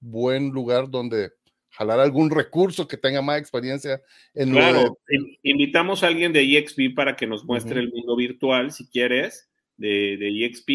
[0.00, 1.30] buen lugar donde
[1.70, 4.00] jalar algún recurso que tenga más experiencia
[4.34, 4.98] en claro,
[5.42, 10.16] invitamos a alguien de EXP para que nos muestre el mundo virtual, si quieres, de,
[10.16, 10.66] de EXP.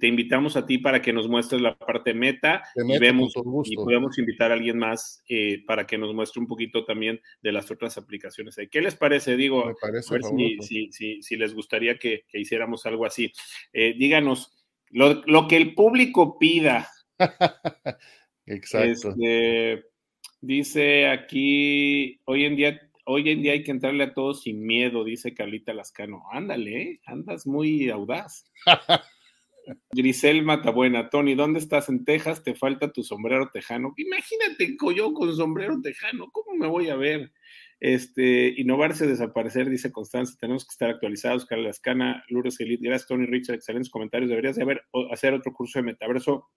[0.00, 3.32] te invitamos a ti para que nos muestres la parte meta, y, vemos,
[3.64, 7.52] y podemos invitar a alguien más eh, para que nos muestre un poquito también de
[7.52, 8.56] las otras aplicaciones.
[8.70, 9.36] ¿Qué les parece?
[9.36, 10.02] Digo, a ver
[10.62, 13.32] si, si, si, les gustaría que, que hiciéramos algo así.
[13.72, 14.52] Eh, díganos,
[14.90, 16.88] lo, lo, que el público pida.
[18.46, 19.10] Exacto.
[19.10, 19.84] Este,
[20.40, 25.02] dice aquí, hoy en día hoy en día hay que entrarle a todos sin miedo,
[25.02, 26.24] dice Carlita Lascano.
[26.30, 27.00] Ándale, ¿eh?
[27.06, 28.44] andas muy audaz.
[29.92, 32.42] Grisel Matabuena, Tony, ¿dónde estás en Texas?
[32.42, 33.94] Te falta tu sombrero tejano.
[33.96, 37.32] Imagínate yo con sombrero tejano, ¿cómo me voy a ver?
[37.80, 43.26] Este, innovarse, desaparecer, dice Constanza, tenemos que estar actualizados, Carla Lascana, Lourdes Elite, gracias Tony
[43.26, 44.82] Richard, excelentes comentarios, deberías de haber,
[45.12, 46.48] hacer otro curso de metaverso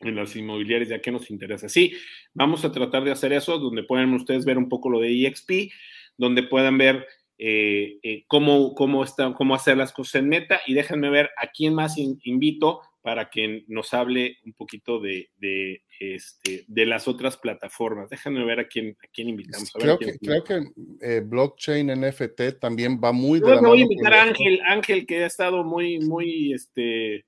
[0.00, 1.68] en las inmobiliarias, ya que nos interesa.
[1.68, 1.92] Sí,
[2.34, 5.72] vamos a tratar de hacer eso, donde puedan ustedes ver un poco lo de EXP,
[6.16, 7.06] donde puedan ver
[7.38, 11.48] eh, eh, cómo, cómo, está, cómo hacer las cosas en Meta y déjenme ver a
[11.48, 17.36] quién más invito para que nos hable un poquito de, de, este, de las otras
[17.36, 18.10] plataformas.
[18.10, 19.70] Déjenme ver a quién, a quién invitamos.
[19.72, 20.64] creo, que, creo, que,
[21.00, 25.22] eh, blockchain NFT también va muy de la voy a invitar a Ángel, Ángel, que
[25.22, 27.26] ha estado muy, muy, este,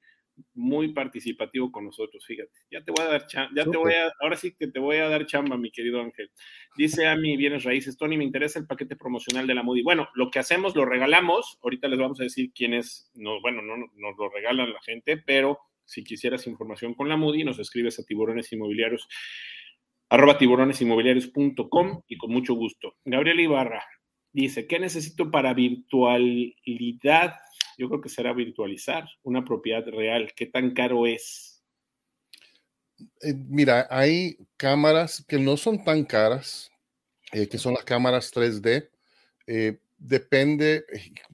[0.55, 2.53] muy participativo con nosotros, fíjate.
[2.71, 4.97] Ya te voy a dar chamba, ya te voy a, ahora sí que te voy
[4.97, 6.31] a dar chamba, mi querido Ángel.
[6.77, 9.83] Dice a mí, bienes raíces, Tony, me interesa el paquete promocional de la Moody.
[9.83, 13.77] Bueno, lo que hacemos, lo regalamos, ahorita les vamos a decir quiénes, no, bueno, no
[13.77, 18.05] nos lo regalan la gente, pero si quisieras información con la Moody, nos escribes a
[18.05, 19.09] tiburones inmobiliarios,
[20.11, 22.97] arroba tiburonesinmobiliarios.com y con mucho gusto.
[23.05, 23.85] Gabriel Ibarra
[24.33, 27.37] dice, ¿qué necesito para virtualidad
[27.79, 30.33] yo creo que será virtualizar una propiedad real.
[30.35, 31.63] ¿Qué tan caro es?
[33.23, 36.71] Eh, mira, hay cámaras que no son tan caras,
[37.33, 38.91] eh, que son las cámaras 3D.
[39.47, 40.85] Eh, depende,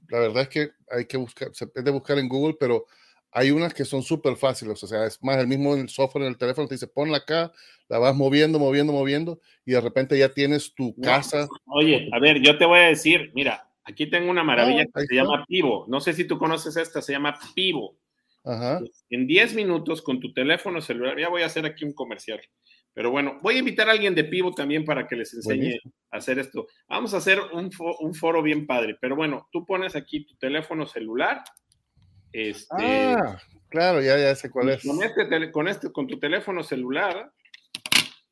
[0.07, 2.85] la verdad es que hay que buscar, se puede buscar en Google, pero
[3.31, 6.37] hay unas que son súper fáciles, o sea, es más, el mismo software en el
[6.37, 7.51] teléfono te dice, ponla acá,
[7.89, 11.49] la vas moviendo, moviendo, moviendo, y de repente ya tienes tu casa.
[11.65, 15.15] Oye, a ver, yo te voy a decir, mira, Aquí tengo una maravilla que se
[15.15, 15.85] llama Pivo.
[15.87, 17.97] No sé si tú conoces esta, se llama Pivo.
[18.43, 18.79] Ajá.
[19.09, 22.41] En 10 minutos con tu teléfono celular, ya voy a hacer aquí un comercial.
[22.95, 25.77] Pero bueno, voy a invitar a alguien de Pivo también para que les enseñe
[26.11, 26.65] a hacer esto.
[26.87, 27.71] Vamos a hacer un,
[28.13, 28.97] foro bien padre.
[28.99, 31.43] Pero bueno, tú pones aquí tu teléfono celular.
[32.31, 33.37] Este, ah,
[33.69, 34.83] claro, ya, ya sé cuál es.
[34.83, 37.31] Con este, con este, con tu teléfono celular,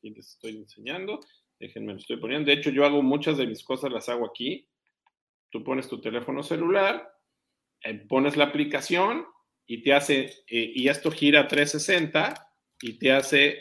[0.01, 1.19] y les estoy enseñando,
[1.59, 2.47] déjenme, lo estoy poniendo.
[2.47, 4.67] De hecho, yo hago muchas de mis cosas, las hago aquí.
[5.53, 7.13] Tú pones tu teléfono celular,
[7.83, 9.23] eh, pones la aplicación
[9.67, 12.33] y te hace, eh, y esto gira 360
[12.81, 13.59] y te hace,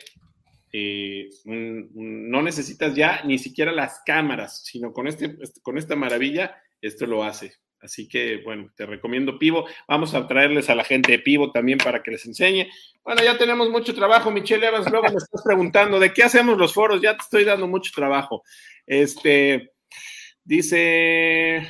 [0.73, 6.57] eh, no necesitas ya ni siquiera las cámaras, sino con, este, este, con esta maravilla,
[6.81, 7.57] esto lo hace.
[7.83, 9.67] Así que, bueno, te recomiendo Pivo.
[9.87, 12.71] Vamos a traerles a la gente de Pivo también para que les enseñe.
[13.05, 14.91] Bueno, ya tenemos mucho trabajo, Michelle Evans.
[14.91, 17.03] Luego me estás preguntando de qué hacemos los foros.
[17.03, 18.45] Ya te estoy dando mucho trabajo.
[18.87, 19.73] Este,
[20.45, 21.69] dice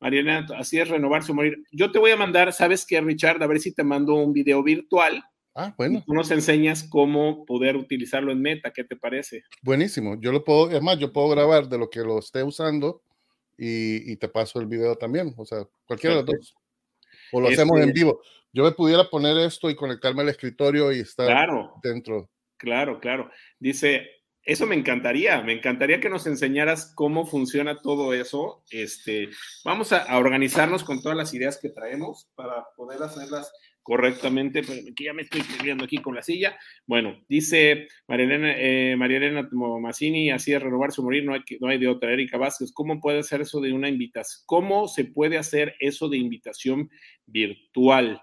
[0.00, 1.62] Mariana, así es renovarse o morir.
[1.70, 3.42] Yo te voy a mandar, ¿sabes qué, Richard?
[3.42, 5.24] A ver si te mando un video virtual.
[5.54, 5.98] Ah, bueno.
[5.98, 9.44] Y tú nos enseñas cómo poder utilizarlo en Meta, ¿qué te parece?
[9.62, 10.18] Buenísimo.
[10.20, 13.02] Yo lo puedo, es más, yo puedo grabar de lo que lo esté usando
[13.56, 15.34] y, te paso el video también.
[15.36, 16.54] O sea, cualquiera de los dos.
[17.32, 18.20] O lo hacemos en este vivo.
[18.52, 22.28] Yo me pudiera poner esto y conectarme al escritorio y estar claro, dentro.
[22.56, 23.30] Claro, claro.
[23.58, 24.06] Dice,
[24.44, 28.64] eso me encantaría, me encantaría que nos enseñaras cómo funciona todo eso.
[28.70, 29.28] Este,
[29.64, 33.52] vamos a, organizarnos con todas las ideas que traemos para poder hacerlas
[33.82, 36.58] correctamente, que ya me estoy escribiendo aquí con la silla.
[36.86, 39.48] Bueno, dice María Elena, eh, Elena
[40.34, 42.12] así es renovar su morir, no hay, no hay de otra.
[42.12, 44.42] Erika Vázquez, ¿cómo puede ser eso de una invitación?
[44.46, 46.90] ¿Cómo se puede hacer eso de invitación
[47.26, 48.20] virtual?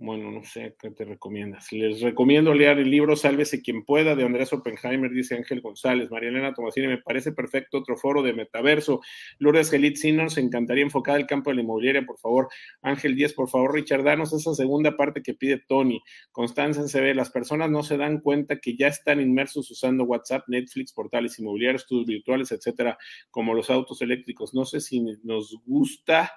[0.00, 1.72] Bueno, no sé qué te recomiendas.
[1.72, 6.08] Les recomiendo leer el libro Sálvese quien pueda de Andrés Oppenheimer, dice Ángel González.
[6.08, 9.00] María Elena Tomasini, me parece perfecto otro foro de metaverso.
[9.40, 12.46] Lourdes Gelit sí nos encantaría enfocar el campo de la inmobiliaria, por favor.
[12.80, 16.00] Ángel 10, por favor, Richard, danos esa segunda parte que pide Tony.
[16.30, 20.92] Constanza ve, las personas no se dan cuenta que ya están inmersos usando WhatsApp, Netflix,
[20.92, 22.96] portales inmobiliarios, estudios virtuales, etcétera,
[23.32, 24.54] como los autos eléctricos.
[24.54, 26.30] No sé si nos gusta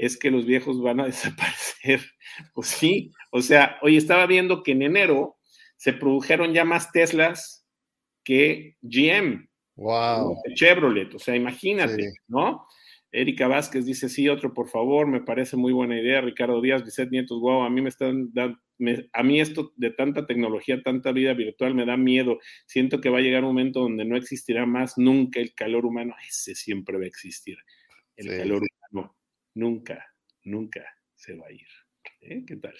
[0.00, 2.00] es que los viejos van a desaparecer.
[2.54, 5.36] Pues sí, o sea, hoy estaba viendo que en enero
[5.76, 7.66] se produjeron ya más Teslas
[8.24, 9.46] que GM.
[9.76, 10.36] Wow.
[10.54, 12.64] Chevrolet, o sea, imagínate, ¿no?
[13.12, 16.22] Erika Vázquez dice, sí, otro por favor, me parece muy buena idea.
[16.22, 18.58] Ricardo Díaz, Vicente Nietos, wow, a mí me están dando,
[19.12, 22.38] a mí esto de tanta tecnología, tanta vida virtual me da miedo.
[22.66, 26.14] Siento que va a llegar un momento donde no existirá más nunca el calor humano.
[26.26, 27.58] Ese siempre va a existir.
[28.16, 29.19] El calor humano
[29.60, 30.06] nunca,
[30.42, 30.84] nunca
[31.14, 31.68] se va a ir.
[32.22, 32.44] ¿Eh?
[32.46, 32.74] ¿Qué tal?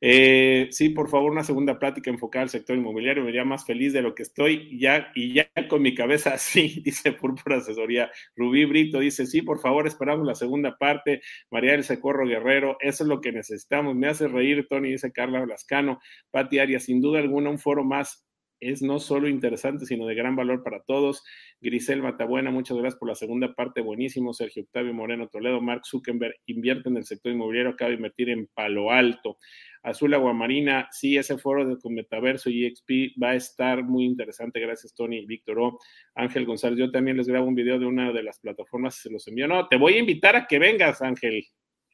[0.00, 3.22] Eh, sí, por favor, una segunda plática enfocada al sector inmobiliario.
[3.22, 6.82] Me haría más feliz de lo que estoy ya y ya con mi cabeza así,
[6.84, 8.10] dice Púrpura Asesoría.
[8.36, 11.20] Rubí Brito dice, sí, por favor, esperamos la segunda parte.
[11.50, 13.94] María del Secorro Guerrero, eso es lo que necesitamos.
[13.96, 16.00] Me hace reír, Tony, dice Carla Blascano.
[16.30, 18.24] Pati Arias, sin duda alguna, un foro más
[18.60, 21.24] es no solo interesante, sino de gran valor para todos.
[21.60, 24.34] Grisel Matabuena, muchas gracias por la segunda parte, buenísimo.
[24.34, 28.46] Sergio Octavio Moreno Toledo, Mark Zuckerberg, invierte en el sector inmobiliario, acaba de invertir en
[28.54, 29.38] Palo Alto.
[29.82, 34.60] Azul Aguamarina, sí, ese foro de con Metaverso y EXP va a estar muy interesante.
[34.60, 35.78] Gracias, Tony y Víctor O.
[36.14, 39.26] Ángel González, yo también les grabo un video de una de las plataformas, se los
[39.26, 39.48] envío.
[39.48, 41.44] No, te voy a invitar a que vengas, Ángel.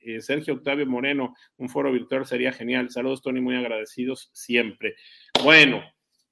[0.01, 2.91] Eh, Sergio Octavio Moreno, un foro virtual sería genial.
[2.91, 4.95] Saludos, Tony, muy agradecidos siempre.
[5.43, 5.83] Bueno,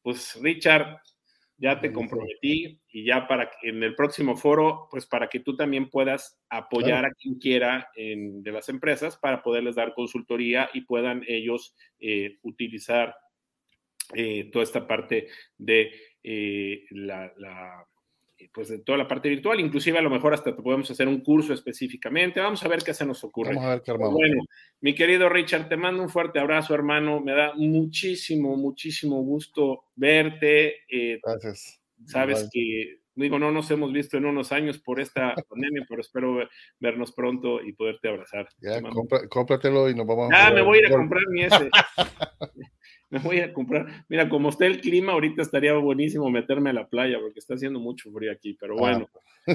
[0.05, 1.01] pues Richard,
[1.57, 5.57] ya te comprometí y ya para que en el próximo foro, pues para que tú
[5.57, 11.25] también puedas apoyar a quien quiera de las empresas para poderles dar consultoría y puedan
[11.27, 13.17] ellos eh, utilizar
[14.13, 15.91] eh, toda esta parte de
[16.23, 17.87] eh, la
[18.53, 21.53] pues de toda la parte virtual, inclusive a lo mejor hasta podemos hacer un curso
[21.53, 22.41] específicamente.
[22.41, 23.55] Vamos a ver qué se nos ocurre.
[23.55, 24.45] Vamos a ver qué Bueno,
[24.81, 27.21] mi querido Richard, te mando un fuerte abrazo, hermano.
[27.21, 30.83] Me da muchísimo, muchísimo gusto verte.
[30.89, 31.81] Eh, Gracias.
[32.07, 36.49] Sabes que, digo, no nos hemos visto en unos años por esta pandemia, pero espero
[36.81, 38.49] vernos pronto y poderte abrazar.
[38.61, 38.81] Ya,
[39.31, 40.47] cómpratelo y nos vamos a...
[40.47, 41.71] Ah, me voy a ir a comprar mi ese.
[43.15, 43.87] me voy a comprar.
[44.09, 47.79] Mira, como está el clima, ahorita estaría buenísimo meterme a la playa porque está haciendo
[47.79, 49.09] mucho frío aquí, pero bueno.
[49.47, 49.53] Ah.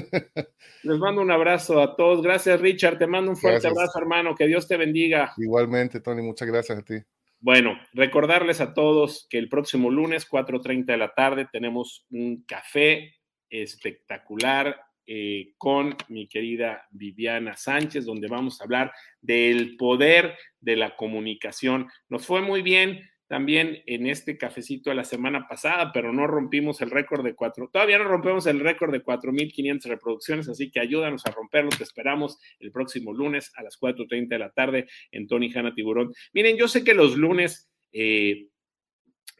[0.82, 2.22] Les mando un abrazo a todos.
[2.22, 2.96] Gracias, Richard.
[2.96, 4.34] Te mando un fuerte abrazo, hermano.
[4.34, 5.34] Que Dios te bendiga.
[5.36, 6.22] Igualmente, Tony.
[6.22, 6.94] Muchas gracias a ti.
[7.38, 13.14] Bueno, recordarles a todos que el próximo lunes, 4.30 de la tarde, tenemos un café
[13.50, 20.96] espectacular eh, con mi querida Viviana Sánchez, donde vamos a hablar del poder de la
[20.96, 21.88] comunicación.
[22.08, 26.80] Nos fue muy bien también en este cafecito de la semana pasada, pero no rompimos
[26.80, 31.24] el récord de cuatro, todavía no rompemos el récord de 4.500 reproducciones, así que ayúdanos
[31.26, 35.48] a romperlo, te esperamos el próximo lunes a las 4.30 de la tarde en Tony
[35.54, 36.12] Hanna Tiburón.
[36.32, 37.70] Miren, yo sé que los lunes...
[37.92, 38.49] Eh,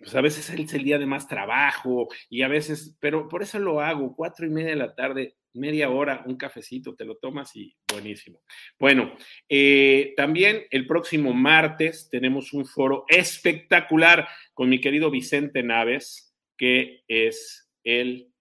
[0.00, 3.58] pues a veces es el día de más trabajo y a veces, pero por eso
[3.58, 7.54] lo hago, cuatro y media de la tarde, media hora, un cafecito, te lo tomas
[7.54, 8.40] y buenísimo.
[8.78, 9.14] Bueno,
[9.48, 17.02] eh, también el próximo martes tenemos un foro espectacular con mi querido Vicente Naves, que
[17.06, 18.32] es el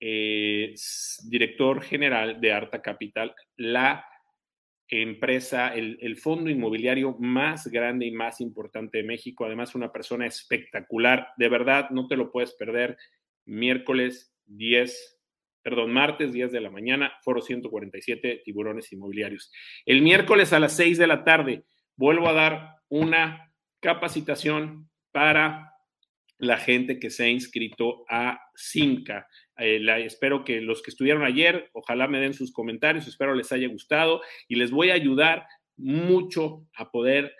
[0.00, 0.74] eh,
[1.28, 4.06] director general de Arta Capital, la
[4.90, 9.44] empresa, el, el, fondo inmobiliario más grande y más importante de México.
[9.44, 11.28] Además, una persona espectacular.
[11.36, 12.96] De verdad, no te lo puedes perder.
[13.44, 15.20] Miércoles 10
[15.62, 19.52] perdón, martes 10 de la mañana, foro 147, tiburones inmobiliarios.
[19.84, 21.64] El miércoles a las 6 de la tarde
[21.96, 25.69] vuelvo a dar una capacitación para
[26.40, 29.28] la gente que se ha inscrito a Simca.
[29.58, 33.68] Eh, espero que los que estuvieron ayer, ojalá me den sus comentarios, espero les haya
[33.68, 35.46] gustado y les voy a ayudar
[35.76, 37.34] mucho a poder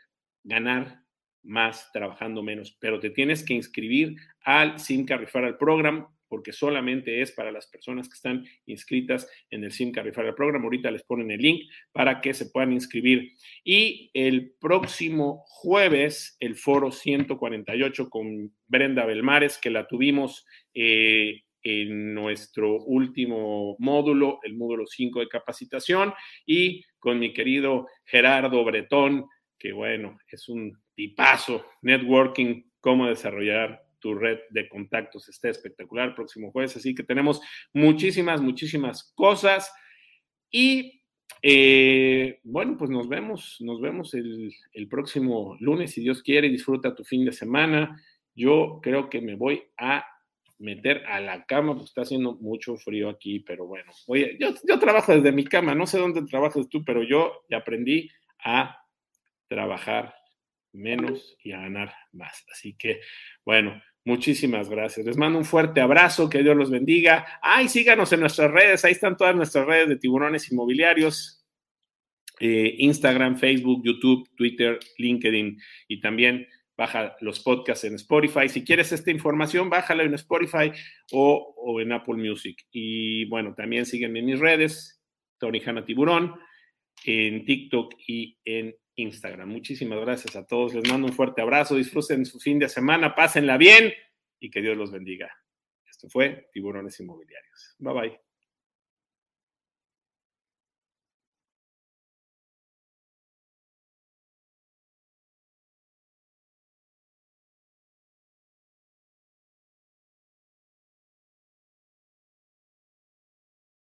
[0.44, 1.00] ganar
[1.42, 7.32] más trabajando menos, pero te tienes que inscribir al Simca Referral Program porque solamente es
[7.32, 10.62] para las personas que están inscritas en el SIM Referral Program.
[10.62, 13.32] Ahorita les ponen el link para que se puedan inscribir.
[13.64, 22.14] Y el próximo jueves, el foro 148 con Brenda Belmares, que la tuvimos eh, en
[22.14, 26.14] nuestro último módulo, el módulo 5 de capacitación,
[26.46, 29.26] y con mi querido Gerardo Bretón,
[29.58, 36.50] que bueno, es un tipazo, networking, cómo desarrollar tu red de contactos está espectacular próximo
[36.50, 36.76] jueves.
[36.76, 37.40] Así que tenemos
[37.72, 39.72] muchísimas, muchísimas cosas.
[40.50, 41.02] Y
[41.42, 46.94] eh, bueno, pues nos vemos, nos vemos el, el, próximo lunes, si Dios quiere, disfruta
[46.94, 48.02] tu fin de semana.
[48.34, 50.04] Yo creo que me voy a
[50.60, 54.78] meter a la cama, porque está haciendo mucho frío aquí, pero bueno, oye, yo, yo
[54.78, 58.10] trabajo desde mi cama, no sé dónde trabajas tú, pero yo aprendí
[58.44, 58.76] a
[59.48, 60.14] trabajar
[60.72, 62.44] menos y a ganar más.
[62.52, 63.00] Así que,
[63.44, 65.06] bueno, Muchísimas gracias.
[65.06, 67.24] Les mando un fuerte abrazo, que Dios los bendiga.
[67.40, 71.46] Ay, síganos en nuestras redes, ahí están todas nuestras redes de tiburones inmobiliarios.
[72.40, 78.48] Eh, Instagram, Facebook, YouTube, Twitter, LinkedIn y también baja los podcasts en Spotify.
[78.48, 80.72] Si quieres esta información, bájala en Spotify
[81.12, 82.66] o, en Apple Music.
[82.72, 85.00] Y bueno, también síguenme en mis redes,
[85.38, 86.34] Tony Hanna Tiburón,
[87.04, 89.48] en TikTok y en Instagram.
[89.48, 90.74] Muchísimas gracias a todos.
[90.74, 91.76] Les mando un fuerte abrazo.
[91.76, 93.14] Disfruten su fin de semana.
[93.14, 93.92] Pásenla bien
[94.38, 95.30] y que Dios los bendiga.
[95.88, 97.76] Esto fue Tiburones Inmobiliarios.
[97.78, 98.29] Bye bye.